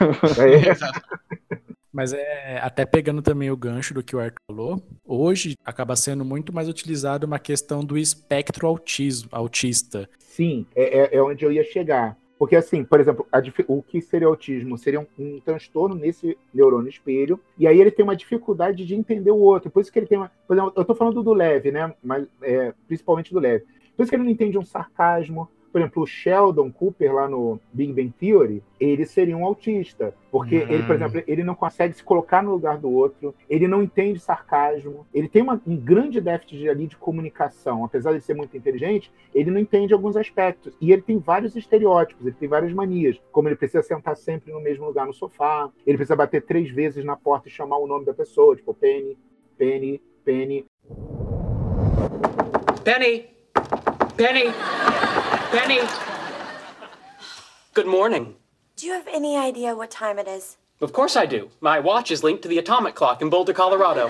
É. 0.00 1.60
Mas 1.92 2.12
é 2.12 2.58
até 2.62 2.86
pegando 2.86 3.20
também 3.20 3.50
o 3.50 3.56
gancho 3.56 3.92
do 3.92 4.02
que 4.02 4.14
o 4.14 4.20
Arthur 4.20 4.40
falou, 4.46 4.82
hoje 5.04 5.56
acaba 5.64 5.96
sendo 5.96 6.24
muito 6.24 6.52
mais 6.52 6.68
utilizado 6.68 7.26
uma 7.26 7.38
questão 7.38 7.84
do 7.84 7.98
espectro 7.98 8.66
autismo, 8.66 9.28
autista. 9.32 10.08
Sim, 10.18 10.66
é, 10.74 11.00
é, 11.00 11.16
é 11.16 11.22
onde 11.22 11.44
eu 11.44 11.50
ia 11.50 11.64
chegar. 11.64 12.16
Porque, 12.38 12.56
assim, 12.56 12.82
por 12.84 12.98
exemplo, 13.00 13.26
a, 13.30 13.42
o 13.68 13.82
que 13.82 14.00
seria 14.00 14.26
autismo? 14.26 14.78
Seria 14.78 14.98
um, 14.98 15.06
um, 15.18 15.40
transtorno 15.40 15.94
nesse 15.94 16.38
neurônio 16.54 16.88
espelho, 16.88 17.38
e 17.58 17.66
aí 17.66 17.78
ele 17.78 17.90
tem 17.90 18.02
uma 18.02 18.16
dificuldade 18.16 18.86
de 18.86 18.94
entender 18.94 19.30
o 19.30 19.36
outro. 19.36 19.70
Por 19.70 19.82
isso 19.82 19.92
que 19.92 19.98
ele 19.98 20.06
tem 20.06 20.16
uma. 20.16 20.32
Por 20.48 20.56
exemplo, 20.56 20.72
eu 20.74 20.80
estou 20.80 20.96
falando 20.96 21.22
do 21.22 21.34
leve, 21.34 21.70
né? 21.70 21.92
Mas, 22.02 22.26
é, 22.40 22.72
principalmente 22.86 23.34
do 23.34 23.40
leve. 23.40 23.66
Por 23.94 24.04
isso 24.04 24.10
que 24.10 24.16
ele 24.16 24.24
não 24.24 24.30
entende 24.30 24.56
um 24.56 24.64
sarcasmo, 24.64 25.50
por 25.72 25.80
exemplo, 25.80 26.02
o 26.02 26.06
Sheldon 26.06 26.70
Cooper 26.70 27.14
lá 27.14 27.28
no 27.28 27.60
Big 27.72 27.92
Bang 27.92 28.12
Theory, 28.18 28.62
ele 28.78 29.04
seria 29.06 29.36
um 29.36 29.44
autista, 29.44 30.14
porque 30.30 30.58
uhum. 30.58 30.70
ele, 30.70 30.82
por 30.84 30.94
exemplo, 30.96 31.22
ele 31.26 31.44
não 31.44 31.54
consegue 31.54 31.94
se 31.94 32.02
colocar 32.02 32.42
no 32.42 32.50
lugar 32.52 32.78
do 32.78 32.90
outro, 32.90 33.34
ele 33.48 33.68
não 33.68 33.82
entende 33.82 34.18
sarcasmo, 34.18 35.06
ele 35.14 35.28
tem 35.28 35.42
uma, 35.42 35.60
um 35.66 35.76
grande 35.76 36.20
déficit 36.20 36.68
ali 36.68 36.86
de 36.86 36.96
comunicação, 36.96 37.84
apesar 37.84 38.12
de 38.12 38.20
ser 38.20 38.34
muito 38.34 38.56
inteligente, 38.56 39.12
ele 39.34 39.50
não 39.50 39.60
entende 39.60 39.94
alguns 39.94 40.16
aspectos 40.16 40.74
e 40.80 40.92
ele 40.92 41.02
tem 41.02 41.18
vários 41.18 41.54
estereótipos, 41.54 42.26
ele 42.26 42.36
tem 42.38 42.48
várias 42.48 42.72
manias, 42.72 43.20
como 43.30 43.48
ele 43.48 43.56
precisa 43.56 43.82
sentar 43.82 44.16
sempre 44.16 44.52
no 44.52 44.60
mesmo 44.60 44.86
lugar 44.86 45.06
no 45.06 45.12
sofá, 45.12 45.70
ele 45.86 45.96
precisa 45.96 46.16
bater 46.16 46.42
três 46.42 46.70
vezes 46.70 47.04
na 47.04 47.16
porta 47.16 47.48
e 47.48 47.50
chamar 47.50 47.78
o 47.78 47.86
nome 47.86 48.04
da 48.04 48.14
pessoa, 48.14 48.56
tipo 48.56 48.74
Penny, 48.74 49.16
Penny, 49.56 50.02
Penny. 50.24 50.66
Penny, 52.82 53.28
Penny. 54.16 55.19
Penny! 55.50 55.80
Good 57.74 57.86
morning. 57.86 58.36
Do 58.76 58.86
you 58.86 58.92
have 58.92 59.08
any 59.12 59.36
idea 59.36 59.74
what 59.74 59.90
time 59.90 60.16
it 60.16 60.28
is? 60.28 60.56
Of 60.80 60.92
course 60.92 61.16
I 61.16 61.26
do. 61.26 61.50
My 61.60 61.80
watch 61.80 62.12
is 62.12 62.22
linked 62.22 62.42
to 62.42 62.48
the 62.48 62.58
atomic 62.58 62.94
clock 62.94 63.20
in 63.20 63.30
Boulder, 63.30 63.52
Colorado. 63.52 64.08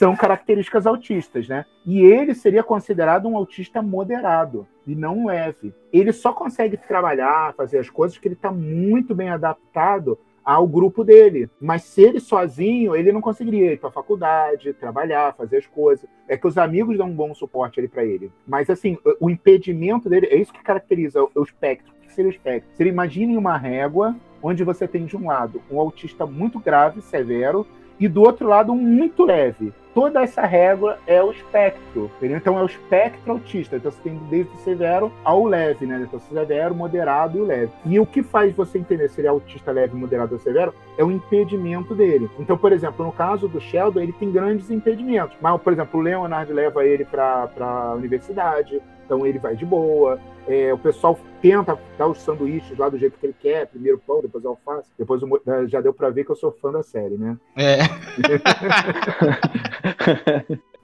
são 0.00 0.16
características 0.16 0.86
autistas, 0.86 1.46
né? 1.46 1.66
E 1.84 2.00
ele 2.00 2.34
seria 2.34 2.62
considerado 2.62 3.28
um 3.28 3.36
autista 3.36 3.82
moderado 3.82 4.66
e 4.86 4.94
não 4.94 5.26
leve. 5.26 5.74
Ele 5.92 6.10
só 6.10 6.32
consegue 6.32 6.78
trabalhar, 6.78 7.52
fazer 7.54 7.80
as 7.80 7.90
coisas 7.90 8.16
que 8.16 8.26
ele 8.26 8.34
está 8.34 8.50
muito 8.50 9.14
bem 9.14 9.28
adaptado 9.28 10.18
ao 10.44 10.66
grupo 10.66 11.04
dele. 11.04 11.48
Mas 11.60 11.82
se 11.82 12.02
ele 12.02 12.20
sozinho, 12.20 12.94
ele 12.94 13.12
não 13.12 13.20
conseguiria 13.20 13.72
ir 13.72 13.78
para 13.78 13.88
a 13.88 13.92
faculdade, 13.92 14.72
trabalhar, 14.72 15.34
fazer 15.34 15.58
as 15.58 15.66
coisas. 15.66 16.08
É 16.28 16.36
que 16.36 16.46
os 16.46 16.58
amigos 16.58 16.96
dão 16.96 17.08
um 17.08 17.14
bom 17.14 17.34
suporte 17.34 17.78
ali 17.78 17.88
para 17.88 18.04
ele. 18.04 18.32
Mas 18.46 18.70
assim, 18.70 18.96
o 19.20 19.30
impedimento 19.30 20.08
dele 20.08 20.26
é 20.26 20.36
isso 20.36 20.52
que 20.52 20.62
caracteriza 20.62 21.22
o 21.22 21.42
espectro. 21.42 21.92
O 21.92 22.06
que 22.06 22.12
seria 22.12 22.30
o 22.30 22.34
espectro? 22.34 22.70
Se 22.74 22.82
ele 22.82 22.90
imagine 22.90 23.36
uma 23.36 23.56
régua 23.56 24.16
onde 24.42 24.64
você 24.64 24.88
tem 24.88 25.04
de 25.04 25.16
um 25.16 25.26
lado 25.26 25.60
um 25.70 25.78
autista 25.78 26.26
muito 26.26 26.58
grave, 26.58 27.02
severo, 27.02 27.66
e 28.00 28.08
do 28.08 28.22
outro 28.22 28.48
lado 28.48 28.72
um 28.72 28.76
muito 28.76 29.24
leve. 29.24 29.72
Toda 29.92 30.22
essa 30.22 30.42
régua 30.42 30.98
é 31.04 31.20
o 31.20 31.32
espectro? 31.32 32.10
Então 32.22 32.56
é 32.56 32.62
o 32.62 32.66
espectro 32.66 33.32
autista. 33.32 33.76
Então 33.76 33.90
você 33.90 34.00
tem 34.02 34.16
desde 34.30 34.54
o 34.54 34.58
severo 34.58 35.12
ao 35.24 35.44
leve, 35.44 35.84
né? 35.84 36.00
Então 36.06 36.20
severo, 36.20 36.74
moderado 36.74 37.36
e 37.36 37.40
o 37.40 37.44
leve. 37.44 37.72
E 37.84 37.98
o 37.98 38.06
que 38.06 38.22
faz 38.22 38.54
você 38.54 38.78
entender 38.78 39.08
se 39.08 39.20
ele 39.20 39.26
é 39.26 39.30
autista 39.30 39.72
leve, 39.72 39.96
moderado 39.96 40.34
ou 40.34 40.40
severo 40.40 40.72
é 40.96 41.04
o 41.04 41.10
impedimento 41.10 41.94
dele. 41.94 42.30
Então, 42.38 42.56
por 42.56 42.72
exemplo, 42.72 43.04
no 43.04 43.12
caso 43.12 43.48
do 43.48 43.60
Sheldon, 43.60 44.00
ele 44.00 44.12
tem 44.12 44.30
grandes 44.30 44.70
impedimentos. 44.70 45.36
Mas, 45.40 45.60
por 45.60 45.72
exemplo, 45.72 45.98
o 45.98 46.02
Leonard 46.02 46.52
leva 46.52 46.84
ele 46.84 47.04
para 47.04 47.50
a 47.58 47.94
universidade, 47.94 48.80
então 49.04 49.26
ele 49.26 49.40
vai 49.40 49.56
de 49.56 49.66
boa. 49.66 50.20
É, 50.48 50.72
o 50.72 50.78
pessoal 50.78 51.18
tenta 51.40 51.78
dar 51.96 52.08
os 52.08 52.20
sanduíches 52.22 52.76
lá 52.76 52.88
do 52.88 52.98
jeito 52.98 53.18
que 53.18 53.26
ele 53.26 53.36
quer, 53.38 53.66
primeiro 53.66 53.98
pão, 53.98 54.20
depois 54.20 54.44
alface, 54.44 54.90
depois 54.98 55.20
já 55.68 55.80
deu 55.80 55.92
para 55.92 56.10
ver 56.10 56.24
que 56.24 56.30
eu 56.30 56.36
sou 56.36 56.52
fã 56.52 56.72
da 56.72 56.82
série, 56.82 57.16
né? 57.16 57.36
É. 57.56 57.78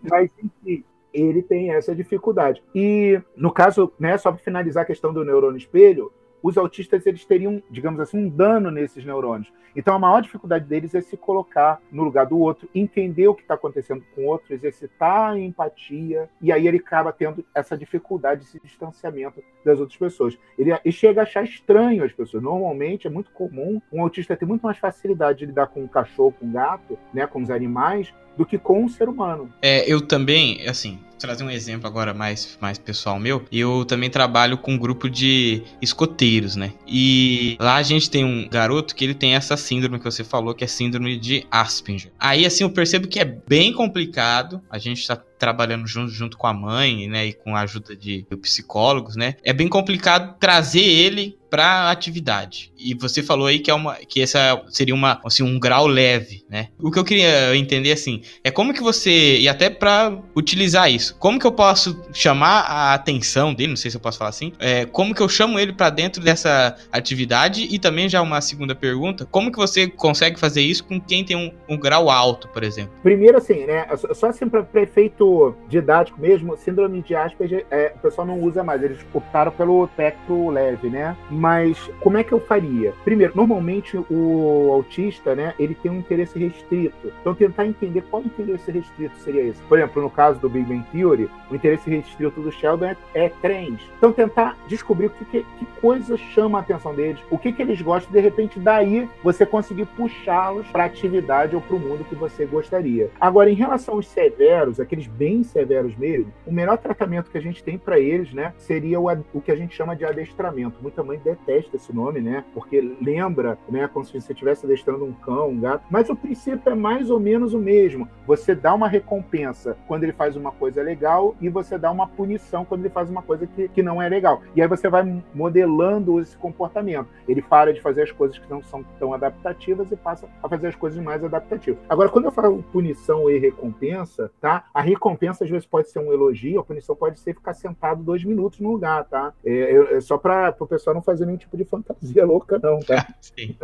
Mas 0.09 0.31
enfim, 0.43 0.85
ele 1.13 1.43
tem 1.43 1.73
essa 1.73 1.95
dificuldade. 1.95 2.63
E 2.75 3.21
no 3.37 3.51
caso, 3.51 3.93
né, 3.99 4.17
só 4.19 4.31
para 4.31 4.43
finalizar 4.43 4.83
a 4.83 4.87
questão 4.87 5.13
do 5.13 5.25
neurônio 5.25 5.57
espelho, 5.57 6.13
os 6.43 6.57
autistas 6.57 7.07
eles 7.07 7.25
teriam, 7.25 7.63
digamos 7.71 8.01
assim, 8.01 8.19
um 8.19 8.29
dano 8.29 8.71
nesses 8.71 9.05
neurônios. 9.05 9.53
Então 9.75 9.95
a 9.95 9.99
maior 9.99 10.23
dificuldade 10.23 10.65
deles 10.65 10.95
é 10.95 11.01
se 11.03 11.17
colocar 11.17 11.81
no 11.93 12.03
lugar 12.03 12.27
do 12.27 12.39
outro, 12.39 12.69
entender 12.75 13.29
o 13.29 13.35
que 13.35 13.43
está 13.43 13.55
acontecendo 13.55 14.03
com 14.15 14.23
o 14.23 14.27
outro, 14.27 14.55
exercitar 14.55 15.33
a 15.33 15.39
empatia, 15.39 16.31
e 16.41 16.51
aí 16.51 16.67
ele 16.67 16.79
acaba 16.79 17.13
tendo 17.13 17.45
essa 17.55 17.77
dificuldade, 17.77 18.45
esse 18.45 18.59
distanciamento 18.61 19.43
das 19.65 19.79
outras 19.79 19.99
pessoas. 19.99 20.39
Ele, 20.59 20.73
ele 20.73 20.93
chega 20.93 21.21
a 21.21 21.25
achar 21.25 21.45
estranho 21.45 22.05
as 22.05 22.13
pessoas. 22.13 22.43
Normalmente 22.43 23.07
é 23.07 23.11
muito 23.11 23.31
comum 23.33 23.81
um 23.93 24.01
autista 24.01 24.37
ter 24.37 24.47
muito 24.47 24.63
mais 24.63 24.79
facilidade 24.79 25.41
de 25.41 25.47
lidar 25.47 25.67
com 25.67 25.83
um 25.83 25.89
cachorro, 25.89 26.33
com 26.33 26.47
um 26.47 26.53
gato, 26.53 26.99
né, 27.13 27.27
com 27.27 27.43
os 27.43 27.51
animais, 27.51 28.15
do 28.37 28.45
que 28.45 28.59
com 28.59 28.85
um 28.85 28.89
ser 28.89 29.09
humano. 29.09 29.51
É, 29.63 29.91
eu 29.91 30.01
também, 30.01 30.67
assim, 30.69 30.99
trazer 31.19 31.45
um 31.45 31.51
exemplo 31.51 31.87
agora 31.87 32.13
mais, 32.13 32.57
mais 32.61 32.79
pessoal 32.79 33.19
meu. 33.19 33.45
Eu 33.51 33.85
também 33.85 34.11
trabalho 34.11 34.59
com 34.59 34.73
um 34.73 34.79
grupo 34.79 35.09
de 35.09 35.63
escoteiros, 35.81 36.57
né? 36.57 36.73
E 36.87 37.57
lá 37.61 37.77
a 37.77 37.83
gente 37.83 38.11
tem 38.11 38.25
um 38.25 38.49
garoto 38.49 38.95
que 38.95 39.05
ele 39.05 39.15
tem 39.15 39.35
essa 39.35 39.57
síndrome 39.57 39.99
que 39.99 40.05
você 40.05 40.23
falou, 40.23 40.55
que 40.55 40.65
é 40.65 40.67
síndrome 40.67 41.19
de 41.19 41.47
Asperger. 41.51 42.13
Aí, 42.19 42.45
assim, 42.47 42.65
eu 42.65 42.71
percebo 42.71 43.09
que 43.09 43.21
é 43.21 43.25
bem 43.25 43.73
complicado. 43.73 44.61
A 44.71 44.79
gente 44.79 45.07
tá 45.07 45.17
trabalhando 45.39 45.87
junto, 45.87 46.11
junto 46.11 46.37
com 46.37 46.47
a 46.47 46.53
mãe, 46.53 47.09
né, 47.09 47.27
e 47.27 47.33
com 47.33 47.55
a 47.55 47.61
ajuda 47.61 47.97
de, 47.97 48.27
psicólogos, 48.41 49.17
né, 49.17 49.37
é 49.43 49.53
bem 49.53 49.69
complicado 49.69 50.37
trazer 50.39 50.83
ele 50.83 51.37
para 51.51 51.91
atividade. 51.91 52.73
E 52.79 52.95
você 52.95 53.23
falou 53.23 53.47
aí 53.47 53.59
que 53.59 53.71
é 53.71 53.75
uma 53.75 53.95
que 53.95 54.21
essa 54.21 54.63
seria 54.69 54.95
uma 54.95 55.21
assim 55.25 55.43
um 55.43 55.59
grau 55.59 55.87
leve, 55.87 56.45
né? 56.51 56.69
O 56.79 56.91
que 56.91 56.99
eu 56.99 57.05
queria 57.05 57.57
entender 57.57 57.93
assim, 57.93 58.21
é 58.45 58.51
como 58.51 58.75
que 58.75 58.83
você 58.83 59.39
e 59.39 59.49
até 59.49 59.71
para 59.71 60.19
utilizar 60.35 60.91
isso, 60.91 61.17
como 61.19 61.39
que 61.39 61.47
eu 61.47 61.53
posso 61.53 62.03
chamar 62.13 62.61
a 62.63 62.95
atenção 62.95 63.55
dele, 63.55 63.71
não 63.71 63.77
sei 63.77 63.91
se 63.91 63.97
eu 63.97 64.01
posso 64.01 64.19
falar 64.19 64.31
assim, 64.31 64.53
é, 64.59 64.85
como 64.85 65.15
que 65.15 65.23
eu 65.23 65.29
chamo 65.29 65.59
ele 65.59 65.73
para 65.73 65.91
dentro 65.91 66.23
dessa 66.23 66.77
atividade 66.93 67.67
e 67.71 67.79
também 67.79 68.09
já 68.09 68.21
uma 68.21 68.41
segunda 68.41 68.75
pergunta, 68.75 69.25
como 69.25 69.51
que 69.51 69.59
você 69.59 69.89
consegue 69.89 70.39
fazer 70.39 70.63
isso 70.63 70.85
com 70.85 71.01
quem 71.01 71.25
tem 71.25 71.37
um, 71.37 71.53
um 71.69 71.79
grau 71.79 72.11
alto, 72.11 72.49
por 72.49 72.63
exemplo? 72.63 72.93
Primeiro 73.03 73.39
assim, 73.39 73.65
né, 73.65 73.87
só 74.15 74.29
assim 74.29 74.49
para 74.49 74.63
prefeito 74.63 75.26
didático 75.69 76.21
mesmo, 76.21 76.57
síndrome 76.57 77.03
de 77.03 77.15
Asperger, 77.15 77.67
é, 77.71 77.93
o 77.95 77.99
pessoal 77.99 78.27
não 78.27 78.41
usa 78.41 78.63
mais, 78.63 78.83
eles 78.83 79.05
optaram 79.13 79.53
pelo 79.53 79.85
espectro 79.85 80.51
leve, 80.51 80.89
né? 80.89 81.17
Mas 81.31 81.79
como 82.01 82.19
é 82.19 82.25
que 82.25 82.33
eu 82.33 82.41
faria? 82.41 82.93
Primeiro, 83.05 83.33
normalmente 83.37 83.97
o 84.11 84.71
autista, 84.73 85.35
né, 85.35 85.55
ele 85.59 85.75
tem 85.75 85.91
um 85.91 85.99
interesse 85.99 86.39
restrito. 86.39 87.13
Então 87.21 87.35
tentar 87.35 87.67
entender 87.67 88.03
qual 88.03 88.23
interesse 88.23 88.71
restrito 88.71 89.17
seria 89.19 89.43
esse. 89.43 89.61
Por 89.63 89.79
exemplo, 89.79 90.03
no 90.03 90.11
caso 90.11 90.41
do 90.41 90.49
Big 90.49 90.67
Bang 90.67 90.85
Theory, 90.93 91.29
o 91.51 91.55
interesse 91.55 91.89
restrito 91.89 92.41
do 92.41 92.53
Sheldon 92.53 92.87
é, 92.87 92.97
é 93.15 93.29
trens. 93.29 93.81
Então 93.99 94.13
tentar 94.13 94.57
descobrir 94.69 95.07
o 95.07 95.11
que, 95.11 95.25
que, 95.25 95.47
que 95.59 95.67
coisa 95.81 96.17
chama 96.17 96.59
a 96.59 96.61
atenção 96.61 96.95
deles, 96.95 97.21
o 97.31 97.39
que, 97.39 97.53
que 97.53 97.63
eles 97.63 97.81
gostam, 97.81 98.13
de 98.13 98.21
repente 98.21 98.59
daí 98.59 99.09
você 99.23 99.45
conseguir 99.45 99.87
puxá-los 99.87 100.67
para 100.69 100.85
atividade 100.85 101.55
ou 101.55 101.63
para 101.63 101.77
o 101.77 101.81
mundo 101.81 102.05
que 102.05 102.15
você 102.15 102.45
gostaria. 102.45 103.11
Agora, 103.21 103.51
em 103.51 103.55
relação 103.55 103.95
aos 103.95 104.07
severos, 104.07 104.81
aqueles 104.81 105.07
bem 105.17 105.43
severos 105.43 105.97
mesmo, 105.97 106.33
o 106.47 106.53
melhor 106.53 106.79
tratamento 106.79 107.31
que 107.31 107.39
a 107.39 107.43
gente 107.43 107.63
tem 107.63 107.79
para 107.79 107.99
eles, 107.99 108.33
né, 108.33 108.53
seria 108.59 109.01
o, 109.01 109.07
o 109.33 109.41
que 109.41 109.51
a 109.51 109.57
gente 109.57 109.75
chama 109.75 109.97
de 109.97 110.05
adestramento. 110.05 110.79
Muita 110.83 111.03
mãe 111.03 111.19
detesta 111.19 111.77
esse 111.77 111.95
nome, 111.95 112.21
né, 112.21 112.45
porque 112.53 112.81
lembra, 113.01 113.59
né, 113.69 113.89
como 113.93 114.05
se 114.05 114.13
você 114.13 114.33
estivesse 114.33 114.67
adestrando 114.67 115.05
um 115.05 115.13
cão, 115.13 115.51
um 115.51 115.61
gato, 115.61 115.85
mas 115.91 116.09
o 116.11 116.17
princípio 116.17 116.71
é 116.71 116.75
mais 116.75 117.11
ou 117.11 117.19
menos 117.19 117.55
o 117.55 117.59
mesmo. 117.59 118.09
Você 118.27 118.55
dá 118.55 118.75
uma 118.75 118.89
recompensa 118.89 119.77
quando 119.87 120.05
ele 120.05 120.13
faz 120.13 120.37
uma 120.37 120.53
coisa 120.53 120.83
legal 120.83 121.35
e 121.41 121.49
você 121.49 121.79
dá 121.79 121.91
uma 121.91 122.07
punição 122.07 122.65
quando 122.65 122.83
ele 122.83 122.91
faz 122.93 123.09
uma 123.09 123.23
coisa 123.23 123.47
que, 123.47 123.69
que 123.69 123.83
não 123.83 124.03
é 124.03 124.09
legal. 124.09 124.43
E 124.55 124.63
aí 124.63 124.69
você 124.69 124.89
vai 124.89 125.23
modelando 125.35 126.21
esse 126.21 126.37
comportamento. 126.37 127.09
Ele 127.29 127.43
para 127.43 127.73
de 127.73 127.81
fazer 127.81 128.03
as 128.03 128.13
coisas 128.13 128.39
que 128.39 128.51
não 128.51 128.63
são 128.63 128.85
tão 128.99 129.15
adaptativas 129.15 129.91
e 129.91 129.97
passa 129.97 130.29
a 130.43 130.49
fazer 130.49 130.69
as 130.69 130.77
coisas 130.77 131.03
mais 131.03 131.25
adaptativas. 131.25 131.81
Agora, 131.89 132.09
quando 132.09 132.27
eu 132.27 132.33
falo 132.33 132.63
punição 132.73 133.31
e 133.31 133.39
recompensa, 133.39 134.31
tá? 134.41 134.65
A 134.75 134.81
recompensa 134.81 135.06
recompensa 135.07 135.45
às 135.45 135.51
vezes 135.51 135.67
pode 135.67 135.91
ser 135.91 136.01
um 136.01 136.13
elogio, 136.13 136.61
a 136.61 136.65
punição 136.65 136.97
pode 136.97 137.21
ser 137.21 137.35
ficar 137.35 137.55
sentado 137.55 138.03
dois 138.03 138.25
minutos 138.25 138.59
no 138.59 138.73
lugar, 138.73 139.05
tá? 139.05 139.33
É, 139.45 139.97
é 139.97 140.01
só 140.01 140.19
para 140.19 140.55
o 140.59 140.67
pessoal 140.67 140.95
não 140.95 141.03
fazer 141.03 141.25
nenhum 141.25 141.39
tipo 141.39 141.57
de 141.57 141.65
fantasia 141.65 142.25
louca, 142.27 142.59
não, 142.63 142.81
tá? 142.81 143.07
Sim. 143.21 143.57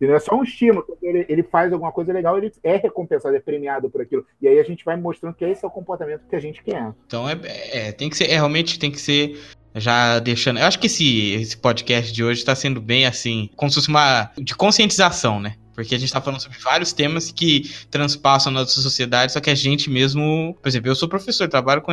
E 0.00 0.06
não 0.06 0.14
é 0.14 0.18
só 0.18 0.34
um 0.34 0.42
estímulo. 0.42 0.82
Quando 0.84 1.02
ele, 1.02 1.26
ele 1.28 1.42
faz 1.42 1.72
alguma 1.72 1.92
coisa 1.92 2.12
legal, 2.12 2.38
ele 2.38 2.52
é 2.62 2.76
recompensado, 2.76 3.36
é 3.36 3.40
premiado 3.40 3.90
por 3.90 4.00
aquilo. 4.00 4.24
E 4.40 4.48
aí 4.48 4.58
a 4.58 4.64
gente 4.64 4.84
vai 4.84 4.96
mostrando 4.96 5.34
que 5.34 5.44
esse 5.44 5.64
é 5.64 5.68
o 5.68 5.70
comportamento 5.70 6.26
que 6.28 6.36
a 6.36 6.40
gente 6.40 6.62
quer. 6.62 6.92
Então 7.06 7.28
é, 7.28 7.38
é 7.72 7.92
tem 7.92 8.08
que 8.08 8.16
ser, 8.16 8.30
é, 8.30 8.34
realmente 8.34 8.78
tem 8.78 8.90
que 8.90 9.00
ser 9.00 9.38
já 9.74 10.18
deixando. 10.18 10.58
Eu 10.58 10.66
acho 10.66 10.78
que 10.78 10.86
esse, 10.86 11.32
esse 11.34 11.56
podcast 11.56 12.12
de 12.12 12.24
hoje 12.24 12.40
está 12.40 12.54
sendo 12.54 12.80
bem 12.80 13.06
assim, 13.06 13.50
como 13.56 13.70
se 13.70 13.76
fosse 13.76 13.88
uma 13.88 14.30
de 14.38 14.54
conscientização, 14.54 15.38
né? 15.38 15.54
Porque 15.76 15.94
a 15.94 15.98
gente 15.98 16.10
tá 16.10 16.20
falando 16.20 16.40
sobre 16.40 16.58
vários 16.58 16.92
temas 16.92 17.30
que 17.30 17.70
transpassam 17.90 18.50
a 18.50 18.54
nossa 18.54 18.80
sociedade, 18.80 19.32
só 19.32 19.40
que 19.40 19.50
a 19.50 19.54
gente 19.54 19.90
mesmo. 19.90 20.56
Por 20.60 20.68
exemplo, 20.68 20.90
eu 20.90 20.96
sou 20.96 21.08
professor, 21.08 21.46
trabalho 21.48 21.82
com 21.82 21.92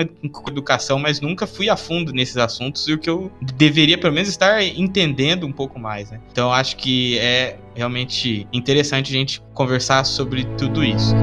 educação, 0.50 0.98
mas 0.98 1.20
nunca 1.20 1.46
fui 1.46 1.70
a 1.70 1.76
fundo 1.76 2.14
nesses 2.14 2.38
assuntos 2.38 2.88
e 2.88 2.94
o 2.94 2.98
que 2.98 3.10
eu 3.10 3.32
deveria, 3.42 3.98
pelo 3.98 4.14
menos, 4.14 4.30
estar 4.30 4.64
entendendo 4.64 5.46
um 5.46 5.52
pouco 5.52 5.78
mais, 5.78 6.10
né? 6.10 6.22
Então 6.32 6.52
acho 6.52 6.78
que 6.78 7.20
é 7.20 7.58
realmente 7.76 8.48
interessante 8.54 9.12
a 9.12 9.18
gente 9.18 9.42
conversar 9.54 10.06
sobre 10.06 10.46
tudo 10.58 10.84
isso. 10.84 11.14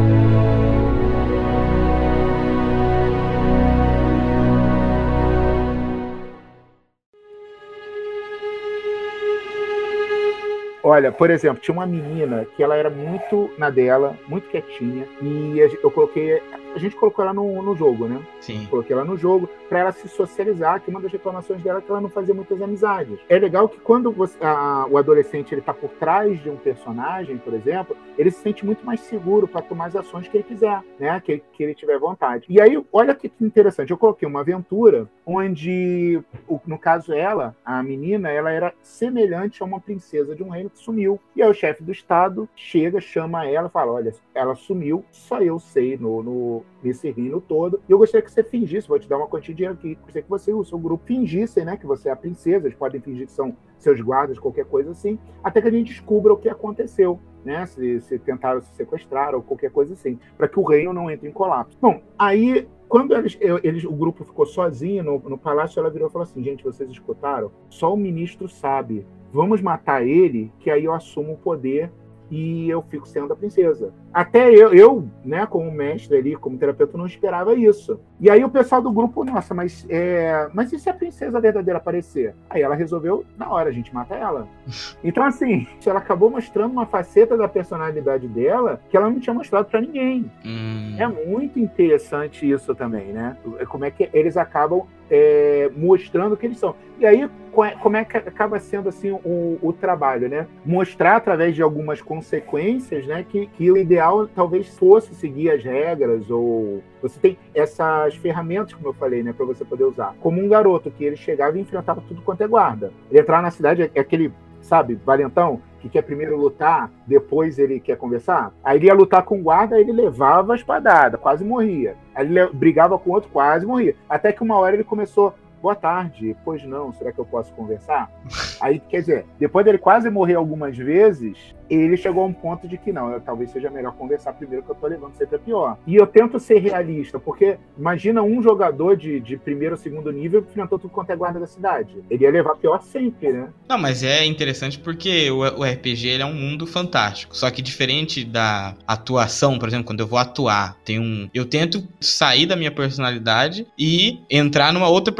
Olha, 10.91 11.13
por 11.13 11.31
exemplo, 11.31 11.63
tinha 11.63 11.73
uma 11.73 11.87
menina 11.87 12.45
que 12.57 12.65
ela 12.65 12.75
era 12.75 12.91
muito 12.91 13.49
na 13.57 13.71
dela, 13.71 14.19
muito 14.27 14.51
quietinha, 14.51 15.07
e 15.23 15.57
eu 15.61 15.89
coloquei. 15.89 16.43
A 16.75 16.79
gente 16.79 16.97
colocou 16.97 17.25
ela 17.25 17.35
no, 17.35 17.63
no 17.63 17.75
jogo, 17.75 18.07
né? 18.07 18.21
Sim. 18.41 18.67
Coloquei 18.71 18.95
ela 18.95 19.05
no 19.05 19.17
jogo 19.17 19.49
para 19.69 19.81
ela 19.81 19.93
se 19.93 20.09
socializar, 20.09 20.81
que 20.81 20.91
uma 20.91 21.01
das 21.01 21.13
reclamações 21.13 21.63
dela 21.63 21.79
é 21.79 21.83
que 21.83 21.91
ela 21.91 22.01
não 22.01 22.09
fazia 22.09 22.35
muitas 22.35 22.61
amizades. 22.61 23.19
É 23.29 23.39
legal 23.39 23.69
que 23.69 23.79
quando 23.81 24.11
você, 24.11 24.37
a, 24.43 24.87
o 24.89 24.97
adolescente 24.97 25.55
ele 25.55 25.61
tá 25.61 25.73
por 25.75 25.91
trás 25.91 26.41
de 26.43 26.49
um 26.49 26.57
personagem, 26.57 27.39
por 27.39 27.55
exemplo, 27.55 27.97
ele 28.17 28.31
se 28.31 28.41
sente 28.41 28.65
muito 28.65 28.85
mais 28.85 29.01
seguro 29.01 29.47
para 29.47 29.63
tomar 29.63 29.87
as 29.87 29.97
ações 29.97 30.29
que 30.29 30.37
ele 30.37 30.45
quiser, 30.45 30.83
né? 30.99 31.21
Que, 31.21 31.43
que 31.53 31.63
ele 31.63 31.75
tiver 31.75 31.99
vontade. 31.99 32.47
E 32.49 32.61
aí, 32.61 32.83
olha 32.93 33.15
que 33.15 33.31
interessante, 33.41 33.91
eu 33.91 33.99
coloquei 33.99 34.27
uma 34.27 34.41
aventura 34.41 35.09
onde, 35.27 36.21
no 36.67 36.79
caso 36.79 37.13
ela, 37.13 37.55
a 37.65 37.83
menina, 37.83 38.31
ela 38.31 38.51
era 38.51 38.75
semelhante 38.83 39.63
a 39.63 39.67
uma 39.67 39.81
princesa 39.81 40.35
de 40.35 40.43
um 40.43 40.49
reino 40.49 40.71
sumiu. 40.75 41.21
E 41.37 41.43
aí 41.43 41.51
o 41.51 41.55
chefe 41.55 41.83
do 41.83 41.93
estado 41.93 42.49
chega, 42.57 43.01
chama 43.01 43.47
ela 43.47 43.69
fala: 43.69 43.93
Olha, 43.93 44.15
ela 44.35 44.55
sumiu, 44.55 45.05
só 45.11 45.41
eu 45.41 45.59
sei 45.59 45.97
no, 45.97 46.23
no, 46.23 46.60
nesse 46.83 47.11
reino 47.11 47.41
todo. 47.41 47.81
E 47.89 47.93
eu 47.93 47.99
gostaria 47.99 48.25
que 48.25 48.31
você 48.31 48.43
fingisse, 48.43 48.89
vou 48.89 48.99
te 48.99 49.09
dar 49.09 49.17
uma 49.17 49.27
quantia 49.27 49.55
de 49.55 49.59
dinheiro 49.59 49.79
aqui. 49.79 49.95
Gostaria 49.97 50.23
que 50.23 50.31
você 50.31 50.51
e 50.51 50.55
o 50.55 50.65
seu 50.65 50.79
grupo 50.79 51.05
fingissem, 51.05 51.65
né? 51.65 51.77
Que 51.77 51.87
você 51.87 52.09
é 52.09 52.13
a 52.13 52.17
princesa, 52.17 52.67
eles 52.67 52.79
podem 52.79 53.01
fingir 53.01 53.27
que 53.27 53.33
são 53.33 53.57
seus 53.79 54.01
guardas, 54.01 54.39
qualquer 54.39 54.67
coisa 54.67 54.91
assim, 54.91 55.19
até 55.43 55.61
que 55.63 55.69
a 55.69 55.71
gente 55.71 55.89
descubra 55.89 56.33
o 56.33 56.37
que 56.37 56.49
aconteceu. 56.49 57.19
Né, 57.43 57.65
se, 57.65 58.03
se 58.03 58.19
tentaram 58.19 58.61
se 58.61 58.71
sequestrar 58.75 59.35
ou 59.35 59.41
qualquer 59.41 59.71
coisa 59.71 59.95
assim, 59.95 60.19
para 60.37 60.47
que 60.47 60.61
o 60.61 60.63
reino 60.63 60.93
não 60.93 61.11
entre 61.11 61.27
em 61.27 61.33
colapso. 61.33 61.75
Bom, 61.81 62.03
aí 62.19 62.69
quando 62.91 63.15
eles, 63.15 63.39
eles, 63.63 63.85
o 63.85 63.93
grupo 63.93 64.25
ficou 64.25 64.45
sozinho 64.45 65.05
no, 65.05 65.19
no 65.21 65.39
palácio, 65.39 65.79
ela 65.79 65.89
virou 65.89 66.09
e 66.09 66.13
falou 66.13 66.25
assim: 66.25 66.43
gente, 66.43 66.65
vocês 66.65 66.91
escutaram? 66.91 67.53
Só 67.69 67.95
o 67.95 67.97
ministro 67.97 68.49
sabe. 68.49 69.07
Vamos 69.33 69.63
matar 69.63 70.05
ele, 70.05 70.53
que 70.59 70.69
aí 70.69 70.87
eu 70.87 70.93
assumo 70.93 71.35
o 71.35 71.39
poder 71.39 71.91
e 72.29 72.69
eu 72.69 72.83
fico 72.83 73.07
sendo 73.07 73.33
a 73.33 73.37
princesa. 73.37 73.95
Até 74.13 74.51
eu, 74.53 74.75
eu, 74.75 75.09
né, 75.25 75.47
como 75.47 75.71
mestre 75.71 76.17
ali, 76.17 76.37
como 76.37 76.59
terapeuta, 76.59 76.99
não 76.99 77.07
esperava 77.07 77.55
isso. 77.55 78.01
E 78.21 78.29
aí 78.29 78.45
o 78.45 78.51
pessoal 78.51 78.83
do 78.83 78.91
grupo, 78.91 79.25
nossa, 79.25 79.55
mas, 79.55 79.87
é, 79.89 80.49
mas 80.53 80.73
e 80.73 80.79
se 80.79 80.91
a 80.91 80.95
princesa 80.95 81.41
verdadeira 81.41 81.79
aparecer? 81.79 82.35
Aí 82.49 82.63
ela 82.63 82.75
resolveu, 82.75 83.25
na 83.39 83.51
hora, 83.51 83.71
a 83.71 83.73
gente 83.73 83.95
mata 83.95 84.15
ela. 84.15 84.49
Então, 85.03 85.25
assim, 85.25 85.67
ela 85.87 85.99
acabou 85.99 86.31
mostrando 86.31 86.73
uma 86.73 86.85
faceta 86.85 87.37
da 87.37 87.49
personalidade 87.49 88.29
dela 88.29 88.81
que 88.91 88.97
ela 88.97 89.09
não 89.09 89.19
tinha 89.19 89.33
mostrado 89.33 89.67
para 89.67 89.81
ninguém. 89.81 90.31
Hum. 90.45 90.95
É 90.99 91.07
muito 91.07 91.59
interessante 91.59 92.49
isso 92.49 92.75
também, 92.75 93.07
né? 93.07 93.37
Como 93.69 93.85
é 93.85 93.91
que 93.91 94.11
eles 94.13 94.37
acabam 94.37 94.87
é, 95.11 95.71
mostrando 95.77 96.35
o 96.35 96.37
que 96.37 96.47
eles 96.47 96.59
são. 96.59 96.75
E 96.99 97.07
aí, 97.07 97.29
como 97.51 97.97
é 97.97 98.05
que 98.05 98.17
acaba 98.17 98.61
sendo 98.61 98.89
assim 98.89 99.11
o, 99.11 99.59
o, 99.61 99.73
trabalho, 99.73 100.29
né? 100.29 100.47
Mostrar 100.65 101.17
através 101.17 101.55
de 101.55 101.63
algumas 101.63 102.01
consequências, 102.01 103.07
né, 103.07 103.25
que, 103.29 103.47
que 103.47 103.71
o 103.71 103.77
ideal 103.77 104.00
talvez 104.35 104.69
fosse 104.69 105.15
seguir 105.15 105.51
as 105.51 105.63
regras 105.63 106.31
ou 106.31 106.83
você 107.03 107.19
tem 107.19 107.39
essas 107.55 108.15
ferramentas, 108.17 108.75
como 108.75 108.89
eu 108.89 108.93
falei, 108.93 109.23
né, 109.23 109.33
para 109.33 109.47
você 109.47 109.65
poder 109.65 109.85
usar. 109.85 110.15
Como 110.21 110.41
um 110.41 110.49
garoto 110.49 110.91
que 110.91 111.05
ele 111.05 111.17
chegava 111.17 111.59
e 111.59 111.61
enfrentava 111.61 112.03
tudo 112.07 112.23
quanto 112.23 112.43
é 112.43 112.49
guarda. 112.49 112.93
Ele 113.11 113.21
entrar 113.21 113.43
na 113.43 113.51
cidade 113.51 113.91
é 113.95 114.01
aquele, 114.01 114.33
sabe, 114.61 114.95
valentão 114.95 115.61
que 115.81 115.89
quer 115.89 116.03
primeiro 116.03 116.37
lutar, 116.37 116.91
depois 117.07 117.59
ele 117.59 117.81
quer 117.81 117.97
conversar. 117.97 118.53
Aí 118.63 118.77
ele 118.77 118.87
ia 118.87 118.95
lutar 118.95 119.23
com 119.23 119.41
o 119.41 119.43
guarda, 119.43 119.81
ele 119.81 119.93
levava 119.93 120.53
a 120.53 120.57
espadada, 120.57 121.17
quase 121.17 121.43
morria. 121.43 121.97
Aí 122.15 122.27
ele 122.27 122.47
brigava 122.49 122.99
com 122.99 123.11
outro, 123.11 123.31
quase 123.31 123.65
morria. 123.67 123.97
Até 124.09 124.33
que 124.33 124.43
uma 124.43 124.57
hora 124.57 124.77
ele 124.77 124.85
começou, 124.85 125.35
boa 125.63 125.75
tarde, 125.75 126.37
pois 126.45 126.63
não, 126.65 126.93
será 126.93 127.13
que 127.13 127.19
eu 127.19 127.25
posso 127.25 127.53
conversar? 127.55 128.11
Aí, 128.61 128.81
quer 128.89 129.01
dizer, 129.01 129.27
depois 129.39 129.65
dele 129.65 129.79
quase 129.79 130.11
morrer 130.11 130.35
algumas 130.35 130.77
vezes, 130.77 131.37
ele 131.71 131.97
chegou 131.97 132.25
a 132.25 132.27
um 132.27 132.33
ponto 132.33 132.67
de 132.67 132.77
que 132.77 132.93
não, 132.93 133.13
eu, 133.13 133.21
talvez 133.21 133.51
seja 133.51 133.71
melhor 133.71 133.93
conversar 133.93 134.33
primeiro 134.33 134.65
que 134.65 134.71
eu 134.71 134.75
tô 134.75 134.87
levando 134.89 135.15
sempre 135.15 135.37
a 135.37 135.39
pior. 135.39 135.79
E 135.87 135.95
eu 135.95 136.07
tento 136.07 136.39
ser 136.41 136.59
realista, 136.59 137.19
porque 137.19 137.57
imagina 137.79 138.23
um 138.23 138.43
jogador 138.43 138.97
de, 138.97 139.21
de 139.21 139.37
primeiro 139.37 139.77
ou 139.77 139.81
segundo 139.81 140.11
nível 140.11 140.43
que 140.43 140.51
enfrentou 140.51 140.79
tudo 140.79 140.91
quanto 140.91 141.11
é 141.11 141.17
guarda 141.17 141.39
da 141.39 141.47
cidade. 141.47 141.95
Ele 142.11 142.25
ia 142.25 142.31
levar 142.31 142.57
pior 142.57 142.83
sempre, 142.83 143.33
né? 143.33 143.49
Não, 143.69 143.79
mas 143.79 144.03
é 144.03 144.25
interessante 144.25 144.79
porque 144.79 145.31
o, 145.31 145.39
o 145.39 145.65
RPG 145.65 146.21
é 146.21 146.27
um 146.27 146.35
mundo 146.35 146.67
fantástico. 146.67 147.37
Só 147.37 147.49
que 147.51 147.63
diferente 147.63 148.25
da 148.25 148.75
atuação, 148.87 149.59
por 149.59 149.69
exemplo, 149.69 149.87
quando 149.87 150.01
eu 150.01 150.07
vou 150.07 150.19
atuar, 150.19 150.77
tem 150.85 150.99
um. 150.99 151.29
Eu 151.33 151.47
tento 151.47 151.87
sair 152.01 152.47
da 152.47 152.57
minha 152.57 152.71
personalidade 152.71 153.67
e 153.79 154.21
entrar 154.29 154.73
numa 154.73 154.89
outra 154.89 155.13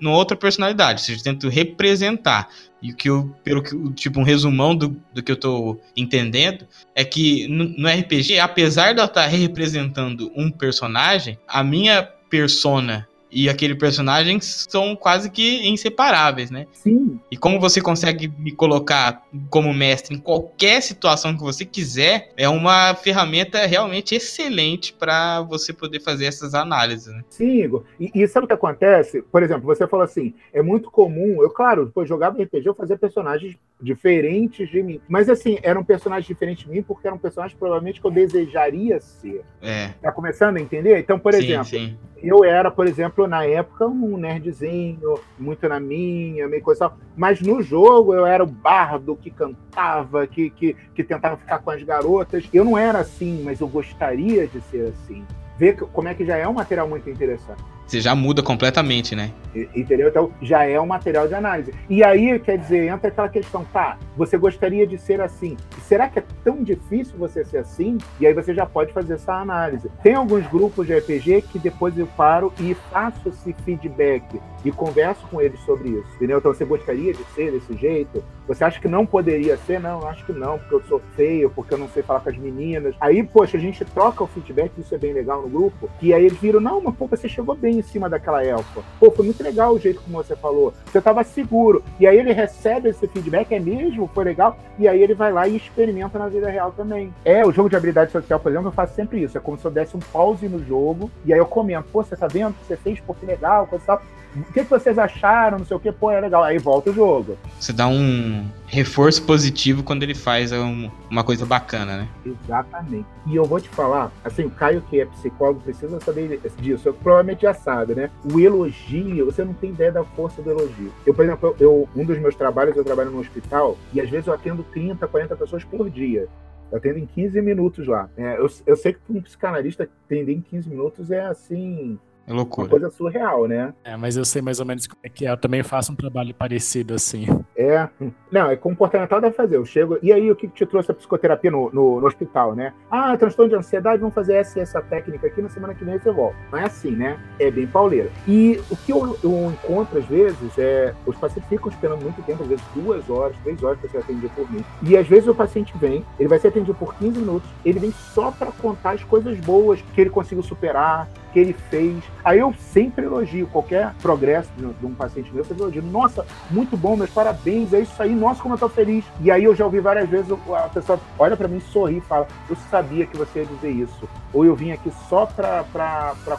numa 0.00 0.16
outra 0.16 0.36
personalidade, 0.36 1.00
ou 1.00 1.06
seja, 1.06 1.18
eu 1.18 1.24
tento 1.24 1.48
representar. 1.48 2.48
E 2.80 2.92
que 2.92 3.10
eu, 3.10 3.34
pelo 3.42 3.62
que, 3.62 3.92
tipo, 3.94 4.20
um 4.20 4.22
resumão 4.22 4.76
do, 4.76 4.96
do 5.12 5.22
que 5.22 5.32
eu 5.32 5.36
tô 5.36 5.80
entendendo, 5.96 6.66
é 6.94 7.04
que 7.04 7.48
no, 7.48 7.64
no 7.64 7.88
RPG, 7.88 8.38
apesar 8.38 8.92
de 8.92 9.00
eu 9.00 9.06
estar 9.06 9.26
representando 9.26 10.30
um 10.36 10.50
personagem, 10.50 11.38
a 11.48 11.64
minha 11.64 12.02
persona 12.02 13.07
e 13.30 13.48
aquele 13.48 13.74
personagem 13.74 14.40
são 14.40 14.96
quase 14.96 15.30
que 15.30 15.68
inseparáveis, 15.68 16.50
né? 16.50 16.66
Sim. 16.72 17.20
E 17.30 17.36
como 17.36 17.60
você 17.60 17.80
consegue 17.80 18.28
me 18.38 18.52
colocar 18.52 19.22
como 19.50 19.72
mestre 19.72 20.16
em 20.16 20.18
qualquer 20.18 20.82
situação 20.82 21.36
que 21.36 21.42
você 21.42 21.64
quiser, 21.64 22.30
é 22.36 22.48
uma 22.48 22.94
ferramenta 22.94 23.66
realmente 23.66 24.14
excelente 24.14 24.92
para 24.92 25.42
você 25.42 25.72
poder 25.72 26.00
fazer 26.00 26.26
essas 26.26 26.54
análises. 26.54 27.12
Né? 27.12 27.22
Sim, 27.28 27.62
Igor. 27.62 27.84
E, 28.00 28.10
e 28.14 28.26
sabe 28.26 28.44
o 28.44 28.48
que 28.48 28.54
acontece? 28.54 29.22
Por 29.22 29.42
exemplo, 29.42 29.64
você 29.64 29.86
falou 29.86 30.04
assim: 30.04 30.34
é 30.52 30.62
muito 30.62 30.90
comum. 30.90 31.42
Eu, 31.42 31.50
claro, 31.50 31.86
depois 31.86 32.08
jogava 32.08 32.42
RPG, 32.42 32.66
eu 32.66 32.74
fazia 32.74 32.96
personagens 32.96 33.56
diferentes 33.80 34.68
de 34.70 34.82
mim. 34.82 35.00
Mas 35.08 35.28
assim, 35.28 35.58
eram 35.62 35.84
personagens 35.84 36.26
diferentes 36.26 36.64
de 36.64 36.70
mim 36.70 36.82
porque 36.82 37.06
eram 37.06 37.18
personagens 37.18 37.56
provavelmente 37.58 38.00
que 38.00 38.06
eu 38.06 38.10
desejaria 38.10 39.00
ser. 39.00 39.42
É. 39.62 39.88
Tá 40.02 40.10
começando 40.10 40.56
a 40.56 40.60
entender? 40.60 40.98
Então, 40.98 41.18
por 41.18 41.32
Sim, 41.34 41.44
exemplo, 41.44 41.64
sim. 41.64 41.96
Eu 42.22 42.44
era, 42.44 42.70
por 42.70 42.86
exemplo, 42.86 43.26
na 43.26 43.44
época, 43.44 43.86
um 43.86 44.16
nerdzinho, 44.16 45.18
muito 45.38 45.68
na 45.68 45.78
minha, 45.78 46.48
meio 46.48 46.62
coisa 46.62 46.88
tal. 46.88 46.98
Mas 47.16 47.40
no 47.40 47.62
jogo 47.62 48.14
eu 48.14 48.26
era 48.26 48.42
o 48.42 48.46
bardo 48.46 49.16
que 49.16 49.30
cantava, 49.30 50.26
que, 50.26 50.50
que, 50.50 50.76
que 50.94 51.04
tentava 51.04 51.36
ficar 51.36 51.58
com 51.58 51.70
as 51.70 51.82
garotas. 51.82 52.48
Eu 52.52 52.64
não 52.64 52.76
era 52.76 53.00
assim, 53.00 53.42
mas 53.44 53.60
eu 53.60 53.68
gostaria 53.68 54.46
de 54.46 54.60
ser 54.62 54.88
assim. 54.88 55.24
Ver 55.56 55.76
como 55.76 56.08
é 56.08 56.14
que 56.14 56.24
já 56.24 56.36
é 56.36 56.46
um 56.46 56.52
material 56.52 56.88
muito 56.88 57.08
interessante. 57.10 57.62
Você 57.88 58.02
já 58.02 58.14
muda 58.14 58.42
completamente, 58.42 59.16
né? 59.16 59.32
Entendeu? 59.74 60.08
Então 60.08 60.30
já 60.42 60.64
é 60.64 60.78
um 60.78 60.84
material 60.84 61.26
de 61.26 61.34
análise. 61.34 61.72
E 61.88 62.04
aí, 62.04 62.38
quer 62.38 62.58
dizer, 62.58 62.86
entra 62.86 63.08
aquela 63.08 63.30
questão, 63.30 63.64
tá, 63.72 63.96
você 64.14 64.36
gostaria 64.36 64.86
de 64.86 64.98
ser 64.98 65.22
assim. 65.22 65.56
Será 65.84 66.06
que 66.06 66.18
é 66.18 66.24
tão 66.44 66.62
difícil 66.62 67.16
você 67.16 67.42
ser 67.46 67.56
assim? 67.58 67.96
E 68.20 68.26
aí 68.26 68.34
você 68.34 68.52
já 68.54 68.66
pode 68.66 68.92
fazer 68.92 69.14
essa 69.14 69.32
análise. 69.32 69.90
Tem 70.02 70.14
alguns 70.14 70.46
grupos 70.48 70.86
de 70.86 70.94
RPG 70.98 71.42
que 71.50 71.58
depois 71.58 71.96
eu 71.96 72.06
paro 72.08 72.52
e 72.60 72.74
faço 72.92 73.30
esse 73.30 73.54
feedback 73.64 74.38
e 74.62 74.70
converso 74.70 75.26
com 75.28 75.40
eles 75.40 75.58
sobre 75.60 75.88
isso. 75.88 76.14
Entendeu? 76.16 76.38
Então 76.38 76.52
você 76.52 76.66
gostaria 76.66 77.14
de 77.14 77.24
ser 77.34 77.52
desse 77.52 77.74
jeito? 77.74 78.22
Você 78.46 78.64
acha 78.64 78.80
que 78.80 78.88
não 78.88 79.06
poderia 79.06 79.56
ser? 79.56 79.80
Não, 79.80 80.00
eu 80.00 80.08
acho 80.08 80.26
que 80.26 80.32
não, 80.32 80.58
porque 80.58 80.74
eu 80.74 80.82
sou 80.82 81.00
feio, 81.16 81.50
porque 81.50 81.72
eu 81.72 81.78
não 81.78 81.88
sei 81.88 82.02
falar 82.02 82.20
com 82.20 82.28
as 82.28 82.36
meninas. 82.36 82.94
Aí, 83.00 83.22
poxa, 83.22 83.56
a 83.56 83.60
gente 83.60 83.84
troca 83.84 84.24
o 84.24 84.26
feedback, 84.26 84.72
isso 84.78 84.94
é 84.94 84.98
bem 84.98 85.12
legal 85.12 85.42
no 85.42 85.48
grupo. 85.48 85.88
E 86.02 86.12
aí 86.12 86.26
eles 86.26 86.38
viram, 86.38 86.60
não, 86.60 86.80
mas 86.80 86.94
pô, 86.94 87.06
você 87.06 87.28
chegou 87.28 87.54
bem 87.54 87.77
em 87.78 87.82
cima 87.82 88.08
daquela 88.08 88.44
elfa. 88.44 88.82
Pô, 88.98 89.10
foi 89.10 89.24
muito 89.24 89.42
legal 89.42 89.74
o 89.74 89.78
jeito 89.78 90.00
como 90.00 90.16
você 90.16 90.36
falou. 90.36 90.72
Você 90.86 91.00
tava 91.00 91.22
seguro. 91.24 91.82
E 91.98 92.06
aí 92.06 92.18
ele 92.18 92.32
recebe 92.32 92.88
esse 92.88 93.06
feedback, 93.06 93.52
é 93.52 93.60
mesmo? 93.60 94.10
Foi 94.14 94.24
legal? 94.24 94.56
E 94.78 94.86
aí 94.86 95.02
ele 95.02 95.14
vai 95.14 95.32
lá 95.32 95.46
e 95.48 95.56
experimenta 95.56 96.18
na 96.18 96.28
vida 96.28 96.48
real 96.48 96.72
também. 96.72 97.12
É, 97.24 97.44
o 97.44 97.52
jogo 97.52 97.68
de 97.68 97.76
habilidade 97.76 98.12
social, 98.12 98.38
por 98.40 98.50
exemplo, 98.50 98.68
eu 98.68 98.72
faço 98.72 98.94
sempre 98.94 99.22
isso. 99.22 99.36
É 99.36 99.40
como 99.40 99.58
se 99.58 99.64
eu 99.64 99.70
desse 99.70 99.96
um 99.96 100.00
pause 100.00 100.48
no 100.48 100.64
jogo 100.64 101.10
e 101.24 101.32
aí 101.32 101.38
eu 101.38 101.46
comento, 101.46 101.88
pô, 101.92 102.02
você 102.02 102.16
tá 102.16 102.26
vendo 102.26 102.50
o 102.50 102.54
que 102.54 102.66
você 102.66 102.76
fez? 102.76 103.00
Pô, 103.00 103.14
que 103.14 103.26
legal, 103.26 103.66
coisa 103.66 103.84
e 103.84 103.86
tal. 103.86 104.02
O 104.36 104.52
que, 104.52 104.62
que 104.62 104.70
vocês 104.70 104.98
acharam? 104.98 105.58
Não 105.58 105.64
sei 105.64 105.76
o 105.76 105.80
que, 105.80 105.90
pô, 105.90 106.10
é 106.10 106.20
legal. 106.20 106.44
Aí 106.44 106.58
volta 106.58 106.90
o 106.90 106.94
jogo. 106.94 107.36
Você 107.58 107.72
dá 107.72 107.88
um 107.88 108.46
reforço 108.66 109.22
positivo 109.22 109.82
quando 109.82 110.02
ele 110.02 110.14
faz 110.14 110.52
um- 110.52 110.90
uma 111.10 111.24
coisa 111.24 111.44
bacana, 111.46 111.96
né? 111.98 112.08
Exatamente. 112.24 113.06
E 113.26 113.34
eu 113.36 113.44
vou 113.44 113.60
te 113.60 113.68
falar, 113.70 114.12
assim, 114.24 114.44
o 114.44 114.50
Caio, 114.50 114.82
que 114.82 115.00
é 115.00 115.06
psicólogo, 115.06 115.60
precisa 115.60 115.98
saber 116.00 116.40
disso. 116.60 116.88
Eu 116.88 116.94
provavelmente 116.94 117.42
já 117.42 117.54
sabe, 117.54 117.94
né? 117.94 118.10
O 118.32 118.38
elogio, 118.38 119.24
você 119.26 119.44
não 119.44 119.54
tem 119.54 119.70
ideia 119.70 119.90
da 119.92 120.04
força 120.04 120.42
do 120.42 120.50
elogio. 120.50 120.92
Eu, 121.06 121.14
por 121.14 121.24
exemplo, 121.24 121.56
eu, 121.58 121.88
um 121.96 122.04
dos 122.04 122.18
meus 122.18 122.34
trabalhos, 122.34 122.76
eu 122.76 122.84
trabalho 122.84 123.10
no 123.10 123.20
hospital, 123.20 123.76
e 123.92 124.00
às 124.00 124.08
vezes 124.10 124.26
eu 124.26 124.34
atendo 124.34 124.62
30, 124.62 125.06
40 125.08 125.34
pessoas 125.36 125.64
por 125.64 125.88
dia. 125.90 126.28
Eu 126.70 126.76
atendo 126.76 126.98
em 126.98 127.06
15 127.06 127.40
minutos 127.40 127.86
lá. 127.86 128.10
É, 128.16 128.36
eu, 128.38 128.46
eu 128.66 128.76
sei 128.76 128.92
que 128.92 128.98
para 129.00 129.16
um 129.16 129.22
psicanalista 129.22 129.84
atender 130.04 130.32
em 130.34 130.40
15 130.42 130.68
minutos 130.68 131.10
é 131.10 131.24
assim. 131.24 131.98
É 132.28 132.32
Uma 132.32 132.42
loucura. 132.42 132.68
coisa 132.68 132.90
surreal, 132.90 133.48
né? 133.48 133.72
É, 133.82 133.96
mas 133.96 134.16
eu 134.16 134.24
sei 134.24 134.42
mais 134.42 134.60
ou 134.60 134.66
menos 134.66 134.86
como 134.86 135.00
é 135.02 135.08
que 135.08 135.26
é. 135.26 135.30
Eu 135.30 135.36
também 135.38 135.62
faço 135.62 135.92
um 135.92 135.96
trabalho 135.96 136.34
parecido 136.34 136.92
assim. 136.92 137.26
É. 137.56 137.88
Não, 138.30 138.50
é 138.50 138.56
comportamental 138.56 139.18
deve 139.20 139.34
fazer. 139.34 139.56
Eu 139.56 139.64
chego. 139.64 139.98
E 140.02 140.12
aí, 140.12 140.30
o 140.30 140.36
que 140.36 140.46
que 140.46 140.54
te 140.54 140.66
trouxe 140.66 140.90
a 140.90 140.94
psicoterapia 140.94 141.50
no, 141.50 141.70
no, 141.72 142.00
no 142.00 142.06
hospital, 142.06 142.54
né? 142.54 142.74
Ah, 142.90 143.16
transtorno 143.16 143.48
de 143.50 143.56
ansiedade, 143.56 144.00
vamos 144.00 144.14
fazer 144.14 144.34
essa 144.34 144.58
e 144.58 144.62
essa 144.62 144.82
técnica 144.82 145.26
aqui, 145.26 145.40
na 145.40 145.48
semana 145.48 145.74
que 145.74 145.84
vem 145.84 145.98
você 145.98 146.10
volta. 146.10 146.36
Não 146.52 146.58
é 146.58 146.64
assim, 146.64 146.90
né? 146.90 147.18
É 147.38 147.50
bem 147.50 147.66
pauleira. 147.66 148.10
E 148.26 148.60
o 148.70 148.76
que 148.76 148.92
eu, 148.92 149.16
eu 149.24 149.50
encontro, 149.50 149.98
às 149.98 150.04
vezes, 150.04 150.58
é. 150.58 150.94
Os 151.06 151.16
pacientes 151.16 151.48
ficam 151.48 151.68
esperando 151.70 152.02
muito 152.02 152.20
tempo, 152.22 152.42
às 152.42 152.48
vezes 152.48 152.64
duas 152.74 153.08
horas, 153.08 153.34
três 153.42 153.62
horas 153.62 153.78
para 153.80 153.88
ser 153.88 153.98
atendido 153.98 154.28
por 154.36 154.50
mim. 154.52 154.62
E 154.82 154.96
às 154.98 155.06
vezes 155.08 155.26
o 155.28 155.34
paciente 155.34 155.72
vem, 155.78 156.04
ele 156.20 156.28
vai 156.28 156.38
ser 156.38 156.48
atendido 156.48 156.74
por 156.74 156.94
15 156.94 157.18
minutos, 157.18 157.48
ele 157.64 157.78
vem 157.78 157.90
só 157.90 158.30
para 158.30 158.52
contar 158.52 158.90
as 158.92 159.04
coisas 159.04 159.38
boas 159.40 159.80
que 159.94 160.00
ele 160.00 160.10
conseguiu 160.10 160.42
superar, 160.42 161.08
que 161.32 161.38
ele 161.38 161.52
fez. 161.70 162.02
Aí 162.24 162.38
eu 162.38 162.54
sempre 162.72 163.04
elogio 163.04 163.46
qualquer 163.48 163.94
progresso 164.00 164.50
de, 164.56 164.86
um 164.86 164.94
paciente 164.94 165.30
meu, 165.30 165.40
eu 165.40 165.44
sempre 165.44 165.62
elogio. 165.62 165.82
Nossa, 165.82 166.26
muito 166.50 166.76
bom, 166.76 166.96
meus 166.96 167.10
parabéns, 167.10 167.72
é 167.72 167.80
isso 167.80 168.02
aí, 168.02 168.14
nossa, 168.14 168.42
como 168.42 168.54
eu 168.54 168.58
tô 168.58 168.68
feliz. 168.68 169.04
E 169.20 169.30
aí 169.30 169.44
eu 169.44 169.54
já 169.54 169.64
ouvi 169.64 169.80
várias 169.80 170.08
vezes 170.08 170.30
a 170.32 170.68
pessoa 170.68 171.00
olha 171.18 171.36
pra 171.36 171.48
mim, 171.48 171.60
sorri 171.60 171.98
e 171.98 172.02
fala: 172.02 172.26
Eu 172.48 172.56
sabia 172.70 173.06
que 173.06 173.16
você 173.16 173.40
ia 173.40 173.46
dizer 173.46 173.70
isso. 173.70 174.08
Ou 174.32 174.44
eu 174.44 174.54
vim 174.54 174.72
aqui 174.72 174.90
só 175.08 175.26
pra 175.26 175.64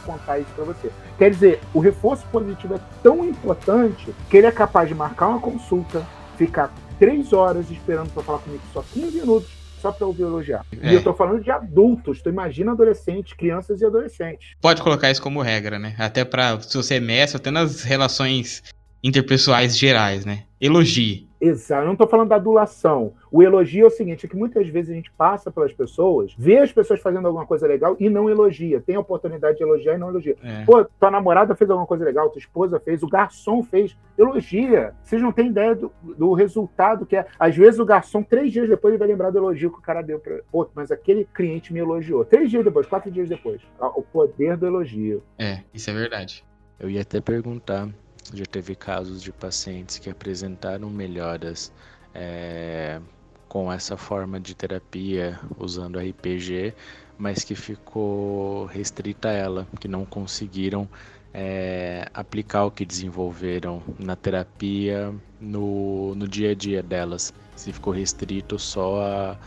contar 0.05 0.39
isso 0.39 0.51
pra 0.55 0.65
você. 0.65 0.91
Quer 1.17 1.31
dizer, 1.31 1.59
o 1.73 1.79
reforço 1.79 2.25
positivo 2.31 2.75
é 2.75 2.79
tão 3.01 3.25
importante 3.25 4.13
que 4.29 4.37
ele 4.37 4.47
é 4.47 4.51
capaz 4.51 4.87
de 4.87 4.95
marcar 4.95 5.27
uma 5.27 5.39
consulta, 5.39 6.05
ficar 6.37 6.71
três 6.97 7.33
horas 7.33 7.71
esperando 7.71 8.11
pra 8.13 8.23
falar 8.23 8.39
comigo 8.39 8.63
só 8.73 8.83
15 8.93 9.19
minutos. 9.19 9.58
Só 9.79 9.91
pra 9.91 10.05
ouvir 10.05 10.23
elogiar. 10.23 10.65
É. 10.81 10.91
E 10.91 10.95
eu 10.95 11.03
tô 11.03 11.13
falando 11.13 11.41
de 11.41 11.49
adultos, 11.49 12.21
tu 12.21 12.29
imagina 12.29 12.71
adolescentes, 12.71 13.33
crianças 13.33 13.81
e 13.81 13.85
adolescentes. 13.85 14.55
Pode 14.61 14.81
colocar 14.81 15.09
isso 15.09 15.21
como 15.21 15.41
regra, 15.41 15.79
né? 15.79 15.95
Até 15.97 16.25
pra, 16.25 16.59
se 16.59 16.75
você 16.75 16.95
é 16.95 16.99
mestre, 16.99 17.37
até 17.37 17.49
nas 17.49 17.83
relações 17.83 18.61
interpessoais 19.01 19.77
gerais, 19.77 20.25
né? 20.25 20.43
Elogie. 20.59 21.28
Exato, 21.41 21.83
eu 21.83 21.85
não 21.85 21.93
estou 21.93 22.07
falando 22.07 22.29
da 22.29 22.35
adulação. 22.35 23.13
O 23.31 23.41
elogio 23.41 23.85
é 23.85 23.87
o 23.87 23.91
seguinte: 23.91 24.25
é 24.25 24.29
que 24.29 24.35
muitas 24.35 24.67
vezes 24.67 24.91
a 24.91 24.93
gente 24.93 25.11
passa 25.11 25.49
pelas 25.49 25.71
pessoas, 25.71 26.33
vê 26.37 26.57
as 26.57 26.71
pessoas 26.71 26.99
fazendo 26.99 27.27
alguma 27.27 27.45
coisa 27.45 27.65
legal 27.65 27.95
e 27.99 28.09
não 28.09 28.29
elogia. 28.29 28.81
Tem 28.81 28.95
a 28.95 28.99
oportunidade 28.99 29.57
de 29.57 29.63
elogiar 29.63 29.95
e 29.95 29.97
não 29.97 30.09
elogia. 30.09 30.35
É. 30.43 30.65
Pô, 30.65 30.83
tua 30.83 31.11
namorada 31.11 31.55
fez 31.55 31.69
alguma 31.69 31.87
coisa 31.87 32.03
legal, 32.03 32.29
tua 32.29 32.39
esposa 32.39 32.79
fez, 32.79 33.01
o 33.03 33.07
garçom 33.07 33.63
fez. 33.63 33.97
Elogia. 34.17 34.93
Vocês 35.01 35.21
não 35.21 35.31
têm 35.31 35.47
ideia 35.47 35.73
do, 35.73 35.91
do 36.03 36.33
resultado 36.33 37.05
que 37.05 37.15
é. 37.15 37.25
Às 37.39 37.55
vezes 37.55 37.79
o 37.79 37.85
garçom, 37.85 38.21
três 38.21 38.51
dias 38.51 38.67
depois, 38.67 38.91
ele 38.91 38.99
vai 38.99 39.07
lembrar 39.07 39.29
do 39.29 39.37
elogio 39.37 39.71
que 39.71 39.79
o 39.79 39.81
cara 39.81 40.01
deu 40.01 40.19
pra. 40.19 40.39
Pô, 40.51 40.67
mas 40.75 40.91
aquele 40.91 41.25
cliente 41.33 41.71
me 41.71 41.79
elogiou. 41.79 42.25
Três 42.25 42.49
dias 42.49 42.65
depois, 42.65 42.85
quatro 42.85 43.09
dias 43.09 43.29
depois. 43.29 43.61
O 43.79 44.01
poder 44.01 44.57
do 44.57 44.65
elogio. 44.65 45.23
É, 45.37 45.61
isso 45.73 45.89
é 45.89 45.93
verdade. 45.93 46.43
Eu 46.79 46.89
ia 46.89 47.01
até 47.01 47.19
perguntar, 47.19 47.89
já 48.33 48.45
teve 48.45 48.75
casos 48.75 49.21
de 49.21 49.31
pacientes 49.31 49.97
que 49.97 50.09
apresentaram 50.09 50.89
melhoras 50.89 51.71
é, 52.13 52.99
com 53.47 53.71
essa 53.71 53.97
forma 53.97 54.39
de 54.39 54.55
terapia 54.55 55.39
usando 55.57 55.99
RPG, 55.99 56.73
mas 57.17 57.43
que 57.43 57.55
ficou 57.55 58.65
restrita 58.65 59.29
a 59.29 59.33
ela, 59.33 59.67
que 59.79 59.87
não 59.87 60.05
conseguiram 60.05 60.87
é, 61.33 62.07
aplicar 62.13 62.65
o 62.65 62.71
que 62.71 62.85
desenvolveram 62.85 63.81
na 63.97 64.15
terapia 64.15 65.13
no, 65.39 66.15
no 66.15 66.27
dia 66.27 66.51
a 66.51 66.55
dia 66.55 66.81
delas. 66.81 67.33
Se 67.55 67.73
ficou 67.73 67.91
restrito 67.91 68.57
só 68.57 69.01
a, 69.01 69.37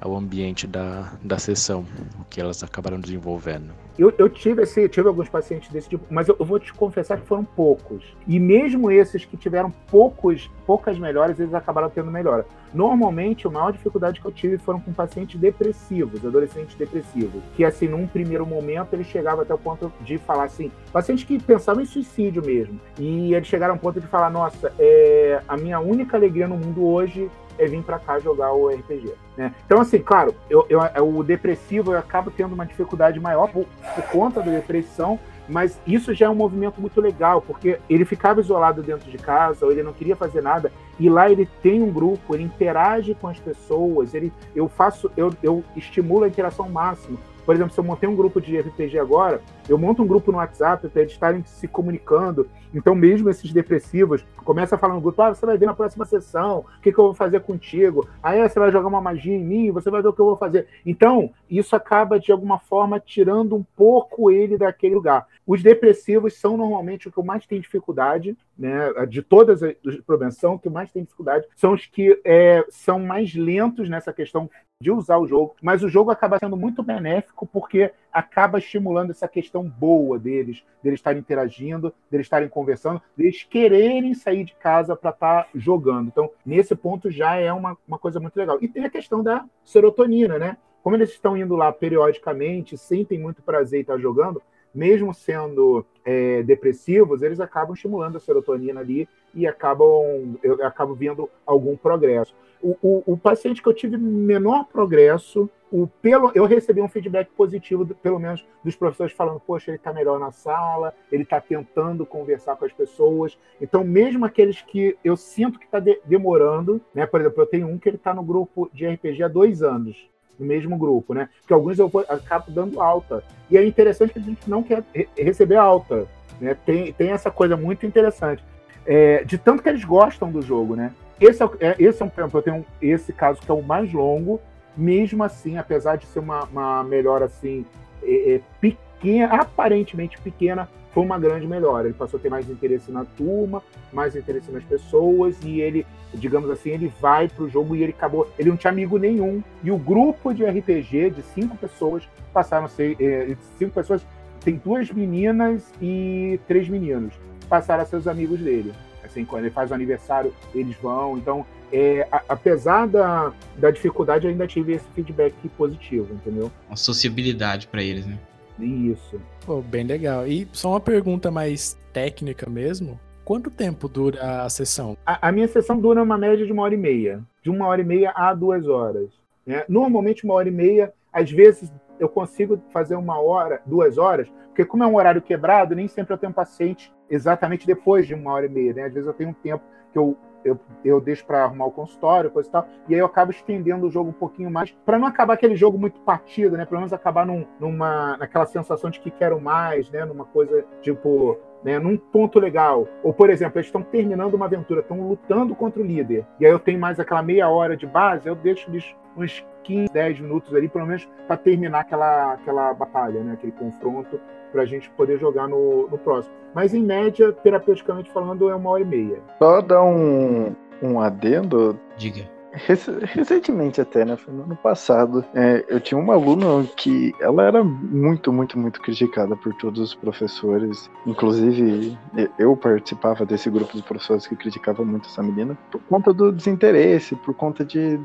ao 0.00 0.16
ambiente 0.16 0.66
da, 0.66 1.12
da 1.22 1.38
sessão, 1.38 1.84
o 2.20 2.24
que 2.24 2.40
elas 2.40 2.62
acabaram 2.62 3.00
desenvolvendo. 3.00 3.72
Eu, 3.98 4.14
eu 4.16 4.28
tive 4.28 4.62
esse, 4.62 4.88
tive 4.88 5.08
alguns 5.08 5.28
pacientes 5.28 5.70
desse 5.70 5.88
tipo, 5.88 6.04
mas 6.08 6.28
eu, 6.28 6.36
eu, 6.38 6.46
vou 6.46 6.60
te 6.60 6.72
confessar 6.72 7.18
que 7.18 7.26
foram 7.26 7.44
poucos. 7.44 8.04
E 8.28 8.38
mesmo 8.38 8.92
esses 8.92 9.24
que 9.24 9.36
tiveram 9.36 9.72
poucos, 9.90 10.48
poucas 10.64 10.96
melhoras, 10.96 11.40
eles 11.40 11.52
acabaram 11.52 11.90
tendo 11.90 12.08
melhora. 12.08 12.46
Normalmente, 12.72 13.48
a 13.48 13.50
maior 13.50 13.72
dificuldade 13.72 14.20
que 14.20 14.26
eu 14.26 14.30
tive 14.30 14.56
foram 14.58 14.78
com 14.78 14.92
pacientes 14.92 15.40
depressivos, 15.40 16.24
adolescentes 16.24 16.76
depressivos, 16.76 17.42
que 17.56 17.64
assim, 17.64 17.88
num 17.88 18.06
primeiro 18.06 18.46
momento, 18.46 18.92
eles 18.92 19.08
chegavam 19.08 19.40
até 19.40 19.52
o 19.52 19.58
ponto 19.58 19.92
de 20.02 20.16
falar 20.18 20.44
assim, 20.44 20.70
pacientes 20.92 21.24
que 21.24 21.42
pensavam 21.42 21.82
em 21.82 21.86
suicídio 21.86 22.44
mesmo. 22.44 22.80
E 23.00 23.34
eles 23.34 23.48
chegaram 23.48 23.74
ao 23.74 23.80
ponto 23.80 24.00
de 24.00 24.06
falar, 24.06 24.30
nossa, 24.30 24.72
é, 24.78 25.42
a 25.48 25.56
minha 25.56 25.80
única 25.80 26.16
alegria 26.16 26.46
no 26.46 26.56
mundo 26.56 26.86
hoje 26.86 27.28
é 27.58 27.66
vir 27.66 27.82
para 27.82 27.98
cá 27.98 28.18
jogar 28.18 28.52
o 28.52 28.68
RPG. 28.68 29.12
Né? 29.36 29.54
Então, 29.66 29.80
assim, 29.80 29.98
claro, 29.98 30.34
eu, 30.48 30.66
eu, 30.68 30.80
o 31.08 31.22
depressivo 31.22 31.92
eu 31.92 31.98
acabo 31.98 32.30
tendo 32.30 32.54
uma 32.54 32.66
dificuldade 32.66 33.18
maior 33.20 33.48
por, 33.50 33.66
por 33.94 34.04
conta 34.10 34.40
da 34.42 34.50
depressão, 34.50 35.18
mas 35.48 35.80
isso 35.86 36.12
já 36.12 36.26
é 36.26 36.28
um 36.28 36.34
movimento 36.34 36.80
muito 36.80 37.00
legal, 37.00 37.40
porque 37.40 37.78
ele 37.88 38.04
ficava 38.04 38.40
isolado 38.40 38.82
dentro 38.82 39.10
de 39.10 39.16
casa, 39.16 39.64
ou 39.64 39.72
ele 39.72 39.82
não 39.82 39.92
queria 39.92 40.14
fazer 40.14 40.42
nada, 40.42 40.70
e 41.00 41.08
lá 41.08 41.30
ele 41.30 41.48
tem 41.62 41.82
um 41.82 41.90
grupo, 41.90 42.34
ele 42.34 42.44
interage 42.44 43.14
com 43.14 43.28
as 43.28 43.38
pessoas, 43.38 44.14
ele, 44.14 44.32
eu 44.54 44.68
faço, 44.68 45.10
eu, 45.16 45.32
eu 45.42 45.64
estimulo 45.74 46.24
a 46.24 46.28
interação 46.28 46.68
máxima. 46.68 47.18
Por 47.48 47.54
exemplo, 47.54 47.72
se 47.72 47.80
eu 47.80 47.84
montei 47.84 48.06
um 48.06 48.14
grupo 48.14 48.42
de 48.42 48.60
RPG 48.60 48.98
agora, 48.98 49.40
eu 49.66 49.78
monto 49.78 50.02
um 50.02 50.06
grupo 50.06 50.30
no 50.30 50.36
WhatsApp 50.36 50.86
para 50.86 51.00
eles 51.00 51.14
estarem 51.14 51.42
se 51.46 51.66
comunicando. 51.66 52.46
Então, 52.74 52.94
mesmo 52.94 53.30
esses 53.30 53.50
depressivos, 53.54 54.22
começa 54.44 54.74
a 54.74 54.78
falar 54.78 54.92
no 54.92 55.00
grupo: 55.00 55.22
ah, 55.22 55.34
você 55.34 55.46
vai 55.46 55.56
ver 55.56 55.64
na 55.64 55.72
próxima 55.72 56.04
sessão, 56.04 56.58
o 56.58 56.82
que, 56.82 56.92
que 56.92 56.98
eu 56.98 57.04
vou 57.04 57.14
fazer 57.14 57.40
contigo? 57.40 58.06
Aí 58.22 58.46
você 58.46 58.58
vai 58.58 58.70
jogar 58.70 58.88
uma 58.88 59.00
magia 59.00 59.34
em 59.34 59.42
mim, 59.42 59.70
você 59.70 59.90
vai 59.90 60.02
ver 60.02 60.08
o 60.08 60.12
que 60.12 60.20
eu 60.20 60.26
vou 60.26 60.36
fazer. 60.36 60.66
Então, 60.84 61.30
isso 61.48 61.74
acaba, 61.74 62.20
de 62.20 62.30
alguma 62.30 62.58
forma, 62.58 63.00
tirando 63.00 63.56
um 63.56 63.64
pouco 63.74 64.30
ele 64.30 64.58
daquele 64.58 64.96
lugar. 64.96 65.26
Os 65.46 65.62
depressivos 65.62 66.34
são 66.34 66.54
normalmente 66.54 67.08
o 67.08 67.10
que 67.10 67.22
mais 67.22 67.46
tenho 67.46 67.62
dificuldade, 67.62 68.36
né? 68.58 68.92
De 69.08 69.22
todas 69.22 69.62
as 69.62 69.74
prevenção, 70.06 70.56
o 70.56 70.58
que 70.58 70.68
mais 70.68 70.92
tem 70.92 71.02
dificuldade 71.02 71.46
são 71.56 71.72
os 71.72 71.86
que 71.86 72.20
é, 72.26 72.62
são 72.68 72.98
mais 72.98 73.34
lentos 73.34 73.88
nessa 73.88 74.12
questão 74.12 74.50
de 74.80 74.92
usar 74.92 75.18
o 75.18 75.26
jogo, 75.26 75.56
mas 75.60 75.82
o 75.82 75.88
jogo 75.88 76.12
acaba 76.12 76.38
sendo 76.38 76.56
muito 76.56 76.84
benéfico 76.84 77.44
porque 77.44 77.92
acaba 78.12 78.58
estimulando 78.58 79.10
essa 79.10 79.26
questão 79.26 79.68
boa 79.68 80.20
deles, 80.20 80.62
deles 80.80 81.00
estarem 81.00 81.18
interagindo, 81.18 81.92
deles 82.08 82.26
estarem 82.26 82.48
conversando, 82.48 83.02
deles 83.16 83.42
quererem 83.42 84.14
sair 84.14 84.44
de 84.44 84.54
casa 84.54 84.94
para 84.94 85.10
estar 85.10 85.42
tá 85.42 85.48
jogando. 85.52 86.06
Então, 86.06 86.30
nesse 86.46 86.76
ponto 86.76 87.10
já 87.10 87.34
é 87.34 87.52
uma, 87.52 87.76
uma 87.88 87.98
coisa 87.98 88.20
muito 88.20 88.36
legal. 88.36 88.56
E 88.60 88.68
tem 88.68 88.84
a 88.84 88.90
questão 88.90 89.20
da 89.20 89.44
serotonina, 89.64 90.38
né? 90.38 90.56
Como 90.80 90.94
eles 90.94 91.10
estão 91.10 91.36
indo 91.36 91.56
lá 91.56 91.72
periodicamente, 91.72 92.78
sentem 92.78 93.18
muito 93.18 93.42
prazer 93.42 93.80
em 93.80 93.82
estar 93.82 93.98
jogando, 93.98 94.40
mesmo 94.72 95.12
sendo 95.12 95.84
é, 96.04 96.44
depressivos, 96.44 97.22
eles 97.22 97.40
acabam 97.40 97.74
estimulando 97.74 98.16
a 98.16 98.20
serotonina 98.20 98.78
ali 98.78 99.08
e 99.34 99.44
acabam, 99.44 100.38
acabo 100.62 100.94
vendo 100.94 101.28
algum 101.44 101.76
progresso. 101.76 102.32
O, 102.62 102.76
o, 102.82 103.12
o, 103.12 103.16
paciente 103.16 103.62
que 103.62 103.68
eu 103.68 103.74
tive 103.74 103.96
menor 103.96 104.64
progresso, 104.64 105.48
o, 105.70 105.86
pelo, 105.86 106.32
eu 106.34 106.44
recebi 106.44 106.80
um 106.80 106.88
feedback 106.88 107.28
positivo, 107.36 107.86
pelo 107.86 108.18
menos 108.18 108.44
dos 108.64 108.74
professores, 108.74 109.12
falando: 109.12 109.40
Poxa, 109.40 109.70
ele 109.70 109.76
está 109.76 109.92
melhor 109.92 110.18
na 110.18 110.32
sala, 110.32 110.94
ele 111.10 111.22
está 111.22 111.40
tentando 111.40 112.04
conversar 112.04 112.56
com 112.56 112.64
as 112.64 112.72
pessoas. 112.72 113.38
Então, 113.60 113.84
mesmo 113.84 114.24
aqueles 114.24 114.60
que 114.62 114.96
eu 115.04 115.16
sinto 115.16 115.58
que 115.58 115.66
está 115.66 115.78
de, 115.78 116.00
demorando, 116.04 116.80
né? 116.94 117.06
por 117.06 117.20
exemplo, 117.20 117.42
eu 117.42 117.46
tenho 117.46 117.68
um 117.68 117.78
que 117.78 117.88
ele 117.88 117.96
está 117.96 118.12
no 118.12 118.22
grupo 118.22 118.70
de 118.72 118.86
RPG 118.86 119.22
há 119.22 119.28
dois 119.28 119.62
anos 119.62 120.08
no 120.38 120.46
mesmo 120.46 120.76
grupo, 120.76 121.12
né? 121.12 121.28
Porque 121.40 121.52
alguns 121.52 121.78
eu 121.78 121.88
vou, 121.88 122.04
acabo 122.08 122.50
dando 122.50 122.80
alta. 122.80 123.24
E 123.50 123.58
é 123.58 123.66
interessante 123.66 124.12
que 124.12 124.18
a 124.18 124.22
gente 124.22 124.48
não 124.48 124.62
quer 124.62 124.84
re 124.94 125.08
receber 125.16 125.56
alta. 125.56 126.06
Né? 126.40 126.56
Tem, 126.64 126.92
tem 126.92 127.10
essa 127.10 127.30
coisa 127.30 127.56
muito 127.56 127.84
interessante. 127.84 128.44
É, 128.86 129.24
de 129.24 129.36
tanto 129.36 129.62
que 129.62 129.68
eles 129.68 129.84
gostam 129.84 130.30
do 130.30 130.40
jogo, 130.40 130.76
né? 130.76 130.94
Esse 131.20 131.42
é, 131.42 131.48
é 131.60 131.76
esse 131.78 132.02
é 132.02 132.06
um 132.06 132.10
eu 132.16 132.42
tenho 132.42 132.64
esse 132.80 133.12
caso 133.12 133.40
que 133.40 133.50
é 133.50 133.54
o 133.54 133.62
mais 133.62 133.92
longo, 133.92 134.40
mesmo 134.76 135.24
assim, 135.24 135.56
apesar 135.56 135.96
de 135.96 136.06
ser 136.06 136.20
uma, 136.20 136.44
uma 136.44 136.84
melhora 136.84 137.24
assim 137.24 137.66
é, 138.02 138.34
é, 138.34 138.40
pequena, 138.60 139.34
aparentemente 139.34 140.20
pequena, 140.20 140.68
foi 140.92 141.04
uma 141.04 141.18
grande 141.18 141.46
melhora. 141.46 141.88
Ele 141.88 141.94
passou 141.94 142.18
a 142.18 142.22
ter 142.22 142.28
mais 142.28 142.48
interesse 142.48 142.90
na 142.90 143.04
turma, 143.04 143.62
mais 143.92 144.14
interesse 144.14 144.50
nas 144.50 144.64
pessoas 144.64 145.36
e 145.42 145.60
ele, 145.60 145.86
digamos 146.14 146.48
assim, 146.50 146.70
ele 146.70 146.92
vai 147.00 147.28
pro 147.28 147.48
jogo 147.48 147.74
e 147.74 147.82
ele 147.82 147.92
acabou. 147.92 148.30
Ele 148.38 148.50
não 148.50 148.56
tinha 148.56 148.70
amigo 148.70 148.96
nenhum 148.98 149.42
e 149.62 149.70
o 149.70 149.78
grupo 149.78 150.32
de 150.32 150.44
RPG 150.44 151.10
de 151.10 151.22
cinco 151.22 151.56
pessoas 151.56 152.08
passaram 152.32 152.66
a 152.66 152.68
ser 152.68 152.96
é, 153.00 153.36
cinco 153.58 153.72
pessoas. 153.72 154.06
Tem 154.44 154.54
duas 154.54 154.90
meninas 154.90 155.68
e 155.82 156.38
três 156.46 156.68
meninos 156.68 157.12
passaram 157.48 157.82
a 157.82 157.86
ser 157.86 157.96
os 157.96 158.06
amigos 158.06 158.38
dele. 158.38 158.72
Assim, 159.08 159.24
quando 159.24 159.44
ele 159.44 159.50
faz 159.50 159.70
o 159.70 159.74
aniversário, 159.74 160.34
eles 160.54 160.76
vão. 160.76 161.16
Então, 161.16 161.44
é, 161.72 162.06
a, 162.12 162.22
apesar 162.28 162.86
da, 162.86 163.32
da 163.56 163.70
dificuldade, 163.70 164.26
eu 164.26 164.30
ainda 164.30 164.46
tive 164.46 164.74
esse 164.74 164.86
feedback 164.94 165.34
positivo, 165.56 166.12
entendeu? 166.14 166.50
Uma 166.68 166.76
sociabilidade 166.76 167.66
para 167.66 167.82
eles, 167.82 168.06
né? 168.06 168.18
Isso. 168.58 169.20
Pô, 169.46 169.60
bem 169.60 169.84
legal. 169.84 170.26
E 170.26 170.48
só 170.52 170.70
uma 170.70 170.80
pergunta 170.80 171.30
mais 171.30 171.78
técnica 171.92 172.48
mesmo. 172.50 172.98
Quanto 173.24 173.50
tempo 173.50 173.88
dura 173.88 174.42
a 174.42 174.48
sessão? 174.48 174.96
A, 175.06 175.28
a 175.28 175.32
minha 175.32 175.48
sessão 175.48 175.78
dura 175.78 176.02
uma 176.02 176.18
média 176.18 176.44
de 176.44 176.52
uma 176.52 176.62
hora 176.62 176.74
e 176.74 176.78
meia. 176.78 177.22
De 177.42 177.50
uma 177.50 177.66
hora 177.66 177.80
e 177.80 177.84
meia 177.84 178.12
a 178.14 178.34
duas 178.34 178.66
horas. 178.66 179.10
Né? 179.46 179.64
Normalmente, 179.68 180.24
uma 180.24 180.34
hora 180.34 180.48
e 180.48 180.52
meia, 180.52 180.92
às 181.12 181.30
vezes 181.30 181.72
eu 182.00 182.08
consigo 182.08 182.60
fazer 182.72 182.94
uma 182.96 183.20
hora, 183.20 183.60
duas 183.66 183.98
horas, 183.98 184.28
porque 184.46 184.64
como 184.64 184.82
é 184.82 184.86
um 184.86 184.96
horário 184.96 185.22
quebrado, 185.22 185.74
nem 185.74 185.86
sempre 185.86 186.12
eu 186.14 186.18
tenho 186.18 186.32
paciente 186.32 186.92
exatamente 187.10 187.66
depois 187.66 188.06
de 188.06 188.14
uma 188.14 188.32
hora 188.32 188.46
e 188.46 188.48
meia, 188.48 188.72
né? 188.72 188.84
Às 188.84 188.94
vezes 188.94 189.06
eu 189.06 189.14
tenho 189.14 189.30
um 189.30 189.34
tempo 189.34 189.64
que 189.92 189.98
eu 189.98 190.16
eu, 190.44 190.58
eu 190.84 191.00
deixo 191.00 191.24
para 191.26 191.44
arrumar 191.44 191.66
o 191.66 191.72
consultório, 191.72 192.30
coisa 192.30 192.48
e 192.48 192.52
tal, 192.52 192.66
e 192.88 192.94
aí 192.94 193.00
eu 193.00 193.06
acabo 193.06 193.32
estendendo 193.32 193.86
o 193.86 193.90
jogo 193.90 194.10
um 194.10 194.14
pouquinho 194.14 194.50
mais, 194.50 194.70
para 194.86 194.98
não 194.98 195.06
acabar 195.06 195.34
aquele 195.34 195.56
jogo 195.56 195.78
muito 195.78 196.00
partido, 196.00 196.56
né? 196.56 196.64
Pelo 196.64 196.80
menos 196.80 196.92
acabar 196.92 197.26
num, 197.26 197.44
numa, 197.58 198.16
naquela 198.16 198.46
sensação 198.46 198.90
de 198.90 199.00
que 199.00 199.10
quero 199.10 199.40
mais, 199.40 199.90
né? 199.90 200.04
Numa 200.04 200.24
coisa 200.24 200.64
tipo, 200.80 201.36
né, 201.62 201.78
num 201.78 201.96
ponto 201.96 202.38
legal. 202.38 202.86
Ou, 203.02 203.12
por 203.12 203.30
exemplo, 203.30 203.58
eles 203.58 203.66
estão 203.66 203.82
terminando 203.82 204.34
uma 204.34 204.46
aventura, 204.46 204.80
estão 204.80 205.00
lutando 205.00 205.54
contra 205.54 205.82
o 205.82 205.84
líder. 205.84 206.24
E 206.38 206.46
aí 206.46 206.52
eu 206.52 206.58
tenho 206.58 206.78
mais 206.78 207.00
aquela 207.00 207.22
meia 207.22 207.48
hora 207.48 207.76
de 207.76 207.86
base, 207.86 208.28
eu 208.28 208.34
deixo 208.34 208.70
eles 208.70 208.94
uns 209.16 209.44
15, 209.64 209.92
10 209.92 210.20
minutos 210.20 210.54
ali, 210.54 210.68
pelo 210.68 210.86
menos, 210.86 211.08
para 211.26 211.36
terminar 211.36 211.80
aquela, 211.80 212.34
aquela 212.34 212.72
batalha, 212.72 213.22
né, 213.22 213.32
aquele 213.32 213.52
confronto, 213.52 214.20
para 214.48 214.62
a 214.62 214.66
gente 214.66 214.90
poder 214.90 215.18
jogar 215.18 215.48
no, 215.48 215.88
no 215.88 215.98
próximo. 215.98 216.34
Mas, 216.54 216.74
em 216.74 216.82
média, 216.82 217.32
terapeuticamente 217.32 218.10
falando, 218.10 218.48
é 218.48 218.54
uma 218.54 218.70
hora 218.70 218.82
e 218.82 218.86
meia. 218.86 219.18
Só 219.38 219.60
dar 219.60 219.82
um, 219.84 220.54
um 220.82 221.00
adendo. 221.00 221.78
Diga. 221.96 222.24
Recentemente 222.50 223.80
até, 223.80 224.04
né? 224.04 224.16
Foi 224.16 224.32
no 224.32 224.42
ano 224.42 224.56
passado. 224.56 225.24
É, 225.34 225.64
eu 225.68 225.78
tinha 225.78 226.00
uma 226.00 226.14
aluna 226.14 226.66
que 226.76 227.12
ela 227.20 227.44
era 227.44 227.62
muito, 227.62 228.32
muito, 228.32 228.58
muito 228.58 228.80
criticada 228.80 229.36
por 229.36 229.52
todos 229.54 229.80
os 229.80 229.94
professores. 229.94 230.90
Inclusive, 231.06 231.96
eu 232.38 232.56
participava 232.56 233.24
desse 233.24 233.50
grupo 233.50 233.76
de 233.76 233.82
professores 233.82 234.26
que 234.26 234.34
criticava 234.34 234.84
muito 234.84 235.08
essa 235.08 235.22
menina 235.22 235.56
por 235.70 235.80
conta 235.82 236.12
do 236.12 236.32
desinteresse, 236.32 237.14
por 237.16 237.34
conta 237.34 237.64
de 237.64 238.00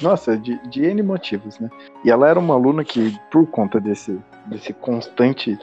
nossa, 0.00 0.36
de, 0.36 0.58
de 0.68 0.84
N 0.84 1.02
motivos, 1.02 1.58
né? 1.58 1.70
E 2.04 2.10
ela 2.10 2.28
era 2.28 2.38
uma 2.38 2.54
aluna 2.54 2.84
que, 2.84 3.18
por 3.30 3.46
conta 3.46 3.80
desse, 3.80 4.18
desse 4.46 4.72
constante 4.72 5.58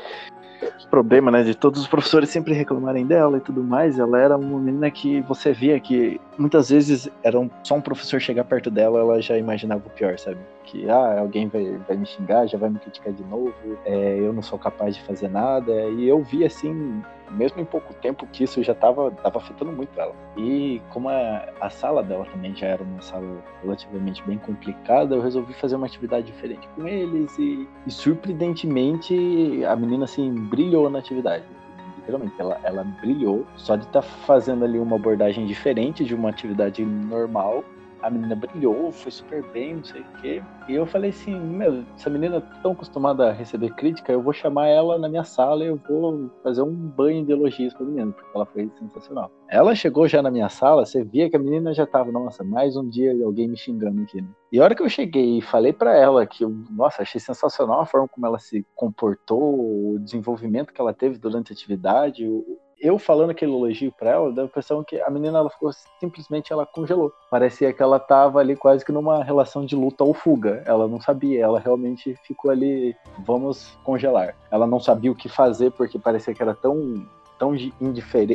problema, 0.90 1.32
né, 1.32 1.42
de 1.42 1.56
todos 1.56 1.82
os 1.82 1.88
professores 1.88 2.30
sempre 2.30 2.54
reclamarem 2.54 3.06
dela 3.06 3.38
e 3.38 3.42
tudo 3.42 3.64
mais, 3.64 3.98
ela 3.98 4.20
era 4.20 4.38
uma 4.38 4.60
menina 4.60 4.92
que 4.92 5.22
você 5.22 5.52
via 5.52 5.80
que 5.80 6.22
muitas 6.38 6.70
vezes 6.70 7.10
era 7.24 7.40
um, 7.40 7.50
só 7.64 7.76
um 7.76 7.82
professor 7.82 8.22
chegar 8.22 8.44
perto 8.44 8.70
dela, 8.70 9.00
ela 9.00 9.22
já 9.22 9.36
imaginava 9.36 9.82
o 9.86 9.90
pior, 9.90 10.18
sabe? 10.20 10.38
Que, 10.66 10.88
ah, 10.90 11.20
alguém 11.20 11.48
vai, 11.48 11.80
vai 11.88 11.98
me 11.98 12.06
xingar, 12.06 12.46
já 12.46 12.60
vai 12.60 12.70
me 12.70 12.78
criticar 12.80 13.12
de 13.12 13.24
novo, 13.24 13.54
é, 13.86 14.20
eu 14.20 14.32
não 14.32 14.44
sou 14.44 14.60
capaz 14.60 14.96
de 14.96 15.02
fazer 15.02 15.30
nada, 15.30 15.72
e 15.72 16.08
eu 16.08 16.22
vi, 16.22 16.46
assim, 16.46 17.02
mesmo 17.32 17.62
em 17.62 17.66
pouco 17.66 17.94
tempo, 17.96 18.28
que 18.32 18.44
isso 18.44 18.62
já 18.64 18.74
estava 18.74 19.12
tava 19.12 19.40
afetando 19.40 19.72
muito 19.72 20.00
ela. 20.00 20.16
E 20.38 20.82
como 20.90 21.10
a, 21.10 21.46
a 21.62 21.70
sala 21.70 22.04
dela 22.04 22.26
também 22.26 22.56
já 22.56 22.68
era 22.68 22.84
uma 22.84 23.02
sala 23.02 23.44
relativamente 23.62 24.24
bem 24.24 24.38
complicada, 24.38 25.16
eu 25.16 25.22
resolvi 25.22 25.54
fazer 25.54 25.76
uma 25.76 25.86
atividade 25.86 26.26
diferente 26.26 26.68
com 26.76 26.88
eles, 26.88 27.38
e, 27.38 27.68
e 27.86 27.92
surpreendentemente 27.92 29.64
a 29.66 29.76
menina, 29.76 30.06
assim, 30.06 30.32
brilhou 30.34 30.90
na 30.90 31.00
atividade 31.00 31.44
literalmente, 32.04 32.34
ela, 32.38 32.60
ela 32.64 32.84
brilhou 32.84 33.46
só 33.56 33.76
de 33.76 33.86
estar 33.86 34.02
tá 34.02 34.08
fazendo 34.08 34.66
ali 34.66 34.78
uma 34.78 34.98
abordagem 34.98 35.46
diferente 35.46 36.04
de 36.04 36.14
uma 36.14 36.30
atividade 36.30 36.84
normal 36.84 37.64
a 38.04 38.10
menina 38.10 38.36
brilhou, 38.36 38.92
foi 38.92 39.12
super 39.12 39.42
bem, 39.52 39.78
não 39.78 39.84
sei 39.84 40.02
o 40.02 40.22
quê. 40.22 40.44
E 40.68 40.76
eu 40.76 40.86
falei 40.86 41.10
assim, 41.10 41.40
meu, 41.40 41.84
essa 41.96 42.10
menina 42.10 42.38
é 42.38 42.62
tão 42.62 42.74
acostumada 42.74 43.30
a 43.30 43.32
receber 43.32 43.74
crítica, 43.76 44.12
eu 44.12 44.22
vou 44.22 44.34
chamar 44.34 44.68
ela 44.68 45.00
na 45.00 45.08
minha 45.08 45.24
sala 45.24 45.64
e 45.64 45.68
eu 45.68 45.80
vou 45.88 46.30
fazer 46.44 46.62
um 46.62 46.74
banho 46.74 47.26
de 47.26 47.32
elogios 47.32 47.74
pra 47.74 47.86
menina, 47.86 48.12
porque 48.12 48.30
ela 48.36 48.46
foi 48.46 48.70
sensacional. 48.78 49.32
Ela 49.50 49.74
chegou 49.74 50.08
já 50.08 50.22
na 50.22 50.30
minha 50.30 50.50
sala, 50.50 50.86
você 50.86 51.04
via 51.04 51.30
que 51.30 51.36
a 51.38 51.40
menina 51.40 51.74
já 51.74 51.86
tava, 51.86 52.12
nossa, 52.12 52.44
mais 52.44 52.76
um 52.76 52.88
dia 52.90 53.14
alguém 53.24 53.48
me 53.48 53.56
xingando 53.56 54.02
aqui, 54.02 54.22
né? 54.22 54.28
E 54.52 54.60
a 54.60 54.64
hora 54.64 54.76
que 54.76 54.84
eu 54.84 54.90
cheguei 54.90 55.40
e 55.40 55.42
falei 55.42 55.72
para 55.74 55.96
ela 55.96 56.28
que, 56.28 56.44
eu, 56.44 56.50
nossa, 56.70 57.02
achei 57.02 57.20
sensacional 57.20 57.82
a 57.82 57.86
forma 57.86 58.08
como 58.08 58.28
ela 58.28 58.38
se 58.38 58.66
comportou, 58.76 59.94
o 59.94 60.00
desenvolvimento 60.00 60.74
que 60.74 60.82
ela 60.82 60.94
teve 60.94 61.18
durante 61.18 61.52
a 61.52 61.56
atividade, 61.56 62.28
o, 62.28 62.60
eu 62.84 63.00
falando 63.00 63.30
aquele 63.30 63.54
elogio 63.54 63.92
para 63.92 64.10
ela, 64.10 64.32
deu 64.32 64.44
a 64.44 64.48
impressão 64.48 64.84
que 64.84 65.00
a 65.00 65.10
menina 65.10 65.40
ela 65.40 65.50
ficou 65.50 65.72
simplesmente 66.00 66.52
ela 66.52 66.66
congelou. 66.66 67.14
Parecia 67.32 67.72
que 67.72 67.82
ela 67.82 67.98
tava 67.98 68.40
ali 68.40 68.58
quase 68.58 68.84
que 68.84 68.92
numa 68.92 69.24
relação 69.24 69.66
de 69.66 69.74
luta 69.74 70.04
ou 70.04 70.14
fuga. 70.14 70.62
Ela 70.66 70.86
não 70.86 71.00
sabia, 71.00 71.42
ela 71.42 71.60
realmente 71.60 72.14
ficou 72.28 72.52
ali, 72.52 72.94
vamos 73.26 73.78
congelar. 73.86 74.36
Ela 74.52 74.68
não 74.68 74.82
sabia 74.82 75.12
o 75.12 75.16
que 75.16 75.30
fazer 75.30 75.72
porque 75.72 75.98
parecia 75.98 76.34
que 76.34 76.42
era 76.42 76.54
tão 76.54 77.08
tão 77.44 77.54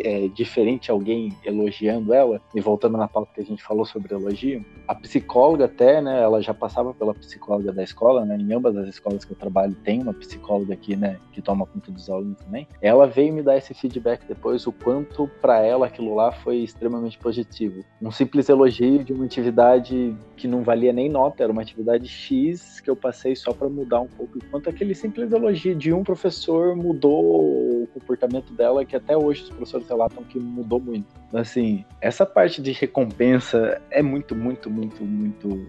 é, 0.04 0.28
diferente 0.28 0.90
alguém 0.90 1.32
elogiando 1.42 2.12
ela, 2.12 2.42
e 2.54 2.60
voltando 2.60 2.98
na 2.98 3.08
pauta 3.08 3.32
que 3.34 3.40
a 3.40 3.44
gente 3.44 3.62
falou 3.62 3.86
sobre 3.86 4.14
elogio, 4.14 4.62
a 4.86 4.94
psicóloga 4.94 5.64
até, 5.64 6.02
né, 6.02 6.20
ela 6.22 6.42
já 6.42 6.52
passava 6.52 6.92
pela 6.92 7.14
psicóloga 7.14 7.72
da 7.72 7.82
escola, 7.82 8.26
né, 8.26 8.36
em 8.36 8.52
ambas 8.52 8.76
as 8.76 8.88
escolas 8.88 9.24
que 9.24 9.32
eu 9.32 9.36
trabalho 9.36 9.74
tem 9.82 10.02
uma 10.02 10.12
psicóloga 10.12 10.74
aqui, 10.74 10.94
né, 10.94 11.18
que 11.32 11.40
toma 11.40 11.64
conta 11.64 11.90
dos 11.90 12.10
alunos 12.10 12.36
também. 12.38 12.68
Ela 12.82 13.06
veio 13.06 13.32
me 13.32 13.42
dar 13.42 13.56
esse 13.56 13.72
feedback 13.72 14.26
depois, 14.26 14.66
o 14.66 14.72
quanto 14.72 15.26
para 15.40 15.64
ela 15.64 15.86
aquilo 15.86 16.14
lá 16.14 16.30
foi 16.30 16.58
extremamente 16.58 17.18
positivo. 17.18 17.82
Um 18.02 18.10
simples 18.10 18.48
elogio 18.48 19.02
de 19.02 19.14
uma 19.14 19.24
atividade 19.24 20.14
que 20.36 20.46
não 20.46 20.62
valia 20.62 20.92
nem 20.92 21.08
nota, 21.08 21.42
era 21.42 21.52
uma 21.52 21.62
atividade 21.62 22.06
X 22.06 22.80
que 22.80 22.90
eu 22.90 22.96
passei 22.96 23.34
só 23.34 23.52
para 23.52 23.68
mudar 23.68 24.00
um 24.00 24.06
pouco, 24.06 24.36
enquanto 24.36 24.68
aquele 24.68 24.94
simples 24.94 25.32
elogio 25.32 25.74
de 25.74 25.92
um 25.92 26.02
professor 26.02 26.76
mudou 26.76 27.82
o 27.82 27.88
comportamento 27.94 28.52
dela 28.52 28.84
que 28.84 28.97
até 28.98 29.16
hoje 29.16 29.44
os 29.44 29.50
professores 29.50 29.88
relatam 29.88 30.22
que 30.24 30.38
mudou 30.38 30.80
muito. 30.80 31.06
Assim, 31.32 31.84
essa 32.00 32.24
parte 32.24 32.60
de 32.60 32.72
recompensa 32.72 33.80
é 33.90 34.02
muito, 34.02 34.34
muito, 34.34 34.70
muito, 34.70 35.04
muito 35.04 35.66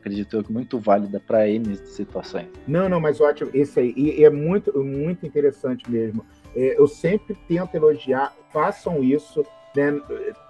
acredito 0.00 0.36
eu 0.36 0.44
muito 0.50 0.80
válida 0.80 1.20
para 1.20 1.48
N 1.48 1.76
situações. 1.76 2.48
Não, 2.66 2.88
não, 2.88 3.00
mas 3.00 3.20
ótimo, 3.20 3.50
esse 3.54 3.78
aí 3.78 3.94
e 3.96 4.24
é 4.24 4.30
muito, 4.30 4.76
muito 4.82 5.24
interessante 5.24 5.88
mesmo. 5.88 6.26
É, 6.56 6.78
eu 6.78 6.88
sempre 6.88 7.36
tento 7.46 7.74
elogiar, 7.76 8.34
façam 8.50 9.02
isso, 9.02 9.44
né? 9.76 10.00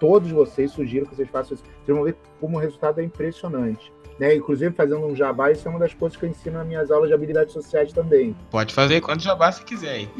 Todos 0.01 0.31
vocês 0.31 0.73
sugiro 0.73 1.07
que 1.07 1.15
vocês 1.15 1.29
façam 1.29 1.55
isso. 1.55 1.65
Vocês 1.65 1.97
vão 1.97 2.05
ver 2.05 2.17
como 2.41 2.57
o 2.57 2.61
resultado 2.61 3.01
é 3.01 3.05
impressionante. 3.05 3.93
Né? 4.19 4.35
Inclusive, 4.35 4.75
fazendo 4.75 5.07
um 5.07 5.17
jabá, 5.17 5.51
isso 5.51 5.67
é 5.67 5.71
uma 5.71 5.81
das 5.81 5.95
coisas 5.95 6.17
que 6.17 6.25
eu 6.25 6.31
ensino 6.31 6.59
nas 6.59 6.67
minhas 6.67 6.91
aulas 6.91 7.09
de 7.09 7.15
habilidades 7.15 7.53
sociais 7.53 7.93
também. 7.93 8.37
Pode 8.51 8.75
fazer 8.75 9.01
quanto 9.01 9.23
jabá 9.23 9.51
você 9.51 9.65
quiser 9.65 9.91
aí. 9.91 10.09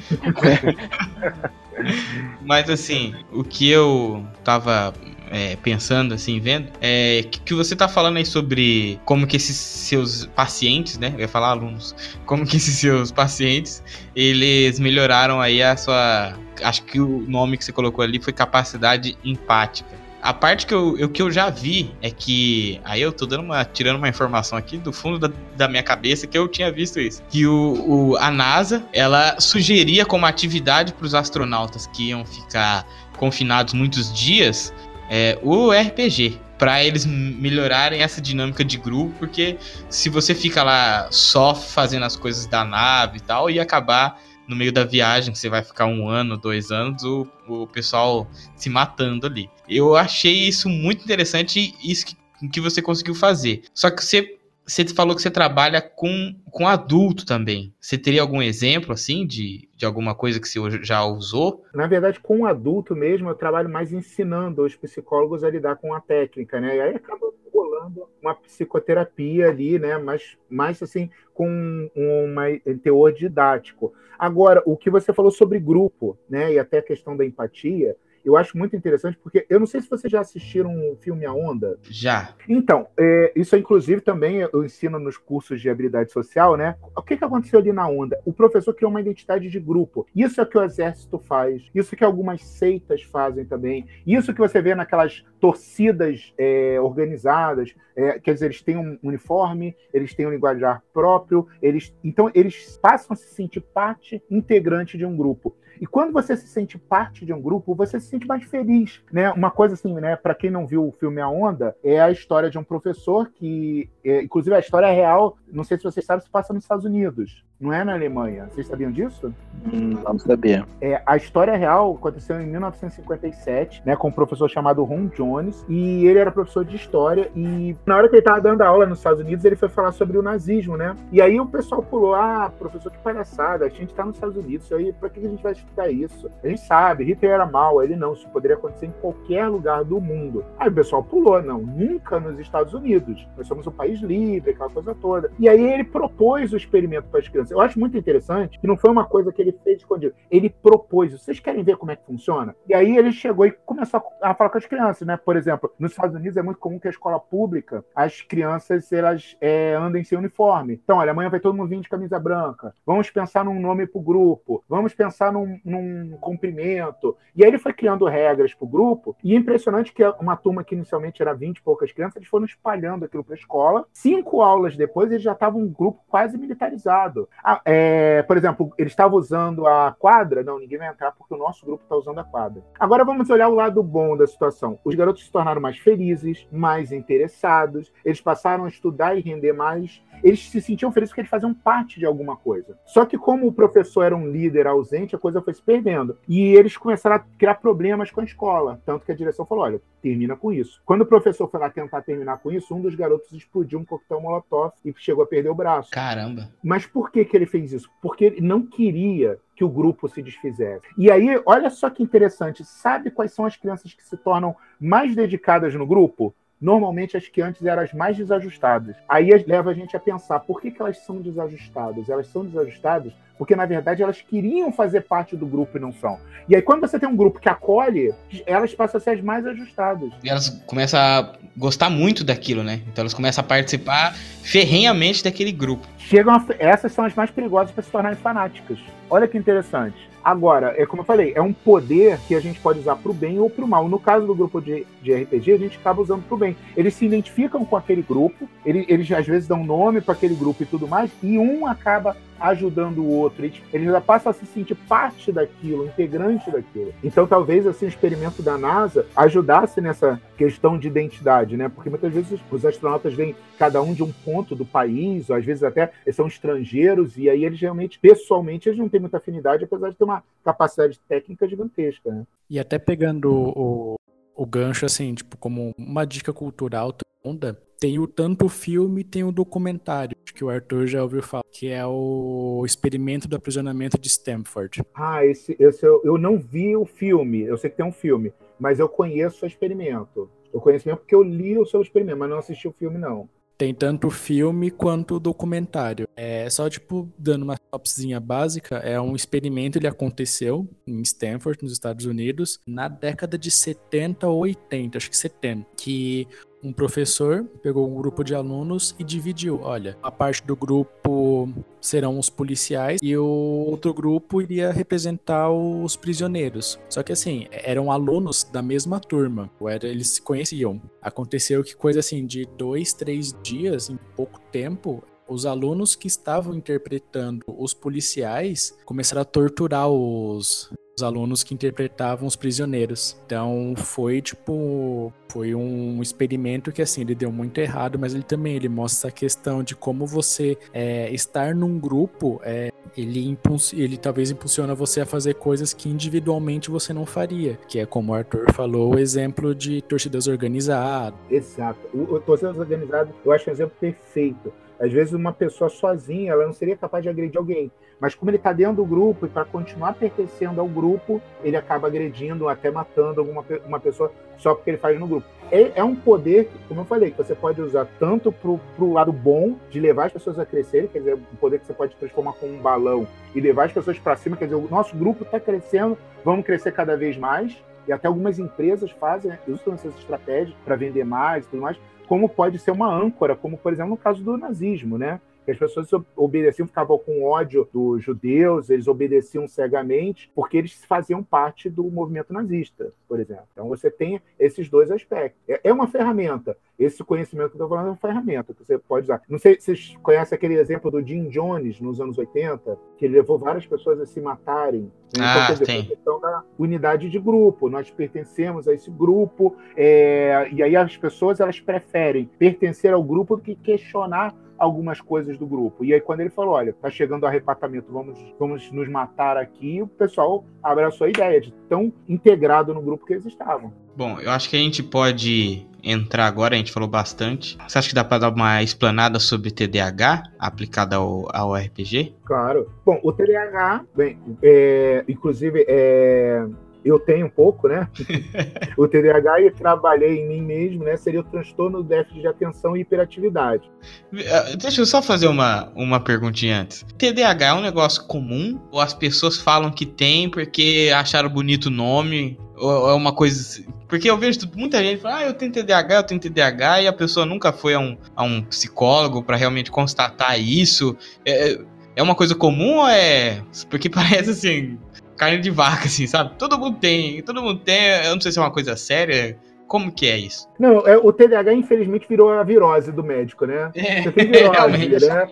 Mas 2.43 2.69
assim, 2.69 3.15
o 3.33 3.43
que 3.43 3.71
eu 3.71 4.25
tava 4.45 4.93
é, 5.33 5.57
pensando, 5.57 6.13
assim, 6.13 6.39
vendo, 6.39 6.69
é 6.79 7.25
que, 7.31 7.41
que, 7.41 7.55
você 7.55 7.75
tá 7.75 7.89
falando 7.89 8.19
aí 8.19 8.27
sobre 8.27 9.01
como 9.07 9.27
que 9.27 9.37
esses 9.37 9.57
seus 9.57 10.27
pacientes, 10.27 10.99
né? 10.99 11.11
Eu 11.15 11.21
ia 11.21 11.29
falar 11.29 11.49
alunos, 11.49 11.95
como 12.27 12.47
que 12.47 12.59
esses 12.59 12.77
seus 12.77 13.11
pacientes, 13.11 13.83
eles 14.15 14.79
melhoraram 14.79 15.41
aí 15.41 15.63
a 15.63 15.75
sua. 15.75 16.35
Acho 16.63 16.85
que 16.85 17.01
o 17.01 17.25
nome 17.27 17.57
que 17.57 17.65
você 17.65 17.73
colocou 17.73 18.05
ali 18.05 18.21
foi 18.21 18.33
capacidade 18.33 19.17
empática. 19.25 20.02
A 20.23 20.33
parte 20.33 20.67
que 20.67 20.73
eu, 20.73 21.09
que 21.09 21.21
eu 21.21 21.31
já 21.33 21.51
vi 21.51 21.93
é 22.01 22.09
que. 22.09 22.81
Aí 22.85 23.03
eu 23.03 23.13
tô 23.13 23.27
dando 23.27 23.43
uma, 23.43 23.65
tirando 23.65 23.97
uma 23.97 24.09
informação 24.09 24.57
aqui 24.57 24.79
do 24.79 24.93
fundo 24.93 25.19
da, 25.19 25.35
da 25.57 25.69
minha 25.69 25.83
cabeça 25.83 26.29
que 26.29 26.39
eu 26.39 26.47
tinha 26.47 26.71
visto 26.71 27.01
isso. 27.01 27.21
Que 27.29 27.45
o, 27.45 28.13
o 28.13 28.17
a 28.17 28.31
NASA 28.31 28.85
ela 28.93 29.41
sugeria 29.41 30.07
como 30.07 30.25
atividade 30.25 30.93
para 30.93 31.05
os 31.05 31.15
astronautas 31.15 31.89
que 31.89 32.11
iam 32.11 32.25
ficar 32.25 32.87
confinados 33.19 33.75
muitos 33.75 34.13
dias 34.13 34.73
é, 35.11 35.39
o 35.43 35.71
RPG 35.73 36.41
para 36.59 36.85
eles 36.85 37.05
melhorarem 37.05 38.01
essa 38.01 38.21
dinâmica 38.21 38.65
de 38.65 38.79
grupo, 38.79 39.13
porque 39.19 39.59
se 39.91 40.09
você 40.09 40.33
fica 40.33 40.63
lá 40.63 41.09
só 41.11 41.55
fazendo 41.55 42.05
as 42.05 42.15
coisas 42.15 42.47
da 42.47 42.65
nave 42.65 43.19
e 43.19 43.21
tal, 43.21 43.51
ia 43.51 43.63
acabar 43.63 44.19
no 44.49 44.57
meio 44.57 44.73
da 44.73 44.85
viagem, 44.85 45.33
que 45.33 45.39
você 45.39 45.49
vai 45.49 45.63
ficar 45.63 45.87
um 45.87 46.09
ano, 46.09 46.37
dois 46.37 46.71
anos, 46.71 47.03
o, 47.05 47.27
o 47.49 47.67
pessoal 47.67 48.29
se 48.57 48.69
matando 48.69 49.27
ali. 49.27 49.49
Eu 49.69 49.97
achei 49.97 50.49
isso 50.49 50.69
muito 50.69 51.05
interessante, 51.05 51.75
isso 51.83 52.07
que, 52.07 52.17
que 52.49 52.61
você 52.61 52.83
conseguiu 52.83 53.15
fazer. 53.15 53.63
Só 53.75 53.91
que 53.91 54.05
você 54.05 54.39
você 54.67 54.87
falou 54.87 55.15
que 55.15 55.23
você 55.23 55.31
trabalha 55.31 55.81
com, 55.81 56.35
com 56.51 56.67
adulto 56.67 57.27
também. 57.27 57.75
Você 57.81 57.99
teria 57.99 58.23
algum 58.23 58.41
exemplo, 58.41 58.93
assim, 58.93 59.27
de, 59.27 59.69
de 59.77 59.85
alguma 59.85 60.15
coisa 60.15 60.41
que 60.41 60.49
você 60.49 60.83
já 60.83 61.05
usou? 61.05 61.65
Na 61.75 61.87
verdade, 61.87 62.21
com 62.21 62.47
adulto 62.47 62.95
mesmo, 62.95 63.29
eu 63.29 63.35
trabalho 63.35 63.69
mais 63.69 63.93
ensinando 63.93 64.63
os 64.63 64.77
psicólogos 64.77 65.43
a 65.45 65.51
lidar 65.51 65.77
com 65.77 65.93
a 65.93 66.01
técnica, 66.01 66.61
né? 66.61 66.77
E 66.77 66.81
aí 66.81 66.95
acaba 66.95 67.33
rolando 67.53 68.09
uma 68.21 68.35
psicoterapia 68.35 69.49
ali, 69.49 69.79
né? 69.79 69.99
Mas 69.99 70.37
mais 70.49 70.83
assim, 70.83 71.11
com 71.35 71.49
um, 71.49 72.35
um 72.67 72.79
teor 72.79 73.13
didático. 73.13 73.93
Agora, 74.19 74.63
o 74.65 74.77
que 74.77 74.89
você 74.89 75.13
falou 75.13 75.31
sobre 75.31 75.59
grupo, 75.59 76.17
né? 76.29 76.53
E 76.53 76.59
até 76.59 76.79
a 76.79 76.83
questão 76.83 77.17
da 77.17 77.27
empatia, 77.27 77.97
eu 78.25 78.37
acho 78.37 78.57
muito 78.57 78.77
interessante, 78.77 79.19
porque 79.23 79.47
eu 79.49 79.59
não 79.59 79.67
sei 79.67 79.81
se 79.81 79.91
vocês 79.91 80.11
já 80.11 80.21
assistiram 80.21 80.73
o 80.91 80.97
filme 80.97 81.25
A 81.25 81.33
Onda. 81.33 81.79
Já. 81.83 82.35
Então, 82.49 82.87
é, 82.99 83.33
isso 83.35 83.57
inclusive 83.57 84.01
também 84.01 84.47
eu 84.53 84.65
ensino 84.65 84.99
nos 84.99 85.17
cursos 85.17 85.61
de 85.61 85.69
habilidade 85.69 86.13
social, 86.13 86.57
né? 86.57 86.77
O 86.97 87.03
que, 87.03 87.17
que 87.17 87.25
aconteceu 87.25 87.59
ali 87.59 87.73
na 87.73 87.89
Onda? 87.89 88.21
O 88.25 88.33
professor 88.33 88.75
criou 88.75 88.91
uma 88.91 89.01
identidade 89.01 89.49
de 89.49 89.61
grupo. 89.61 90.07
Isso 90.15 90.41
é 90.41 90.45
o 90.45 90.47
que 90.47 90.59
o 90.59 90.63
exército 90.63 91.19
faz, 91.19 91.63
isso 91.75 91.97
que 91.97 92.05
algumas 92.05 92.43
seitas 92.45 93.03
fazem 93.03 93.45
também, 93.45 93.87
isso 94.07 94.33
que 94.33 94.41
você 94.41 94.61
vê 94.61 94.75
naquelas 94.75 95.25
torcidas 95.41 96.33
é, 96.39 96.81
organizadas, 96.81 97.75
é, 97.97 98.19
quer 98.19 98.35
dizer, 98.35 98.47
eles 98.47 98.63
têm 98.63 98.77
um 98.77 98.99
uniforme, 99.03 99.77
eles 99.93 100.15
têm 100.15 100.27
um 100.27 100.31
linguajar 100.31 100.83
próprio, 100.93 101.47
eles 101.61 101.95
então 102.03 102.31
eles 102.35 102.79
passam 102.81 103.15
a 103.15 103.17
se 103.17 103.35
sentir 103.35 103.61
parte 103.61 104.23
integrante 104.31 104.97
de 104.97 105.05
um 105.05 105.17
grupo. 105.17 105.55
E 105.81 105.87
quando 105.87 106.13
você 106.13 106.37
se 106.37 106.47
sente 106.47 106.79
parte 106.79 107.25
de 107.25 107.33
um 107.33 107.41
grupo, 107.41 107.75
você 107.75 107.99
se 107.99 108.07
sente 108.07 108.27
mais 108.27 108.45
feliz, 108.45 109.03
né? 109.13 109.31
Uma 109.33 109.51
coisa 109.51 109.75
assim, 109.75 109.95
né? 109.95 110.17
Para 110.17 110.35
quem 110.35 110.51
não 110.51 110.67
viu 110.67 110.87
o 110.87 110.93
filme 110.93 111.21
A 111.21 111.29
Onda, 111.29 111.77
é 111.83 112.01
a 112.01 112.11
história 112.11 112.51
de 112.51 112.59
um 112.59 112.65
professor 112.65 113.31
que, 113.31 113.91
é, 114.05 114.23
inclusive, 114.23 114.55
a 114.55 114.61
história 114.61 114.87
é 114.87 114.93
real. 114.93 115.37
Não 115.51 115.65
sei 115.65 115.77
se 115.77 115.85
vocês 115.85 116.05
sabem, 116.05 116.25
se 116.25 116.31
passa 116.31 116.53
nos 116.53 116.65
Estados 116.65 116.85
Unidos, 116.85 117.45
não 117.63 117.73
é 117.73 117.85
na 117.85 117.95
Alemanha. 117.95 118.49
Vocês 118.51 118.67
sabiam 118.67 118.91
disso? 118.91 119.33
Hum, 119.65 119.97
não 120.05 120.19
sabia. 120.19 120.67
É, 120.81 121.01
a 121.07 121.17
história 121.17 121.57
real 121.57 121.95
aconteceu 121.95 122.41
em 122.41 122.47
1957, 122.47 123.83
né? 123.87 123.95
Com 123.95 124.09
um 124.09 124.13
professor 124.13 124.49
chamado 124.51 124.83
Ron 124.83 125.07
Jones 125.07 125.65
e 125.69 126.05
ele 126.07 126.19
era 126.19 126.33
professor 126.33 126.65
de 126.65 126.75
história 126.75 127.31
e 127.37 127.77
na 127.87 127.97
hora 127.97 128.09
que 128.09 128.17
ele 128.17 128.21
estava 128.21 128.41
dando 128.41 128.63
aula 128.63 128.85
nos 128.85 128.99
Estados 128.99 129.21
Unidos, 129.21 129.45
ele 129.45 129.55
foi 129.55 129.69
falar 129.69 129.93
sobre 129.93 130.19
o 130.19 130.23
nazismo, 130.23 130.77
né? 130.77 130.97
E 131.13 131.23
aí 131.23 131.39
o 131.39 131.47
pessoal 131.47 131.83
pulou: 131.83 132.15
"Ah, 132.15 132.53
professor, 132.59 132.91
que 132.91 132.99
palhaçada! 132.99 133.65
A 133.65 133.69
gente 133.69 133.91
está 133.91 134.05
nos 134.05 134.17
Estados 134.17 134.37
Unidos, 134.37 134.67
isso 134.67 134.75
aí, 134.75 134.93
para 134.93 135.09
que 135.09 135.21
a 135.21 135.29
gente 135.29 135.43
vai 135.43 135.55
estudar 135.63 135.91
isso. 135.91 136.31
A 136.43 136.49
gente 136.49 136.61
sabe, 136.61 137.05
Hitler 137.05 137.33
era 137.33 137.47
mal, 137.47 137.83
ele 137.83 137.97
não, 137.97 138.13
isso 138.13 138.29
poderia 138.29 138.57
acontecer 138.57 138.87
em 138.87 138.95
qualquer 139.01 139.47
lugar 139.49 139.85
do 139.85 140.01
mundo. 140.01 140.45
Aí 140.59 140.69
o 140.69 140.75
pessoal 140.75 141.03
pulou, 141.03 141.43
não, 141.43 141.59
nunca 141.59 142.21
nos 142.21 142.39
Estados 142.39 142.75
Unidos. 142.75 143.27
Nós 143.37 143.47
somos 143.47 143.67
um 143.67 143.71
país 143.71 144.01
livre, 144.01 144.51
aquela 144.51 144.71
coisa 144.71 144.95
toda. 144.95 145.31
E 145.39 145.49
aí 145.49 145.73
ele 145.73 145.85
propôs 145.85 146.53
o 146.53 146.57
experimento 146.57 147.09
para 147.09 147.21
as 147.21 147.29
crianças. 147.29 147.51
Eu 147.51 147.61
acho 147.61 147.79
muito 147.79 147.97
interessante 147.97 148.59
que 148.59 148.67
não 148.67 148.77
foi 148.77 148.91
uma 148.91 149.05
coisa 149.05 149.33
que 149.33 149.41
ele 149.41 149.53
fez 149.65 149.79
escondido. 149.79 150.15
Ele 150.31 150.51
propôs. 150.51 151.13
Vocês 151.13 151.41
querem 151.41 151.63
ver 151.63 151.77
como 151.77 151.91
é 151.91 151.97
que 151.97 152.07
funciona? 152.07 152.55
E 152.69 152.75
aí 152.75 152.97
ele 152.97 153.13
chegou 153.13 153.47
e 153.47 153.53
começou 153.53 154.03
a 154.21 154.35
falar 154.35 154.51
com 154.51 154.59
as 154.59 154.67
crianças, 154.67 155.07
né? 155.07 155.17
Por 155.17 155.37
exemplo, 155.37 155.73
nos 155.79 155.93
Estados 155.93 156.15
Unidos 156.15 156.37
é 156.37 156.43
muito 156.43 156.59
comum 156.59 156.79
que 156.79 156.89
a 156.89 156.91
escola 156.91 157.19
pública, 157.19 157.85
as 157.95 158.21
crianças 158.21 158.93
elas 158.93 159.37
é, 159.41 159.75
andem 159.75 160.05
sem 160.05 160.19
uniforme. 160.19 160.81
Então, 160.83 160.99
olha, 160.99 161.13
amanhã 161.13 161.29
vai 161.29 161.41
todo 161.41 161.57
mundo 161.57 161.69
vir 161.69 161.81
de 161.81 161.89
camisa 161.89 162.19
branca. 162.19 162.75
Vamos 162.87 163.11
pensar 163.11 163.45
num 163.45 163.61
nome 163.61 163.87
para 163.87 163.99
o 163.99 164.03
grupo. 164.03 164.65
Vamos 164.69 164.95
pensar 164.95 165.33
num, 165.33 165.52
num 165.65 166.17
cumprimento. 166.21 167.17
E 167.35 167.43
aí 167.43 167.51
ele 167.51 167.59
foi 167.59 167.73
criando 167.73 168.07
regras 168.07 168.55
para 168.55 168.65
o 168.65 168.69
grupo. 168.69 169.17
E 169.23 169.35
é 169.35 169.39
impressionante 169.39 169.93
que 169.93 170.05
uma 170.21 170.37
turma 170.37 170.65
que 170.65 170.75
inicialmente 170.75 171.23
era 171.23 171.35
20 171.35 171.59
e 171.59 171.63
poucas 171.63 171.93
crianças, 171.93 172.17
eles 172.17 172.29
foram 172.29 172.45
espalhando 172.45 173.05
aquilo 173.05 173.25
para 173.25 173.35
a 173.35 173.39
escola. 173.39 173.87
Cinco 173.93 174.43
aulas 174.43 174.77
depois, 174.77 175.11
eles 175.11 175.23
já 175.23 175.33
estavam 175.33 175.61
um 175.61 175.69
grupo 175.69 176.03
quase 176.09 176.37
militarizado. 176.37 177.29
Ah, 177.43 177.61
é, 177.65 178.23
por 178.23 178.37
exemplo, 178.37 178.73
eles 178.79 178.93
estavam 178.93 179.19
usando 179.19 179.67
a 179.67 179.95
quadra. 179.99 180.43
Não, 180.43 180.59
ninguém 180.59 180.79
vai 180.79 180.89
entrar 180.89 181.13
porque 181.13 181.35
o 181.35 181.39
nosso 181.39 181.65
grupo 181.65 181.83
está 181.83 181.97
usando 181.97 182.19
a 182.19 182.25
quadra. 182.25 182.63
Agora 182.79 183.05
vamos 183.05 183.31
olhar 183.31 183.49
o 183.49 183.55
lado 183.55 183.83
bom 183.83 184.17
da 184.17 184.27
situação. 184.27 184.79
Os 184.85 184.95
garotos 184.95 185.25
se 185.25 185.33
tornaram 185.33 185.61
mais 185.61 185.79
felizes, 185.79 186.47
mais 186.51 186.93
interessados, 186.93 187.93
eles 188.05 188.21
passaram 188.21 188.65
a 188.65 188.69
estudar 188.69 189.17
e 189.17 189.21
render 189.21 189.53
mais. 189.53 190.03
Eles 190.23 190.49
se 190.49 190.61
sentiam 190.61 190.93
felizes 190.93 191.11
porque 191.11 191.23
eles 191.23 191.31
faziam 191.31 191.53
parte 191.53 191.99
de 191.99 192.07
alguma 192.07 192.37
coisa. 192.37 192.79
Só 192.85 193.05
que, 193.05 193.19
como 193.19 193.47
o 193.47 193.53
professor 193.53 194.05
era 194.05 194.17
um 194.17 194.31
líder 194.31 194.67
ausente, 194.67 195.17
a 195.17 195.19
coisa 195.19 195.42
foi 195.43 195.55
se 195.55 195.63
perdendo. 195.63 196.17
E 196.29 196.41
eles 196.55 196.77
começaram 196.77 197.17
a 197.17 197.19
criar 197.19 197.57
problemas 197.57 198.11
com 198.11 198.21
a 198.21 198.25
escola. 198.25 198.81
Tanto 198.85 199.05
que 199.05 199.13
a 199.13 199.15
direção 199.17 199.45
falou: 199.47 199.65
olha, 199.65 199.81
termina 200.01 200.37
com 200.37 200.53
isso. 200.53 200.81
Quando 200.85 201.03
o 201.03 201.07
professor 201.07 201.49
foi 201.49 201.61
lá 201.61 201.71
tentar 201.71 202.03
terminar 202.03 202.39
com 202.39 202.51
isso, 202.51 202.75
um 202.75 202.81
dos 202.81 202.95
garotos 202.95 203.33
explodiu 203.33 203.79
um 203.79 203.85
coquetel 203.85 204.21
molotov 204.21 204.73
e 204.85 204.93
chegou 204.97 205.25
a 205.25 205.27
perder 205.27 205.51
o 205.51 205.55
braço. 205.55 205.91
Caramba. 205.91 206.49
Mas 206.63 206.87
por 206.87 207.11
que, 207.11 207.25
que 207.25 207.37
ele 207.37 207.47
fez 207.47 207.73
isso? 207.73 207.91
Porque 208.01 208.25
ele 208.25 208.41
não 208.41 208.67
queria 208.67 209.39
que 209.55 209.65
o 209.65 209.69
grupo 209.69 210.09
se 210.09 210.23
desfizesse. 210.23 210.87
E 210.97 211.11
aí, 211.11 211.41
olha 211.45 211.71
só 211.71 211.91
que 211.91 212.03
interessante, 212.03 212.65
sabe 212.65 213.11
quais 213.11 213.33
são 213.33 213.45
as 213.45 213.57
crianças 213.57 213.93
que 213.93 214.03
se 214.03 214.17
tornam 214.17 214.57
mais 214.81 215.15
dedicadas 215.15 215.75
no 215.75 215.87
grupo? 215.87 216.35
Normalmente 216.63 217.17
as 217.17 217.27
que 217.27 217.43
antes 217.43 217.67
eram 217.67 217.83
as 217.83 217.93
mais 217.93 218.17
desajustadas. 218.17 218.95
Aí 219.09 219.31
leva 219.45 219.71
a 219.71 219.75
gente 219.75 219.97
a 219.97 220.01
pensar, 220.01 220.39
por 220.39 220.61
que, 220.61 220.71
que 220.71 220.81
elas 220.81 220.99
são 220.99 221.21
desajustadas? 221.21 222.09
Elas 222.09 222.29
são 222.29 222.45
desajustadas 222.45 223.13
porque, 223.37 223.57
na 223.57 223.67
verdade, 223.67 224.05
elas 224.05 224.21
queriam 224.21 224.71
fazer 224.71 225.01
parte 225.01 225.37
do 225.37 225.45
grupo 225.45 225.77
e 225.77 225.81
não 225.81 225.93
são. 225.93 226.21
E 226.49 226.55
aí, 226.55 226.63
quando 226.63 226.83
você 226.83 226.97
tem 227.01 227.09
um 227.09 227.17
grupo 227.17 227.41
que 227.41 227.49
acolhe, 227.49 228.15
elas 228.47 228.73
passam 228.73 228.99
a 228.99 229.01
ser 229.01 229.11
as 229.11 229.21
mais 229.21 229.45
ajustadas. 229.45 230.13
E 230.23 230.31
elas 230.31 230.49
começam 230.65 231.01
a 231.01 231.35
gostar 231.57 231.91
muito 231.91 232.23
daquilo, 232.23 232.63
né? 232.63 232.83
Então 232.87 233.03
elas 233.03 233.15
começam 233.15 233.43
a 233.43 233.47
participar 233.47 234.15
ferrenhamente 234.15 235.25
daquele 235.25 235.51
grupo. 235.51 235.85
Chegam 235.99 236.35
a... 236.35 236.45
Essas 236.57 236.93
são 236.93 237.05
as 237.05 237.17
mais 237.17 237.33
perigosas 237.33 237.73
para 237.73 237.83
se 237.83 237.91
tornarem 237.91 238.17
fanáticas. 238.17 238.79
Olha 239.11 239.27
que 239.27 239.37
interessante. 239.37 240.12
Agora, 240.25 240.75
é 240.77 240.87
como 240.87 241.03
eu 241.03 241.07
falei, 241.07 241.33
é 241.35 241.43
um 241.43 241.53
poder 241.53 242.19
que 242.29 242.35
a 242.35 242.41
gente 242.41 242.61
pode 242.61 242.79
usar 242.79 242.97
para 242.97 243.11
o 243.11 243.15
bem 243.15 243.39
ou 243.39 243.51
para 243.51 243.65
o 243.65 243.69
mal. 243.69 243.89
No 243.89 243.99
caso 243.99 244.27
do 244.27 244.35
grupo 244.35 244.61
de, 244.61 244.87
de 245.03 245.13
RPG, 245.15 245.53
a 245.53 245.59
gente 245.59 245.79
acaba 245.79 246.01
usando 246.01 246.23
para 246.23 246.35
o 246.35 246.39
bem. 246.39 246.57
Eles 246.77 246.95
se 246.95 247.05
identificam 247.05 247.65
com 247.65 247.77
aquele 247.77 248.03
grupo, 248.03 248.49
eles, 248.65 248.85
eles 248.89 249.11
às 249.11 249.27
vezes 249.27 249.49
dão 249.49 249.65
nome 249.65 250.01
para 250.01 250.15
aquele 250.15 250.35
grupo 250.35 250.63
e 250.63 250.67
tudo 250.67 250.87
mais, 250.87 251.11
e 251.23 251.39
um 251.39 251.67
acaba 251.67 252.17
ajudando 252.43 252.99
o 252.99 253.09
outro. 253.09 253.45
Ele 253.73 253.87
já 253.87 254.01
passa 254.01 254.31
a 254.31 254.33
se 254.33 254.45
sentir 254.47 254.75
parte 254.75 255.33
daquilo, 255.33 255.87
integrante 255.87 256.51
daquilo. 256.51 256.93
Então, 257.03 257.27
talvez 257.27 257.67
assim, 257.67 257.87
o 257.87 257.89
experimento 257.89 258.43
da 258.43 258.59
NASA 258.59 259.07
ajudasse 259.17 259.81
nessa 259.81 260.21
questão 260.37 260.79
de 260.79 260.89
identidade, 260.89 261.57
né? 261.57 261.69
Porque 261.69 261.89
muitas 261.89 262.13
vezes 262.13 262.41
os 262.51 262.67
astronautas 262.67 263.15
vêm 263.15 263.35
cada 263.59 263.81
um 263.81 263.95
de 263.95 264.03
um 264.03 264.13
ponto 264.13 264.55
do 264.55 264.65
país, 264.65 265.31
ou 265.31 265.37
às 265.37 265.45
vezes 265.45 265.63
até 265.63 265.93
são 266.13 266.27
estrangeiros, 266.27 267.17
e 267.17 267.31
aí 267.31 267.45
eles 267.45 267.61
realmente, 267.61 267.99
pessoalmente, 267.99 268.69
eles 268.69 268.79
não 268.79 268.89
têm 268.89 269.01
muita 269.01 269.19
afinidade, 269.19 269.65
apesar 269.65 269.91
de 269.91 269.97
ter 269.97 270.05
uma 270.05 270.23
capacidade 270.45 270.99
técnica 271.09 271.49
gigantesca, 271.49 272.11
né? 272.11 272.25
E 272.51 272.59
até 272.59 272.79
pegando 272.79 273.33
o, 273.33 273.95
o 274.35 274.47
gancho, 274.47 274.85
assim, 274.85 275.15
tipo, 275.15 275.37
como 275.37 275.73
uma 275.79 276.05
dica 276.05 276.33
cultural 276.33 276.93
onda, 277.25 277.57
tem 277.83 277.99
o 277.99 278.07
tanto 278.07 278.47
o 278.47 278.49
filme 278.49 279.03
tem 279.03 279.25
o 279.25 279.33
documentário 279.33 280.17
que 280.33 280.45
o 280.45 280.49
Arthur 280.49 280.87
já 280.87 281.03
ouviu 281.03 281.21
falar, 281.21 281.43
que 281.51 281.69
é 281.69 281.85
o 281.85 282.63
experimento 282.65 283.27
do 283.27 283.35
aprisionamento 283.35 283.99
de 283.99 284.07
Stanford. 284.07 284.85
Ah, 284.95 285.27
esse, 285.27 285.57
esse 285.59 285.85
eu, 285.85 286.01
eu 286.05 286.17
não 286.17 286.39
vi 286.39 286.77
o 286.77 286.87
filme, 286.87 287.43
eu 287.43 287.57
sei 287.57 287.69
que 287.69 287.77
tem 287.77 287.85
um 287.85 287.93
filme, 287.93 288.33
mas 288.57 288.79
eu 288.79 288.89
conheço 288.89 289.45
o 289.45 289.49
experimento. 289.49 290.31
Eu 290.55 290.61
conheço 290.61 290.87
mesmo 290.87 291.01
porque 291.01 291.15
eu 291.15 291.25
li 291.25 291.59
o 291.59 291.67
seu 291.67 291.83
experimento, 291.83 292.19
mas 292.19 292.31
não 292.31 292.39
assisti 292.39 292.69
o 292.69 292.73
filme, 292.73 292.99
não. 292.99 293.29
Tem 293.59 293.75
tanto 293.75 294.07
o 294.07 294.11
filme 294.11 294.71
quanto 294.71 295.17
o 295.17 295.21
documentário. 295.21 296.07
É 296.17 296.49
só, 296.51 296.71
tipo, 296.71 297.09
dando 297.19 297.43
uma 297.43 297.57
topzinha 297.71 298.21
básica, 298.21 298.77
é 298.77 299.01
um 299.01 299.17
experimento, 299.17 299.79
ele 299.79 299.89
aconteceu 299.89 300.69
em 300.87 301.03
Stanford, 301.03 301.63
nos 301.63 301.73
Estados 301.73 302.07
Unidos, 302.07 302.61
na 302.65 302.87
década 302.87 303.37
de 303.37 303.51
70 303.51 304.29
ou 304.29 304.41
80, 304.41 304.99
acho 304.99 305.11
que 305.11 305.17
70, 305.17 305.67
que 305.77 306.29
um 306.63 306.73
professor 306.73 307.45
pegou 307.63 307.91
um 307.91 307.95
grupo 307.95 308.23
de 308.23 308.35
alunos 308.35 308.95
e 308.99 309.05
dividiu. 309.05 309.61
Olha, 309.63 309.97
a 310.03 310.11
parte 310.11 310.43
do 310.47 310.55
grupo 310.55 311.49
serão 311.81 312.19
os 312.19 312.31
policiais 312.31 313.01
e 313.03 313.17
o 313.17 313.27
outro 313.27 313.93
grupo 313.93 314.41
iria 314.41 314.71
representar 314.71 315.51
os 315.51 315.97
prisioneiros. 315.97 316.79
Só 316.89 317.03
que 317.03 317.13
assim, 317.13 317.47
eram 317.51 317.91
alunos 317.91 318.45
da 318.45 318.63
mesma 318.63 319.01
turma, 319.01 319.51
eles 319.83 320.09
se 320.09 320.23
conheciam. 320.23 320.81
Aconteceu 321.01 321.65
que 321.65 321.75
coisa 321.75 322.01
assim 322.01 322.25
de 322.25 322.47
dois, 322.57 322.93
três 322.93 323.35
dias, 323.43 323.91
em 323.91 323.99
pouco 324.17 324.41
tempo, 324.53 325.03
os 325.33 325.47
alunos 325.47 325.95
que 325.95 326.07
estavam 326.07 326.55
interpretando 326.55 327.43
os 327.47 327.75
policiais 327.75 328.77
começaram 328.85 329.23
a 329.23 329.25
torturar 329.25 329.89
os, 329.89 330.71
os 330.97 331.03
alunos 331.03 331.43
que 331.43 331.55
interpretavam 331.55 332.27
os 332.27 332.37
prisioneiros. 332.37 333.17
Então 333.27 333.75
foi 333.77 334.21
tipo, 334.21 335.13
foi 335.29 335.55
um 335.55 336.03
experimento 336.03 336.71
que 336.71 336.83
assim 336.83 337.01
ele 337.01 337.15
deu 337.15 337.33
muito 337.33 337.59
errado, 337.59 337.99
mas 337.99 338.15
ele 338.15 338.23
também 338.23 338.55
ele 338.55 338.69
mostra 338.69 339.09
a 339.09 339.13
questão 339.13 339.63
de 339.63 339.75
como 339.75 340.07
você 340.07 340.57
é, 340.73 341.11
estar 341.13 341.55
num 341.55 341.79
grupo, 341.79 342.41
é, 342.45 342.71
ele 342.97 343.37
ele 343.73 343.97
talvez 343.97 344.31
impulsiona 344.31 344.75
você 344.75 345.01
a 345.01 345.07
fazer 345.07 345.35
coisas 345.35 345.73
que 345.73 345.89
individualmente 345.89 346.71
você 346.71 346.93
não 346.93 347.07
faria, 347.07 347.59
que 347.67 347.79
é 347.79 347.87
como 347.87 348.13
o 348.13 348.15
Arthur 348.15 348.53
falou, 348.53 348.95
o 348.95 348.99
exemplo 348.99 349.55
de 349.55 349.81
torcidas 349.83 350.27
organizadas. 350.27 351.19
Exato, 351.31 351.81
o, 351.95 352.15
o 352.15 352.21
torcidas 352.21 352.59
organizadas 352.59 353.15
eu 353.25 353.33
acho 353.33 353.49
um 353.49 353.53
exemplo 353.53 353.75
perfeito. 353.81 354.53
Às 354.83 354.93
vezes 354.93 355.15
uma 355.15 355.33
pessoa 355.33 355.71
sozinha, 355.71 356.33
ela 356.33 356.45
não 356.45 356.53
seria 356.53 356.77
capaz 356.77 357.05
de 357.05 357.09
agredir 357.09 357.39
alguém. 357.39 357.71
Mas 358.01 358.17
como 358.17 358.31
ele 358.31 358.37
está 358.37 358.53
dentro 358.53 358.75
do 358.75 358.85
grupo 358.85 359.27
e 359.27 359.29
para 359.29 359.45
continuar 359.45 359.95
pertencendo 359.95 360.61
ao 360.61 360.67
grupo, 360.67 361.23
ele 361.45 361.57
acaba 361.57 361.87
agredindo, 361.87 362.49
até 362.49 362.69
matando 362.69 363.21
alguma 363.21 363.45
uma 363.65 363.79
pessoa 363.79 364.11
só 364.37 364.57
porque 364.57 364.71
ele 364.71 364.79
faz 364.79 364.99
no 364.99 365.07
grupo. 365.07 365.25
É, 365.53 365.71
é 365.77 365.85
um 365.85 365.95
poder, 365.95 366.51
como 366.67 366.81
eu 366.81 366.85
falei, 366.85 367.13
que 367.13 367.17
você 367.17 367.33
pode 367.33 367.63
usar 367.63 367.87
tanto 368.01 368.33
para 368.33 368.51
o 368.51 368.93
lado 368.93 369.13
bom, 369.13 369.55
de 369.71 369.79
levar 369.79 370.07
as 370.07 370.13
pessoas 370.13 370.37
a 370.37 370.45
crescerem, 370.45 370.89
quer 370.89 370.99
dizer, 370.99 371.15
um 371.15 371.37
poder 371.37 371.61
que 371.61 371.67
você 371.67 371.75
pode 371.75 371.95
transformar 371.95 372.33
como 372.33 372.53
um 372.53 372.59
balão 372.59 373.07
e 373.37 373.41
levar 373.41 373.67
as 373.67 373.73
pessoas 373.73 374.01
para 374.01 374.17
cima, 374.17 374.37
quer 374.37 374.47
dizer, 374.47 374.57
o 374.57 374.69
nosso 374.69 374.97
grupo 374.97 375.23
está 375.23 375.39
crescendo, 375.39 375.97
vamos 376.25 376.45
crescer 376.45 376.73
cada 376.73 376.97
vez 376.97 377.17
mais, 377.17 377.57
e 377.87 377.93
até 377.93 378.09
algumas 378.09 378.39
empresas 378.41 378.91
fazem, 378.91 379.31
né, 379.31 379.39
usam 379.47 379.75
essas 379.75 379.95
estratégias 379.97 380.57
para 380.65 380.75
vender 380.75 381.05
mais 381.05 381.45
e 381.45 381.49
tudo 381.49 381.63
mais, 381.63 381.79
como 382.13 382.29
pode 382.29 382.59
ser 382.59 382.73
uma 382.73 382.95
âncora, 382.95 383.35
como 383.35 383.57
por 383.57 383.73
exemplo 383.73 383.93
no 383.93 383.97
caso 383.97 384.23
do 384.23 384.37
nazismo, 384.37 384.99
né? 384.99 385.19
que 385.47 385.51
as 385.51 385.59
pessoas 385.59 385.89
obedeciam, 386.15 386.69
ficavam 386.69 386.99
com 386.99 387.25
ódio 387.25 387.67
dos 387.73 388.05
judeus, 388.05 388.69
eles 388.69 388.87
obedeciam 388.87 389.49
cegamente, 389.49 390.31
porque 390.35 390.59
eles 390.59 390.85
faziam 390.85 391.23
parte 391.23 391.71
do 391.71 391.85
movimento 391.85 392.31
nazista, 392.31 392.93
por 393.09 393.19
exemplo. 393.19 393.45
Então 393.53 393.67
você 393.67 393.91
tem 393.91 394.21
esses 394.39 394.69
dois 394.69 394.91
aspectos. 394.91 395.41
É, 395.49 395.61
é 395.65 395.73
uma 395.73 395.87
ferramenta. 395.87 396.55
Esse 396.83 397.05
conhecimento 397.05 397.51
que 397.51 397.55
eu 397.55 397.65
estou 397.65 397.69
falando 397.69 397.87
é 397.87 397.91
uma 397.91 397.97
ferramenta 397.97 398.53
que 398.53 398.65
você 398.65 398.79
pode 398.79 399.05
usar. 399.05 399.23
Não 399.29 399.39
sei 399.39 399.55
se 399.55 399.67
vocês 399.67 399.97
conhecem 400.03 400.37
aquele 400.37 400.55
exemplo 400.55 400.91
do 400.91 401.07
Jim 401.07 401.29
Jones 401.29 401.81
nos 401.81 402.01
anos 402.01 402.19
80, 402.19 402.79
que 402.99 403.05
ele 403.05 403.15
levou 403.15 403.39
várias 403.39 403.67
pessoas 403.67 404.01
a 404.01 404.07
se 404.07 404.21
matarem. 404.21 404.91
Então, 405.09 405.25
ah, 405.25 405.47
quer 405.47 405.53
dizer, 405.53 405.67
tem. 405.67 405.81
a 405.81 405.87
questão 405.87 406.21
da 406.21 406.43
unidade 406.59 407.09
de 407.09 407.19
grupo. 407.19 407.69
Nós 407.69 407.91
pertencemos 407.91 408.67
a 408.67 408.75
esse 408.75 408.91
grupo, 408.91 409.55
é, 409.77 410.49
e 410.53 410.63
aí 410.63 410.75
as 410.75 410.97
pessoas 410.97 411.41
elas 411.41 411.61
preferem 411.61 412.31
pertencer 412.39 412.93
ao 412.93 413.03
grupo 413.03 413.37
do 413.37 413.43
que 413.43 413.55
questionar 413.55 414.35
algumas 414.63 415.01
coisas 415.01 415.37
do 415.37 415.45
grupo. 415.45 415.85
E 415.85 415.93
aí, 415.93 416.01
quando 416.01 416.21
ele 416.21 416.31
falou: 416.31 416.55
olha, 416.55 416.73
tá 416.73 416.89
chegando 416.89 417.25
o 417.25 417.27
arrebatamento, 417.27 417.93
vamos, 417.93 418.19
vamos 418.39 418.71
nos 418.71 418.89
matar 418.89 419.37
aqui, 419.37 419.83
o 419.83 419.89
pessoal 419.89 420.45
abraçou 420.63 421.07
a 421.07 421.11
ideia 421.11 421.41
de 421.41 421.53
tão 421.69 421.93
integrado 422.09 422.73
no 422.73 422.81
grupo 422.81 423.05
que 423.05 423.15
eles 423.15 423.27
estavam. 423.27 423.73
Bom, 423.97 424.19
eu 424.21 424.31
acho 424.31 424.49
que 424.49 424.57
a 424.57 424.59
gente 424.59 424.83
pode 424.83 425.67
entrar 425.83 426.27
agora, 426.27 426.55
a 426.55 426.59
gente 426.59 426.73
falou 426.73 426.89
bastante. 426.89 427.59
Você 427.67 427.79
acha 427.79 427.89
que 427.89 427.95
dá 427.95 428.05
para 428.05 428.19
dar 428.19 428.29
uma 428.31 428.63
explanada 428.63 429.19
sobre 429.19 429.51
TDAH 429.51 430.23
aplicada 430.39 430.97
ao, 430.97 431.29
ao 431.35 431.55
RPG? 431.55 432.15
Claro. 432.25 432.71
Bom, 432.87 433.01
o 433.03 433.13
TDAH, 433.13 433.85
bem, 433.95 434.19
é, 434.43 435.05
inclusive, 435.09 435.65
é, 435.69 436.47
eu 436.85 436.99
tenho 436.99 437.27
um 437.27 437.31
pouco, 437.31 437.69
né? 437.69 437.89
o 438.77 438.87
TDAH 438.89 439.41
e 439.43 439.51
trabalhei 439.51 440.21
em 440.21 440.29
mim 440.29 440.43
mesmo, 440.43 440.85
né? 440.85 440.97
Seria 440.97 441.21
o 441.21 441.25
transtorno 441.25 441.83
do 441.83 441.89
déficit 441.89 442.21
de 442.21 442.27
atenção 442.27 442.77
e 442.77 442.81
hiperatividade. 442.81 443.71
Eh, 444.15 444.57
deixa 444.57 444.81
eu 444.81 444.87
só 444.87 445.03
fazer 445.03 445.29
uma, 445.29 445.71
uma 445.75 446.01
perguntinha 446.01 446.63
antes. 446.63 446.85
TDAH 446.99 447.47
é 447.47 447.55
um 447.55 447.63
negócio 447.63 448.05
comum? 448.07 448.61
Ou 448.71 448.81
as 448.81 448.95
pessoas 448.95 449.37
falam 449.39 449.71
que 449.71 449.87
tem 449.87 450.29
porque 450.29 450.91
acharam 450.95 451.29
bonito 451.29 451.67
o 451.67 451.71
nome? 451.71 452.39
Ou 452.63 452.91
é 452.91 452.95
uma 452.95 453.13
coisa. 453.13 453.65
Porque 453.89 454.09
eu 454.09 454.17
vejo 454.17 454.39
muita 454.55 454.83
gente 454.83 455.01
falando, 455.01 455.19
ah, 455.19 455.27
eu 455.27 455.35
tenho 455.35 455.51
TDAH, 455.51 455.95
eu 455.97 456.03
tenho 456.05 456.21
TDAH, 456.21 456.83
e 456.83 456.87
a 456.87 456.93
pessoa 456.93 457.27
nunca 457.27 457.53
foi 457.53 457.75
a 457.75 457.81
um, 457.81 457.97
a 458.15 458.23
um 458.23 458.43
psicólogo 458.43 459.23
para 459.23 459.37
realmente 459.37 459.71
constatar 459.71 460.41
isso. 460.41 460.97
É, 461.27 461.59
é 461.97 462.03
uma 462.03 462.15
coisa 462.15 462.35
comum 462.35 462.79
ou 462.79 462.89
é. 462.89 463.43
Porque 463.69 463.89
parece 463.91 464.31
assim 464.31 464.79
carne 465.17 465.39
de 465.39 465.51
vaca, 465.51 465.85
assim, 465.85 466.07
sabe? 466.07 466.35
Todo 466.37 466.59
mundo 466.59 466.79
tem, 466.79 467.23
todo 467.23 467.43
mundo 467.43 467.61
tem. 467.61 468.05
Eu 468.05 468.15
não 468.15 468.21
sei 468.21 468.33
se 468.33 468.39
é 468.39 468.43
uma 468.43 468.51
coisa 468.51 468.77
séria. 468.77 469.37
Como 469.67 469.91
que 469.91 470.07
é 470.07 470.19
isso? 470.19 470.49
Não, 470.59 470.87
é, 470.87 470.99
o 470.99 471.13
TDAH 471.13 471.55
infelizmente 471.55 472.07
virou 472.09 472.31
a 472.31 472.43
virose 472.43 472.93
do 472.93 473.03
médico, 473.03 473.47
né? 473.47 473.71
É, 473.75 474.03
você 474.03 474.13
tem 474.13 474.31
virose, 474.31 474.89
né? 475.07 475.29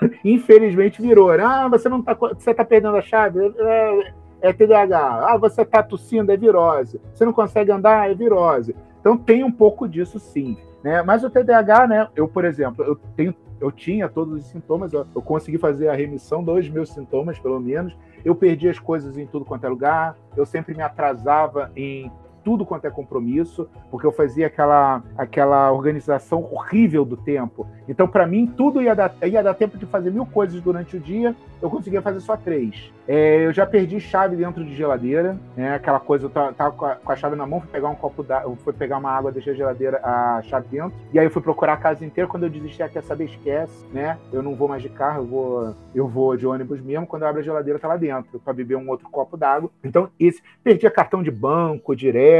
Infelizmente 0.24 1.00
virou. 1.00 1.36
Né? 1.36 1.44
Ah, 1.44 1.68
você 1.68 1.88
não 1.88 2.02
tá, 2.02 2.14
você 2.14 2.52
tá 2.52 2.64
perdendo 2.64 2.96
a 2.96 3.02
chave. 3.02 3.38
É, 3.56 4.12
é 4.44 4.52
TDAH. 4.52 5.26
Ah, 5.26 5.38
você 5.38 5.64
tá 5.64 5.82
tossindo, 5.82 6.30
é 6.30 6.36
virose. 6.36 7.00
Você 7.14 7.24
não 7.24 7.32
consegue 7.32 7.72
andar, 7.72 8.10
é 8.10 8.14
virose. 8.14 8.76
Então 9.00 9.16
tem 9.16 9.42
um 9.42 9.50
pouco 9.50 9.88
disso 9.88 10.18
sim. 10.18 10.56
Né? 10.82 11.02
Mas 11.02 11.24
o 11.24 11.30
TDAH, 11.30 11.86
né? 11.86 12.08
Eu, 12.14 12.28
por 12.28 12.44
exemplo, 12.44 12.84
eu 12.84 12.94
tenho, 13.16 13.34
eu 13.58 13.72
tinha 13.72 14.06
todos 14.06 14.34
os 14.34 14.44
sintomas, 14.50 14.92
eu, 14.92 15.06
eu 15.14 15.22
consegui 15.22 15.56
fazer 15.56 15.88
a 15.88 15.94
remissão 15.94 16.44
dos 16.44 16.68
meus 16.68 16.90
sintomas, 16.90 17.38
pelo 17.38 17.58
menos. 17.58 17.96
Eu 18.22 18.34
perdi 18.34 18.68
as 18.68 18.78
coisas 18.78 19.16
em 19.16 19.26
tudo 19.26 19.46
quanto 19.46 19.64
é 19.64 19.68
lugar, 19.68 20.14
eu 20.36 20.44
sempre 20.44 20.74
me 20.74 20.82
atrasava 20.82 21.70
em 21.74 22.12
tudo 22.44 22.64
quanto 22.66 22.86
é 22.86 22.90
compromisso, 22.90 23.68
porque 23.90 24.06
eu 24.06 24.12
fazia 24.12 24.46
aquela, 24.46 25.02
aquela 25.16 25.72
organização 25.72 26.46
horrível 26.52 27.04
do 27.04 27.16
tempo. 27.16 27.66
Então, 27.88 28.06
para 28.06 28.26
mim, 28.26 28.46
tudo 28.46 28.82
ia 28.82 28.94
dar, 28.94 29.14
ia 29.22 29.42
dar 29.42 29.54
tempo 29.54 29.78
de 29.78 29.86
fazer 29.86 30.10
mil 30.10 30.26
coisas 30.26 30.60
durante 30.60 30.96
o 30.96 31.00
dia, 31.00 31.34
eu 31.60 31.70
conseguia 31.70 32.02
fazer 32.02 32.20
só 32.20 32.36
três. 32.36 32.92
É, 33.06 33.46
eu 33.46 33.52
já 33.52 33.66
perdi 33.66 34.00
chave 34.00 34.36
dentro 34.36 34.64
de 34.64 34.74
geladeira, 34.74 35.38
né? 35.56 35.74
Aquela 35.74 36.00
coisa, 36.00 36.26
eu 36.26 36.30
tava, 36.30 36.72
com, 36.72 37.12
a, 37.12 37.16
chave 37.16 37.36
na 37.36 37.46
mão, 37.46 37.60
fui 37.60 37.70
pegar 37.70 37.88
um 37.88 37.94
copo 37.94 38.22
d'água, 38.22 38.56
fui 38.56 38.72
pegar 38.72 38.98
uma 38.98 39.10
água, 39.10 39.32
deixei 39.32 39.52
a 39.52 39.56
geladeira, 39.56 40.00
a 40.02 40.42
chave 40.42 40.68
dentro, 40.68 40.92
e 41.12 41.18
aí 41.18 41.26
eu 41.26 41.30
fui 41.30 41.42
procurar 41.42 41.74
a 41.74 41.78
casa 41.78 42.04
inteira. 42.04 42.28
Quando 42.28 42.44
eu 42.44 42.50
desisti, 42.50 42.82
ah, 42.82 42.88
quer 42.88 43.02
saber, 43.02 43.24
esquece, 43.24 43.86
né? 43.92 44.18
Eu 44.32 44.42
não 44.42 44.54
vou 44.54 44.68
mais 44.68 44.82
de 44.82 44.88
carro, 44.88 45.22
eu 45.22 45.26
vou, 45.26 45.74
eu 45.94 46.08
vou 46.08 46.36
de 46.36 46.46
ônibus 46.46 46.80
mesmo. 46.80 47.06
Quando 47.06 47.22
eu 47.22 47.28
abro 47.28 47.40
a 47.40 47.44
geladeira, 47.44 47.78
tá 47.78 47.88
lá 47.88 47.96
dentro, 47.96 48.38
para 48.38 48.52
beber 48.52 48.76
um 48.76 48.88
outro 48.88 49.08
copo 49.10 49.36
d'água. 49.36 49.70
Então, 49.82 50.08
esse, 50.18 50.42
perdi 50.62 50.88
cartão 50.90 51.22
de 51.22 51.30
banco 51.30 51.94
direto, 51.94 52.33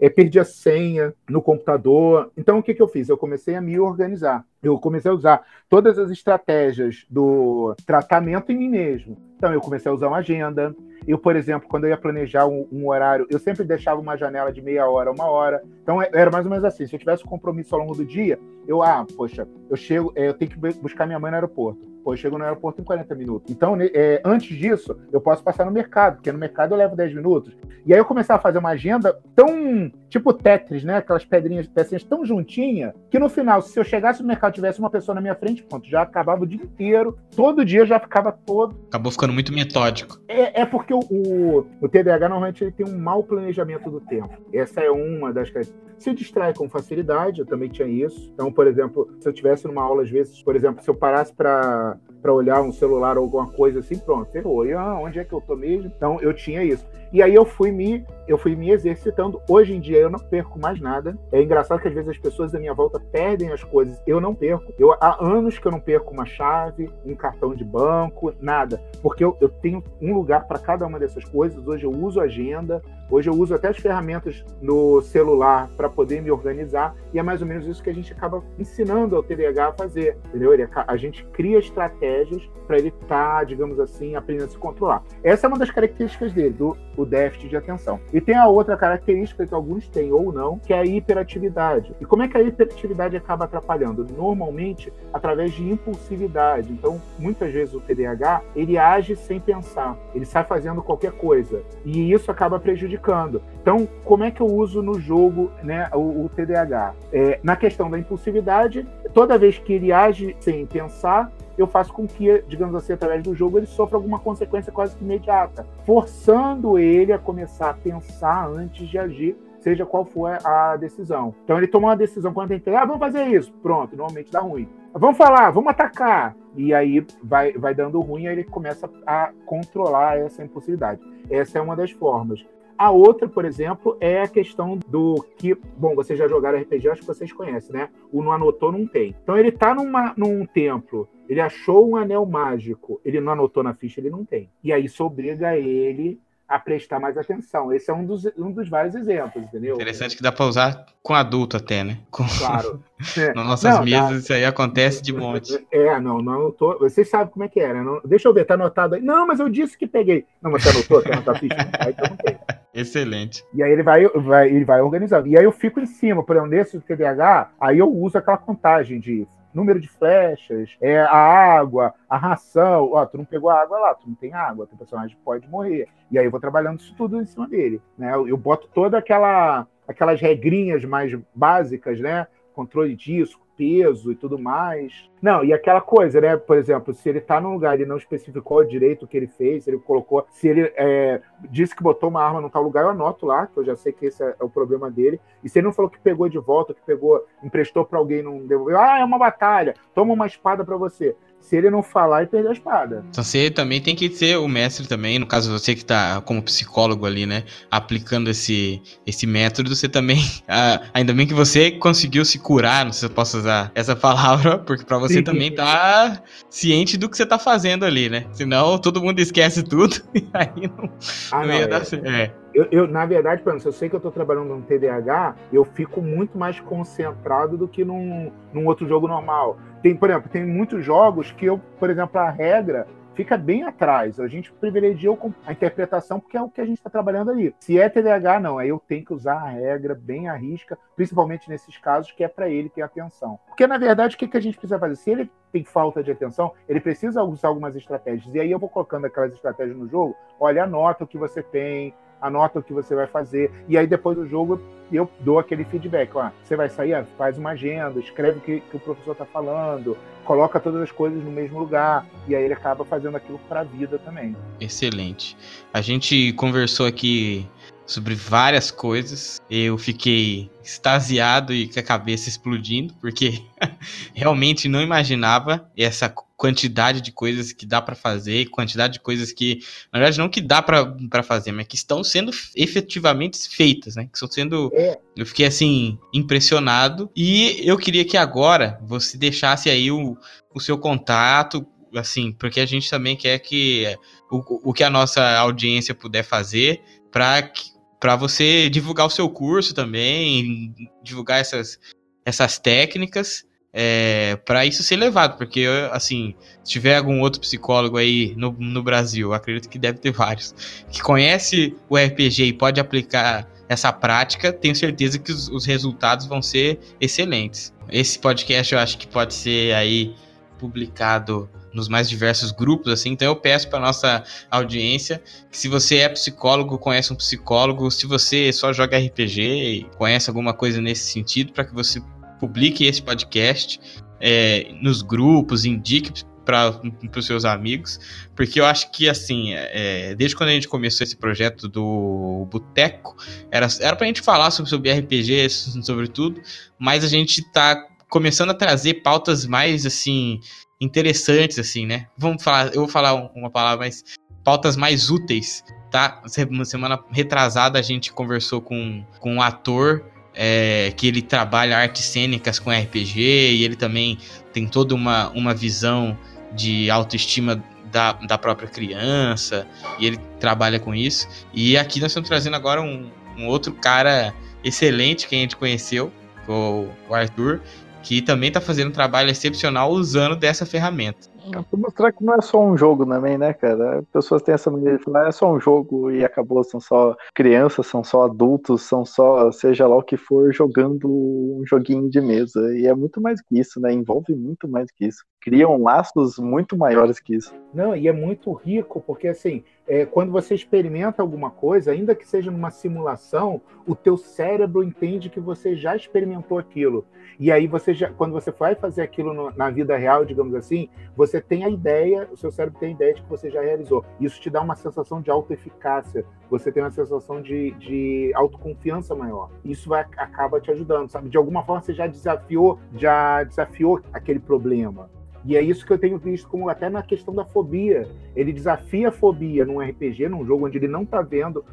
é, 0.00 0.08
perdi 0.08 0.40
a 0.40 0.44
senha 0.44 1.12
no 1.28 1.42
computador. 1.42 2.32
Então, 2.36 2.58
o 2.58 2.62
que, 2.62 2.74
que 2.74 2.80
eu 2.80 2.88
fiz? 2.88 3.08
Eu 3.08 3.18
comecei 3.18 3.54
a 3.54 3.60
me 3.60 3.78
organizar. 3.78 4.44
Eu 4.62 4.78
comecei 4.78 5.10
a 5.10 5.14
usar 5.14 5.42
todas 5.68 5.98
as 5.98 6.10
estratégias 6.10 7.04
do 7.08 7.74
tratamento 7.86 8.50
em 8.50 8.56
mim 8.56 8.68
mesmo. 8.68 9.16
Então, 9.36 9.52
eu 9.52 9.60
comecei 9.60 9.90
a 9.90 9.94
usar 9.94 10.08
uma 10.08 10.18
agenda. 10.18 10.74
Eu, 11.06 11.18
por 11.18 11.36
exemplo, 11.36 11.68
quando 11.68 11.84
eu 11.84 11.90
ia 11.90 11.96
planejar 11.96 12.46
um, 12.46 12.66
um 12.72 12.88
horário, 12.88 13.26
eu 13.30 13.38
sempre 13.38 13.64
deixava 13.64 14.00
uma 14.00 14.16
janela 14.16 14.50
de 14.50 14.62
meia 14.62 14.88
hora, 14.88 15.12
uma 15.12 15.26
hora. 15.26 15.62
Então, 15.82 16.00
é, 16.00 16.08
era 16.12 16.30
mais 16.30 16.46
ou 16.46 16.50
menos 16.50 16.64
assim. 16.64 16.86
Se 16.86 16.94
eu 16.94 16.98
tivesse 16.98 17.24
um 17.24 17.28
compromisso 17.28 17.74
ao 17.74 17.82
longo 17.82 17.94
do 17.94 18.04
dia, 18.04 18.38
eu, 18.66 18.82
ah, 18.82 19.06
poxa, 19.16 19.46
eu 19.68 19.76
chego, 19.76 20.12
é, 20.14 20.28
eu 20.28 20.34
tenho 20.34 20.50
que 20.50 20.58
buscar 20.80 21.06
minha 21.06 21.18
mãe 21.18 21.30
no 21.30 21.36
aeroporto. 21.36 21.89
Pô, 22.02 22.12
eu 22.12 22.16
chego 22.16 22.38
no 22.38 22.44
aeroporto 22.44 22.80
em 22.80 22.84
40 22.84 23.14
minutos. 23.14 23.50
Então, 23.50 23.76
é, 23.80 24.20
antes 24.24 24.56
disso, 24.56 24.98
eu 25.12 25.20
posso 25.20 25.42
passar 25.42 25.64
no 25.64 25.70
mercado, 25.70 26.16
porque 26.16 26.32
no 26.32 26.38
mercado 26.38 26.72
eu 26.72 26.78
levo 26.78 26.96
10 26.96 27.14
minutos. 27.14 27.56
E 27.84 27.92
aí 27.92 27.98
eu 27.98 28.04
começava 28.04 28.38
a 28.38 28.42
fazer 28.42 28.58
uma 28.58 28.70
agenda 28.70 29.18
tão, 29.34 29.90
tipo 30.08 30.32
Tetris, 30.32 30.84
né? 30.84 30.96
Aquelas 30.96 31.24
pedrinhas, 31.24 31.66
pecinhas 31.66 32.04
tão 32.04 32.24
juntinha, 32.24 32.94
que 33.10 33.18
no 33.18 33.28
final, 33.28 33.60
se 33.62 33.78
eu 33.78 33.84
chegasse 33.84 34.22
no 34.22 34.28
mercado 34.28 34.52
e 34.52 34.54
tivesse 34.54 34.78
uma 34.78 34.90
pessoa 34.90 35.14
na 35.14 35.20
minha 35.20 35.34
frente, 35.34 35.62
pronto, 35.62 35.88
já 35.88 36.02
acabava 36.02 36.42
o 36.42 36.46
dia 36.46 36.62
inteiro. 36.62 37.18
Todo 37.34 37.64
dia 37.64 37.84
já 37.84 37.98
ficava 37.98 38.32
todo. 38.32 38.76
Acabou 38.88 39.12
ficando 39.12 39.32
muito 39.32 39.52
metódico. 39.52 40.18
É, 40.28 40.62
é 40.62 40.66
porque 40.66 40.94
o, 40.94 41.00
o, 41.10 41.66
o 41.80 41.88
TDAH 41.88 42.28
normalmente 42.28 42.64
ele 42.64 42.72
tem 42.72 42.86
um 42.86 42.98
mau 42.98 43.22
planejamento 43.22 43.90
do 43.90 44.00
tempo. 44.00 44.30
Essa 44.52 44.80
é 44.80 44.90
uma 44.90 45.32
das 45.32 45.50
características 45.50 45.89
se 46.00 46.14
distrai 46.14 46.54
com 46.54 46.68
facilidade, 46.68 47.40
eu 47.40 47.46
também 47.46 47.68
tinha 47.68 47.86
isso. 47.86 48.30
Então, 48.32 48.50
por 48.50 48.66
exemplo, 48.66 49.08
se 49.20 49.28
eu 49.28 49.32
tivesse 49.32 49.66
numa 49.66 49.82
aula, 49.82 50.02
às 50.02 50.10
vezes, 50.10 50.42
por 50.42 50.56
exemplo, 50.56 50.82
se 50.82 50.88
eu 50.88 50.94
parasse 50.94 51.32
para 51.32 51.98
olhar 52.24 52.62
um 52.62 52.72
celular 52.72 53.18
ou 53.18 53.24
alguma 53.24 53.48
coisa 53.52 53.80
assim, 53.80 53.98
pronto, 53.98 54.30
ferrou. 54.32 54.66
E, 54.66 54.72
ah, 54.72 54.98
onde 54.98 55.18
é 55.18 55.24
que 55.24 55.32
eu 55.32 55.42
tô 55.42 55.54
mesmo? 55.54 55.92
Então 55.94 56.18
eu 56.20 56.32
tinha 56.32 56.64
isso. 56.64 56.86
E 57.12 57.22
aí 57.22 57.34
eu 57.34 57.44
fui 57.44 57.72
me 57.72 58.04
eu 58.30 58.38
fui 58.38 58.54
me 58.54 58.70
exercitando. 58.70 59.42
Hoje 59.48 59.74
em 59.74 59.80
dia 59.80 59.98
eu 59.98 60.08
não 60.08 60.18
perco 60.20 60.56
mais 60.56 60.80
nada. 60.80 61.18
É 61.32 61.42
engraçado 61.42 61.80
que 61.80 61.88
às 61.88 61.94
vezes 61.94 62.10
as 62.10 62.18
pessoas 62.18 62.52
da 62.52 62.60
minha 62.60 62.72
volta 62.72 63.00
perdem 63.10 63.50
as 63.50 63.64
coisas. 63.64 64.00
Eu 64.06 64.20
não 64.20 64.36
perco. 64.36 64.72
Eu 64.78 64.92
há 64.92 65.16
anos 65.20 65.58
que 65.58 65.66
eu 65.66 65.72
não 65.72 65.80
perco 65.80 66.14
uma 66.14 66.24
chave, 66.24 66.88
um 67.04 67.16
cartão 67.16 67.56
de 67.56 67.64
banco, 67.64 68.32
nada, 68.40 68.80
porque 69.02 69.24
eu, 69.24 69.36
eu 69.40 69.48
tenho 69.48 69.82
um 70.00 70.14
lugar 70.14 70.46
para 70.46 70.60
cada 70.60 70.86
uma 70.86 70.98
dessas 70.98 71.24
coisas. 71.24 71.66
Hoje 71.66 71.84
eu 71.84 71.90
uso 71.90 72.20
agenda, 72.20 72.80
hoje 73.10 73.28
eu 73.28 73.34
uso 73.34 73.52
até 73.52 73.68
as 73.68 73.78
ferramentas 73.78 74.44
no 74.62 75.00
celular 75.02 75.68
para 75.76 75.88
poder 75.88 76.22
me 76.22 76.30
organizar. 76.30 76.94
E 77.12 77.18
é 77.18 77.22
mais 77.24 77.42
ou 77.42 77.48
menos 77.48 77.66
isso 77.66 77.82
que 77.82 77.90
a 77.90 77.94
gente 77.94 78.12
acaba 78.12 78.44
ensinando 78.56 79.16
ao 79.16 79.24
TDAH 79.24 79.68
a 79.68 79.72
fazer, 79.72 80.16
entendeu? 80.28 80.54
Ele, 80.54 80.68
a 80.86 80.96
gente 80.96 81.24
cria 81.32 81.58
estratégias 81.58 82.48
para 82.68 82.78
ele 82.78 82.88
estar, 82.88 83.38
tá, 83.38 83.44
digamos 83.44 83.80
assim, 83.80 84.14
aprendendo 84.14 84.46
a 84.46 84.50
se 84.50 84.58
controlar. 84.58 85.02
Essa 85.24 85.46
é 85.46 85.48
uma 85.48 85.58
das 85.58 85.72
características 85.72 86.32
dele, 86.32 86.50
do 86.50 86.76
o 87.02 87.06
déficit 87.06 87.48
de 87.48 87.56
atenção. 87.56 88.00
E 88.12 88.20
tem 88.20 88.36
a 88.36 88.48
outra 88.48 88.76
característica 88.76 89.46
que 89.46 89.54
alguns 89.54 89.88
têm 89.88 90.12
ou 90.12 90.32
não, 90.32 90.58
que 90.58 90.72
é 90.72 90.78
a 90.78 90.84
hiperatividade. 90.84 91.94
E 92.00 92.04
como 92.04 92.22
é 92.22 92.28
que 92.28 92.36
a 92.36 92.42
hiperatividade 92.42 93.16
acaba 93.16 93.44
atrapalhando? 93.44 94.06
Normalmente 94.16 94.92
através 95.12 95.52
de 95.52 95.68
impulsividade. 95.68 96.72
Então, 96.72 97.00
muitas 97.18 97.52
vezes 97.52 97.74
o 97.74 97.80
TDAH, 97.80 98.42
ele 98.54 98.78
age 98.78 99.16
sem 99.16 99.40
pensar, 99.40 99.96
ele 100.14 100.24
sai 100.24 100.44
fazendo 100.44 100.82
qualquer 100.82 101.12
coisa. 101.12 101.62
E 101.84 102.12
isso 102.12 102.30
acaba 102.30 102.58
prejudicando. 102.58 103.42
Então, 103.60 103.88
como 104.04 104.24
é 104.24 104.30
que 104.30 104.40
eu 104.40 104.46
uso 104.46 104.82
no 104.82 104.98
jogo 104.98 105.50
né, 105.62 105.88
o, 105.92 106.24
o 106.24 106.30
TDAH? 106.34 106.94
É, 107.12 107.40
na 107.42 107.56
questão 107.56 107.90
da 107.90 107.98
impulsividade, 107.98 108.86
toda 109.12 109.38
vez 109.38 109.58
que 109.58 109.72
ele 109.72 109.92
age 109.92 110.36
sem 110.40 110.66
pensar, 110.66 111.30
eu 111.60 111.66
faço 111.66 111.92
com 111.92 112.06
que, 112.06 112.42
digamos 112.48 112.74
assim, 112.74 112.92
através 112.92 113.22
do 113.22 113.34
jogo, 113.34 113.58
ele 113.58 113.66
sofra 113.66 113.96
alguma 113.96 114.18
consequência 114.18 114.72
quase 114.72 114.96
que 114.96 115.04
imediata, 115.04 115.66
forçando 115.84 116.78
ele 116.78 117.12
a 117.12 117.18
começar 117.18 117.70
a 117.70 117.74
pensar 117.74 118.48
antes 118.48 118.88
de 118.88 118.98
agir, 118.98 119.36
seja 119.58 119.84
qual 119.84 120.04
for 120.04 120.38
a 120.44 120.76
decisão. 120.76 121.34
Então 121.44 121.58
ele 121.58 121.66
toma 121.66 121.88
uma 121.88 121.96
decisão 121.96 122.32
quando 122.32 122.48
tem 122.48 122.60
que, 122.60 122.70
ah, 122.70 122.84
vamos 122.84 122.98
fazer 122.98 123.26
isso, 123.26 123.52
pronto, 123.62 123.96
normalmente 123.96 124.32
dá 124.32 124.40
ruim. 124.40 124.68
Vamos 124.92 125.16
falar, 125.16 125.50
vamos 125.50 125.70
atacar. 125.70 126.34
E 126.56 126.74
aí 126.74 127.06
vai, 127.22 127.52
vai 127.52 127.74
dando 127.74 128.00
ruim, 128.00 128.26
aí 128.26 128.32
ele 128.32 128.44
começa 128.44 128.90
a 129.06 129.30
controlar 129.46 130.18
essa 130.18 130.42
impulsividade. 130.42 131.00
Essa 131.30 131.58
é 131.58 131.60
uma 131.62 131.76
das 131.76 131.92
formas. 131.92 132.44
A 132.80 132.90
outra, 132.90 133.28
por 133.28 133.44
exemplo, 133.44 133.94
é 134.00 134.22
a 134.22 134.26
questão 134.26 134.78
do 134.88 135.22
que, 135.36 135.54
bom, 135.76 135.94
vocês 135.94 136.18
já 136.18 136.26
jogaram 136.26 136.58
RPG, 136.58 136.88
acho 136.88 137.02
que 137.02 137.06
vocês 137.06 137.30
conhecem, 137.30 137.74
né? 137.74 137.90
O 138.10 138.22
não 138.22 138.32
anotou 138.32 138.72
não 138.72 138.86
tem. 138.86 139.14
Então 139.22 139.36
ele 139.36 139.52
tá 139.52 139.74
numa, 139.74 140.14
num 140.16 140.46
templo, 140.46 141.06
ele 141.28 141.42
achou 141.42 141.90
um 141.90 141.94
anel 141.94 142.24
mágico, 142.24 142.98
ele 143.04 143.20
não 143.20 143.32
anotou 143.32 143.62
na 143.62 143.74
ficha, 143.74 144.00
ele 144.00 144.08
não 144.08 144.24
tem. 144.24 144.48
E 144.64 144.72
aí 144.72 144.86
isso 144.86 145.04
obriga 145.04 145.54
ele 145.58 146.18
a 146.48 146.58
prestar 146.58 146.98
mais 146.98 147.18
atenção. 147.18 147.70
Esse 147.70 147.90
é 147.90 147.94
um 147.94 148.06
dos, 148.06 148.24
um 148.38 148.50
dos 148.50 148.66
vários 148.70 148.94
exemplos, 148.94 149.44
entendeu? 149.44 149.74
Interessante 149.74 150.16
que 150.16 150.22
dá 150.22 150.32
para 150.32 150.46
usar 150.46 150.86
com 151.02 151.12
adulto 151.12 151.58
até, 151.58 151.84
né? 151.84 151.98
Com... 152.10 152.24
Claro. 152.38 152.82
É. 153.16 153.32
Nas 153.32 153.46
nossas 153.46 153.76
não, 153.76 153.84
mesas 153.84 154.10
dá... 154.10 154.16
isso 154.18 154.32
aí 154.34 154.44
acontece 154.44 155.02
de 155.02 155.12
monte. 155.12 155.64
É, 155.72 155.98
não, 155.98 156.20
não 156.20 156.34
anotou. 156.34 156.78
Vocês 156.78 157.08
sabem 157.08 157.32
como 157.32 157.44
é 157.44 157.48
que 157.48 157.58
era. 157.60 157.82
Não... 157.82 158.00
Deixa 158.04 158.28
eu 158.28 158.34
ver, 158.34 158.44
tá 158.44 158.54
anotado 158.54 158.94
aí. 158.94 159.00
Não, 159.00 159.26
mas 159.26 159.40
eu 159.40 159.48
disse 159.48 159.76
que 159.76 159.86
peguei. 159.86 160.26
Não, 160.42 160.50
mas 160.50 160.62
você 160.62 160.68
anotou? 160.70 161.02
Você 161.02 161.12
anotou 161.12 161.34
a 161.34 161.38
ficha? 161.38 161.70
Aí 161.78 161.92
então 161.92 162.10
não 162.10 162.16
tem. 162.16 162.38
Excelente. 162.72 163.44
E 163.52 163.62
aí 163.62 163.72
ele 163.72 163.82
vai, 163.82 164.06
vai, 164.08 164.48
ele 164.48 164.64
vai 164.64 164.80
organizando. 164.80 165.26
E 165.26 165.36
aí 165.36 165.44
eu 165.44 165.52
fico 165.52 165.80
em 165.80 165.86
cima, 165.86 166.22
por 166.22 166.36
exemplo, 166.36 166.50
nesse 166.50 166.80
TDAH, 166.80 167.50
aí 167.60 167.78
eu 167.78 167.90
uso 167.92 168.16
aquela 168.16 168.38
contagem 168.38 169.00
de 169.00 169.26
número 169.52 169.80
de 169.80 169.88
flechas, 169.88 170.76
é, 170.80 171.00
a 171.00 171.16
água, 171.16 171.94
a 172.08 172.16
ração. 172.16 172.90
Ó, 172.92 173.04
tu 173.06 173.18
não 173.18 173.24
pegou 173.24 173.50
a 173.50 173.60
água 173.60 173.78
lá, 173.78 173.94
tu 173.94 174.08
não 174.08 174.14
tem 174.14 174.32
água, 174.32 174.66
teu 174.66 174.78
personagem 174.78 175.16
pode 175.24 175.48
morrer. 175.48 175.88
E 176.10 176.18
aí 176.18 176.24
eu 176.24 176.30
vou 176.30 176.40
trabalhando 176.40 176.80
isso 176.80 176.94
tudo 176.96 177.20
em 177.20 177.26
cima 177.26 177.48
dele. 177.48 177.80
Né? 177.98 178.14
Eu, 178.14 178.28
eu 178.28 178.36
boto 178.36 178.68
toda 178.72 178.98
aquela 178.98 179.66
aquelas 179.86 180.20
regrinhas 180.20 180.84
mais 180.84 181.12
básicas, 181.34 181.98
né? 181.98 182.28
Controle 182.54 182.94
disso, 182.94 183.40
peso 183.60 184.10
e 184.10 184.14
tudo 184.14 184.38
mais. 184.38 185.10
Não, 185.20 185.44
e 185.44 185.52
aquela 185.52 185.82
coisa, 185.82 186.18
né? 186.18 186.34
Por 186.34 186.56
exemplo, 186.56 186.94
se 186.94 187.06
ele 187.06 187.20
tá 187.20 187.38
num 187.38 187.52
lugar 187.52 187.78
e 187.78 187.84
não 187.84 187.98
especificou 187.98 188.64
direito 188.64 189.04
o 189.04 189.06
que 189.06 189.18
ele 189.18 189.26
fez, 189.26 189.64
se 189.64 189.70
ele 189.70 189.78
colocou, 189.78 190.24
se 190.30 190.48
ele 190.48 190.72
é, 190.74 191.20
disse 191.50 191.76
que 191.76 191.82
botou 191.82 192.08
uma 192.08 192.24
arma 192.24 192.40
num 192.40 192.48
tal 192.48 192.62
lugar, 192.62 192.84
eu 192.84 192.90
anoto 192.90 193.26
lá, 193.26 193.46
que 193.46 193.58
eu 193.58 193.64
já 193.64 193.76
sei 193.76 193.92
que 193.92 194.06
esse 194.06 194.24
é, 194.24 194.34
o 194.40 194.48
problema 194.48 194.90
dele. 194.90 195.20
E 195.44 195.48
se 195.50 195.58
ele 195.58 195.66
não 195.66 195.74
falou 195.74 195.90
que 195.90 196.00
pegou 196.00 196.26
de 196.26 196.38
volta, 196.38 196.72
que 196.72 196.80
pegou, 196.80 197.22
emprestou 197.44 197.84
para 197.84 197.98
alguém 197.98 198.22
não 198.22 198.46
devolveu, 198.46 198.78
ah, 198.78 198.98
é 198.98 199.04
uma 199.04 199.18
batalha, 199.18 199.74
toma 199.94 200.14
uma 200.14 200.26
espada 200.26 200.64
para 200.64 200.78
você 200.78 201.14
se 201.40 201.56
ele 201.56 201.70
não 201.70 201.82
falar 201.82 202.22
e 202.22 202.26
perder 202.26 202.48
a 202.48 202.52
espada. 202.52 203.04
Então 203.10 203.24
você 203.24 203.50
também 203.50 203.80
tem 203.80 203.94
que 203.94 204.08
ser 204.10 204.38
o 204.38 204.46
mestre 204.46 204.86
também, 204.86 205.18
no 205.18 205.26
caso 205.26 205.50
você 205.50 205.74
que 205.74 205.84
tá 205.84 206.20
como 206.20 206.42
psicólogo 206.42 207.06
ali, 207.06 207.26
né, 207.26 207.44
aplicando 207.70 208.30
esse, 208.30 208.80
esse 209.06 209.26
método, 209.26 209.74
você 209.74 209.88
também, 209.88 210.22
ah, 210.48 210.80
ainda 210.94 211.12
bem 211.12 211.26
que 211.26 211.34
você 211.34 211.70
conseguiu 211.70 212.24
se 212.24 212.38
curar, 212.38 212.84
não 212.84 212.92
sei 212.92 213.00
se 213.00 213.06
eu 213.06 213.10
posso 213.10 213.38
usar 213.38 213.72
essa 213.74 213.96
palavra, 213.96 214.58
porque 214.58 214.84
para 214.84 214.98
você 214.98 215.14
Sim. 215.14 215.24
também 215.24 215.54
tá 215.54 216.22
ciente 216.48 216.96
do 216.96 217.08
que 217.08 217.16
você 217.16 217.26
tá 217.26 217.38
fazendo 217.38 217.84
ali, 217.84 218.08
né, 218.08 218.26
senão 218.32 218.78
todo 218.78 219.02
mundo 219.02 219.18
esquece 219.20 219.62
tudo 219.62 219.96
e 220.14 220.26
aí 220.32 220.68
não, 220.68 220.90
ah, 221.32 221.40
não, 221.40 221.46
não 221.46 221.54
ia 221.54 221.62
é. 221.62 221.66
dar 221.66 221.84
certo. 221.84 222.06
É. 222.06 222.39
Eu, 222.52 222.66
eu, 222.70 222.86
na 222.88 223.06
verdade, 223.06 223.42
se 223.60 223.66
eu 223.66 223.72
sei 223.72 223.88
que 223.88 223.94
eu 223.94 223.98
estou 223.98 224.10
trabalhando 224.10 224.54
no 224.54 224.62
TDAH, 224.62 225.36
eu 225.52 225.64
fico 225.64 226.02
muito 226.02 226.36
mais 226.36 226.58
concentrado 226.58 227.56
do 227.56 227.68
que 227.68 227.84
num, 227.84 228.32
num 228.52 228.66
outro 228.66 228.86
jogo 228.86 229.06
normal. 229.06 229.56
Tem, 229.82 229.94
por 229.94 230.10
exemplo, 230.10 230.28
tem 230.30 230.44
muitos 230.44 230.84
jogos 230.84 231.30
que 231.30 231.46
eu, 231.46 231.60
por 231.78 231.90
exemplo, 231.90 232.20
a 232.20 232.28
regra 232.28 232.86
fica 233.14 233.36
bem 233.36 233.64
atrás. 233.64 234.18
A 234.18 234.26
gente 234.26 234.52
privilegia 234.52 235.10
a 235.46 235.52
interpretação 235.52 236.18
porque 236.18 236.36
é 236.36 236.42
o 236.42 236.48
que 236.48 236.60
a 236.60 236.64
gente 236.64 236.78
está 236.78 236.90
trabalhando 236.90 237.30
ali. 237.30 237.54
Se 237.60 237.78
é 237.78 237.88
TDAH, 237.88 238.40
não, 238.40 238.58
aí 238.58 238.68
eu 238.68 238.82
tenho 238.86 239.04
que 239.04 239.12
usar 239.12 239.34
a 239.34 239.48
regra 239.48 239.94
bem 239.94 240.28
à 240.28 240.34
risca, 240.34 240.78
principalmente 240.96 241.48
nesses 241.48 241.76
casos 241.76 242.12
que 242.12 242.24
é 242.24 242.28
para 242.28 242.48
ele 242.48 242.68
ter 242.68 242.82
atenção. 242.82 243.38
Porque, 243.46 243.66
na 243.66 243.78
verdade, 243.78 244.16
o 244.16 244.18
que, 244.18 244.26
que 244.26 244.36
a 244.36 244.40
gente 244.40 244.56
precisa 244.56 244.78
fazer? 244.78 244.96
Se 244.96 245.10
ele 245.10 245.30
tem 245.52 245.64
falta 245.64 246.02
de 246.02 246.10
atenção, 246.10 246.52
ele 246.68 246.80
precisa 246.80 247.22
usar 247.22 247.48
algumas 247.48 247.76
estratégias. 247.76 248.34
E 248.34 248.40
aí 248.40 248.50
eu 248.50 248.58
vou 248.58 248.68
colocando 248.68 249.04
aquelas 249.04 249.32
estratégias 249.32 249.76
no 249.76 249.88
jogo. 249.88 250.16
Olha, 250.38 250.64
anota 250.64 251.04
o 251.04 251.06
que 251.06 251.18
você 251.18 251.42
tem, 251.42 251.94
anota 252.20 252.58
o 252.58 252.62
que 252.62 252.72
você 252.72 252.94
vai 252.94 253.06
fazer, 253.06 253.50
e 253.68 253.76
aí 253.76 253.86
depois 253.86 254.16
do 254.16 254.28
jogo 254.28 254.60
eu 254.92 255.08
dou 255.20 255.38
aquele 255.38 255.64
feedback. 255.64 256.10
Ó, 256.14 256.30
você 256.42 256.56
vai 256.56 256.68
sair, 256.68 257.04
faz 257.16 257.38
uma 257.38 257.50
agenda, 257.50 257.98
escreve 258.00 258.38
o 258.38 258.40
que, 258.40 258.60
que 258.60 258.76
o 258.76 258.80
professor 258.80 259.12
está 259.12 259.24
falando, 259.24 259.96
coloca 260.24 260.58
todas 260.58 260.82
as 260.82 260.90
coisas 260.90 261.22
no 261.22 261.30
mesmo 261.30 261.58
lugar, 261.58 262.06
e 262.26 262.34
aí 262.34 262.42
ele 262.42 262.54
acaba 262.54 262.84
fazendo 262.84 263.16
aquilo 263.16 263.38
para 263.48 263.60
a 263.60 263.64
vida 263.64 263.98
também. 263.98 264.36
Excelente. 264.60 265.36
A 265.72 265.80
gente 265.80 266.32
conversou 266.34 266.86
aqui 266.86 267.46
sobre 267.90 268.14
várias 268.14 268.70
coisas. 268.70 269.40
Eu 269.50 269.76
fiquei 269.76 270.50
extasiado 270.62 271.52
e 271.52 271.68
com 271.68 271.80
a 271.80 271.82
cabeça 271.82 272.28
explodindo, 272.28 272.94
porque 273.00 273.42
realmente 274.14 274.68
não 274.68 274.80
imaginava 274.80 275.68
essa 275.76 276.08
quantidade 276.40 277.02
de 277.02 277.12
coisas 277.12 277.52
que 277.52 277.66
dá 277.66 277.82
para 277.82 277.94
fazer, 277.94 278.46
quantidade 278.46 278.94
de 278.94 279.00
coisas 279.00 279.30
que, 279.30 279.60
na 279.92 279.98
verdade, 279.98 280.18
não 280.18 280.26
que 280.26 280.40
dá 280.40 280.62
para 280.62 281.22
fazer, 281.22 281.52
mas 281.52 281.66
que 281.66 281.76
estão 281.76 282.02
sendo 282.02 282.32
efetivamente 282.56 283.46
feitas, 283.46 283.94
né? 283.94 284.04
Que 284.06 284.16
estão 284.16 284.26
sendo. 284.26 284.70
É. 284.72 284.98
Eu 285.14 285.26
fiquei 285.26 285.44
assim, 285.44 285.98
impressionado. 286.14 287.10
E 287.14 287.60
eu 287.62 287.76
queria 287.76 288.06
que 288.06 288.16
agora 288.16 288.80
você 288.82 289.18
deixasse 289.18 289.68
aí 289.68 289.90
o, 289.90 290.16
o 290.54 290.58
seu 290.58 290.78
contato, 290.78 291.66
assim, 291.94 292.32
porque 292.32 292.60
a 292.60 292.66
gente 292.66 292.88
também 292.88 293.18
quer 293.18 293.38
que 293.40 293.94
o, 294.30 294.70
o 294.70 294.72
que 294.72 294.82
a 294.82 294.88
nossa 294.88 295.22
audiência 295.36 295.94
puder 295.94 296.22
fazer 296.22 296.80
para 297.12 297.52
para 298.00 298.16
você 298.16 298.70
divulgar 298.70 299.06
o 299.06 299.10
seu 299.10 299.28
curso 299.28 299.74
também, 299.74 300.74
divulgar 301.02 301.38
essas, 301.38 301.78
essas 302.24 302.58
técnicas 302.58 303.44
é, 303.72 304.36
para 304.44 304.66
isso 304.66 304.82
ser 304.82 304.96
levado, 304.96 305.36
porque 305.36 305.66
assim, 305.92 306.34
se 306.64 306.72
tiver 306.72 306.96
algum 306.96 307.20
outro 307.20 307.40
psicólogo 307.40 307.96
aí 307.96 308.34
no, 308.36 308.52
no 308.58 308.82
Brasil, 308.82 309.32
acredito 309.32 309.68
que 309.68 309.78
deve 309.78 309.98
ter 309.98 310.10
vários, 310.10 310.54
que 310.90 311.00
conhece 311.00 311.76
o 311.88 311.96
RPG 311.96 312.44
e 312.44 312.52
pode 312.52 312.80
aplicar 312.80 313.48
essa 313.68 313.92
prática, 313.92 314.52
tenho 314.52 314.74
certeza 314.74 315.18
que 315.18 315.30
os, 315.30 315.48
os 315.48 315.64
resultados 315.64 316.26
vão 316.26 316.42
ser 316.42 316.80
excelentes. 317.00 317.72
Esse 317.88 318.18
podcast 318.18 318.74
eu 318.74 318.80
acho 318.80 318.98
que 318.98 319.06
pode 319.06 319.32
ser 319.32 319.72
aí 319.74 320.12
publicado 320.58 321.48
nos 321.72 321.88
mais 321.88 322.08
diversos 322.08 322.50
grupos, 322.50 322.92
assim. 322.92 323.10
Então 323.10 323.28
eu 323.28 323.36
peço 323.36 323.68
para 323.68 323.78
nossa 323.78 324.24
audiência 324.50 325.22
que 325.50 325.56
se 325.56 325.68
você 325.68 325.98
é 325.98 326.08
psicólogo, 326.08 326.78
conhece 326.78 327.12
um 327.12 327.16
psicólogo, 327.16 327.90
se 327.92 328.06
você 328.06 328.52
só 328.52 328.72
joga 328.72 328.98
RPG 328.98 329.40
e 329.40 329.84
conhece 329.96 330.28
alguma 330.28 330.52
coisa 330.52 330.80
nesse 330.80 331.12
sentido, 331.12 331.52
para 331.52 331.64
que 331.64 331.72
você 331.72 332.02
publique 332.40 332.86
esse 332.86 333.02
podcast 333.02 333.78
é, 334.18 334.72
nos 334.80 335.02
grupos, 335.02 335.64
indique 335.64 336.24
para 336.44 336.80
os 337.16 337.26
seus 337.26 337.44
amigos, 337.44 338.00
porque 338.34 338.58
eu 338.58 338.66
acho 338.66 338.90
que, 338.90 339.08
assim, 339.08 339.52
é, 339.54 340.14
desde 340.16 340.34
quando 340.34 340.48
a 340.48 340.52
gente 340.52 340.66
começou 340.66 341.04
esse 341.04 341.16
projeto 341.16 341.68
do 341.68 342.48
Boteco, 342.50 343.14
era, 343.50 343.68
era 343.80 343.94
para 343.94 344.04
a 344.04 344.08
gente 344.08 344.22
falar 344.22 344.50
sobre, 344.50 344.68
sobre 344.68 344.92
RPG, 344.92 345.48
sobre 345.48 346.08
tudo, 346.08 346.40
mas 346.78 347.04
a 347.04 347.08
gente 347.08 347.40
está 347.40 347.86
começando 348.08 348.50
a 348.50 348.54
trazer 348.54 348.94
pautas 348.94 349.46
mais, 349.46 349.86
assim, 349.86 350.40
interessantes, 350.80 351.58
assim, 351.58 351.86
né? 351.86 352.06
Vamos 352.16 352.42
falar, 352.42 352.74
eu 352.74 352.80
vou 352.80 352.88
falar 352.88 353.14
uma 353.34 353.50
palavra, 353.50 353.86
mas 353.86 354.02
pautas 354.42 354.76
mais 354.76 355.10
úteis, 355.10 355.62
tá? 355.90 356.22
Semana 356.64 356.98
retrasada 357.10 357.78
a 357.78 357.82
gente 357.82 358.12
conversou 358.12 358.60
com, 358.60 359.04
com 359.20 359.34
um 359.34 359.42
ator 359.42 360.04
é, 360.34 360.92
que 360.96 361.06
ele 361.06 361.22
trabalha 361.22 361.76
artes 361.76 362.04
cênicas 362.04 362.58
com 362.58 362.70
RPG 362.70 363.20
e 363.20 363.64
ele 363.64 363.76
também 363.76 364.18
tem 364.52 364.66
toda 364.66 364.94
uma, 364.94 365.30
uma 365.30 365.54
visão 365.54 366.16
de 366.52 366.90
autoestima 366.90 367.62
da, 367.90 368.12
da 368.12 368.38
própria 368.38 368.68
criança 368.68 369.66
e 369.98 370.06
ele 370.06 370.18
trabalha 370.38 370.78
com 370.78 370.94
isso. 370.94 371.28
E 371.52 371.76
aqui 371.76 372.00
nós 372.00 372.10
estamos 372.10 372.28
trazendo 372.28 372.56
agora 372.56 372.80
um, 372.80 373.10
um 373.36 373.46
outro 373.46 373.72
cara 373.72 374.34
excelente 374.62 375.26
que 375.26 375.34
a 375.34 375.38
gente 375.38 375.56
conheceu, 375.56 376.12
o, 376.48 376.88
o 377.08 377.14
Arthur, 377.14 377.60
que 378.02 378.22
também 378.22 378.48
está 378.48 378.60
fazendo 378.60 378.88
um 378.88 378.92
trabalho 378.92 379.30
excepcional 379.30 379.90
usando 379.90 380.36
dessa 380.36 380.64
ferramenta. 380.64 381.28
É, 381.46 381.62
pra 381.62 381.78
mostrar 381.78 382.12
que 382.12 382.24
não 382.24 382.34
é 382.34 382.40
só 382.40 382.62
um 382.62 382.76
jogo 382.76 383.06
também, 383.06 383.38
né, 383.38 383.52
cara? 383.52 384.00
As 384.00 384.04
pessoas 384.06 384.42
têm 384.42 384.54
essa 384.54 384.70
maneira 384.70 384.98
de 384.98 385.04
falar, 385.04 385.28
é 385.28 385.32
só 385.32 385.52
um 385.52 385.60
jogo 385.60 386.10
e 386.10 386.24
acabou, 386.24 386.62
são 386.62 386.80
só 386.80 387.16
crianças, 387.34 387.86
são 387.86 388.04
só 388.04 388.24
adultos, 388.24 388.82
são 388.82 389.04
só, 389.04 389.50
seja 389.50 389.86
lá 389.86 389.96
o 389.96 390.02
que 390.02 390.16
for, 390.16 390.52
jogando 390.52 391.08
um 391.08 391.62
joguinho 391.66 392.08
de 392.10 392.20
mesa. 392.20 392.60
E 392.76 392.86
é 392.86 392.94
muito 392.94 393.20
mais 393.20 393.40
que 393.40 393.58
isso, 393.58 393.80
né? 393.80 393.92
Envolve 393.92 394.34
muito 394.34 394.68
mais 394.68 394.90
que 394.90 395.06
isso. 395.06 395.24
Criam 395.40 395.82
laços 395.82 396.38
muito 396.38 396.76
maiores 396.76 397.18
que 397.18 397.34
isso. 397.34 397.54
Não, 397.72 397.96
e 397.96 398.06
é 398.06 398.12
muito 398.12 398.52
rico, 398.52 399.00
porque 399.00 399.28
assim, 399.28 399.64
é, 399.86 400.04
quando 400.04 400.30
você 400.30 400.54
experimenta 400.54 401.22
alguma 401.22 401.50
coisa, 401.50 401.92
ainda 401.92 402.14
que 402.14 402.28
seja 402.28 402.50
numa 402.50 402.70
simulação, 402.70 403.60
o 403.86 403.94
teu 403.94 404.16
cérebro 404.16 404.84
entende 404.84 405.30
que 405.30 405.40
você 405.40 405.74
já 405.74 405.96
experimentou 405.96 406.58
aquilo. 406.58 407.04
E 407.40 407.50
aí 407.50 407.66
você 407.66 407.94
já, 407.94 408.10
quando 408.10 408.32
você 408.32 408.50
vai 408.50 408.74
fazer 408.74 409.00
aquilo 409.00 409.32
no, 409.32 409.50
na 409.52 409.70
vida 409.70 409.96
real, 409.96 410.26
digamos 410.26 410.54
assim, 410.54 410.90
você 411.16 411.39
tem 411.40 411.64
a 411.64 411.68
ideia, 411.68 412.28
o 412.30 412.36
seu 412.36 412.50
cérebro 412.50 412.78
tem 412.78 412.90
a 412.90 412.92
ideia 412.92 413.14
de 413.14 413.22
que 413.22 413.28
você 413.28 413.50
já 413.50 413.60
realizou. 413.60 414.04
Isso 414.20 414.40
te 414.40 414.50
dá 414.50 414.60
uma 414.60 414.76
sensação 414.76 415.20
de 415.20 415.30
autoeficácia, 415.30 416.24
você 416.50 416.70
tem 416.72 416.82
uma 416.82 416.90
sensação 416.90 417.40
de, 417.40 417.72
de 417.72 418.32
autoconfiança 418.34 419.14
maior. 419.14 419.50
Isso 419.64 419.88
vai, 419.88 420.00
acaba 420.16 420.60
te 420.60 420.70
ajudando, 420.70 421.08
sabe? 421.08 421.28
De 421.28 421.36
alguma 421.36 421.64
forma 421.64 421.82
você 421.82 421.94
já 421.94 422.06
desafiou, 422.06 422.78
já 422.96 423.44
desafiou 423.44 424.00
aquele 424.12 424.38
problema. 424.38 425.08
E 425.44 425.56
é 425.56 425.62
isso 425.62 425.86
que 425.86 425.92
eu 425.92 425.98
tenho 425.98 426.18
visto 426.18 426.48
como 426.48 426.68
até 426.68 426.90
na 426.90 427.02
questão 427.02 427.34
da 427.34 427.44
fobia. 427.44 428.06
Ele 428.36 428.52
desafia 428.52 429.08
a 429.08 429.12
fobia 429.12 429.64
num 429.64 429.80
RPG, 429.80 430.28
num 430.28 430.44
jogo 430.44 430.66
onde 430.66 430.76
ele 430.76 430.88
não 430.88 431.02
está 431.02 431.22
vendo 431.22 431.64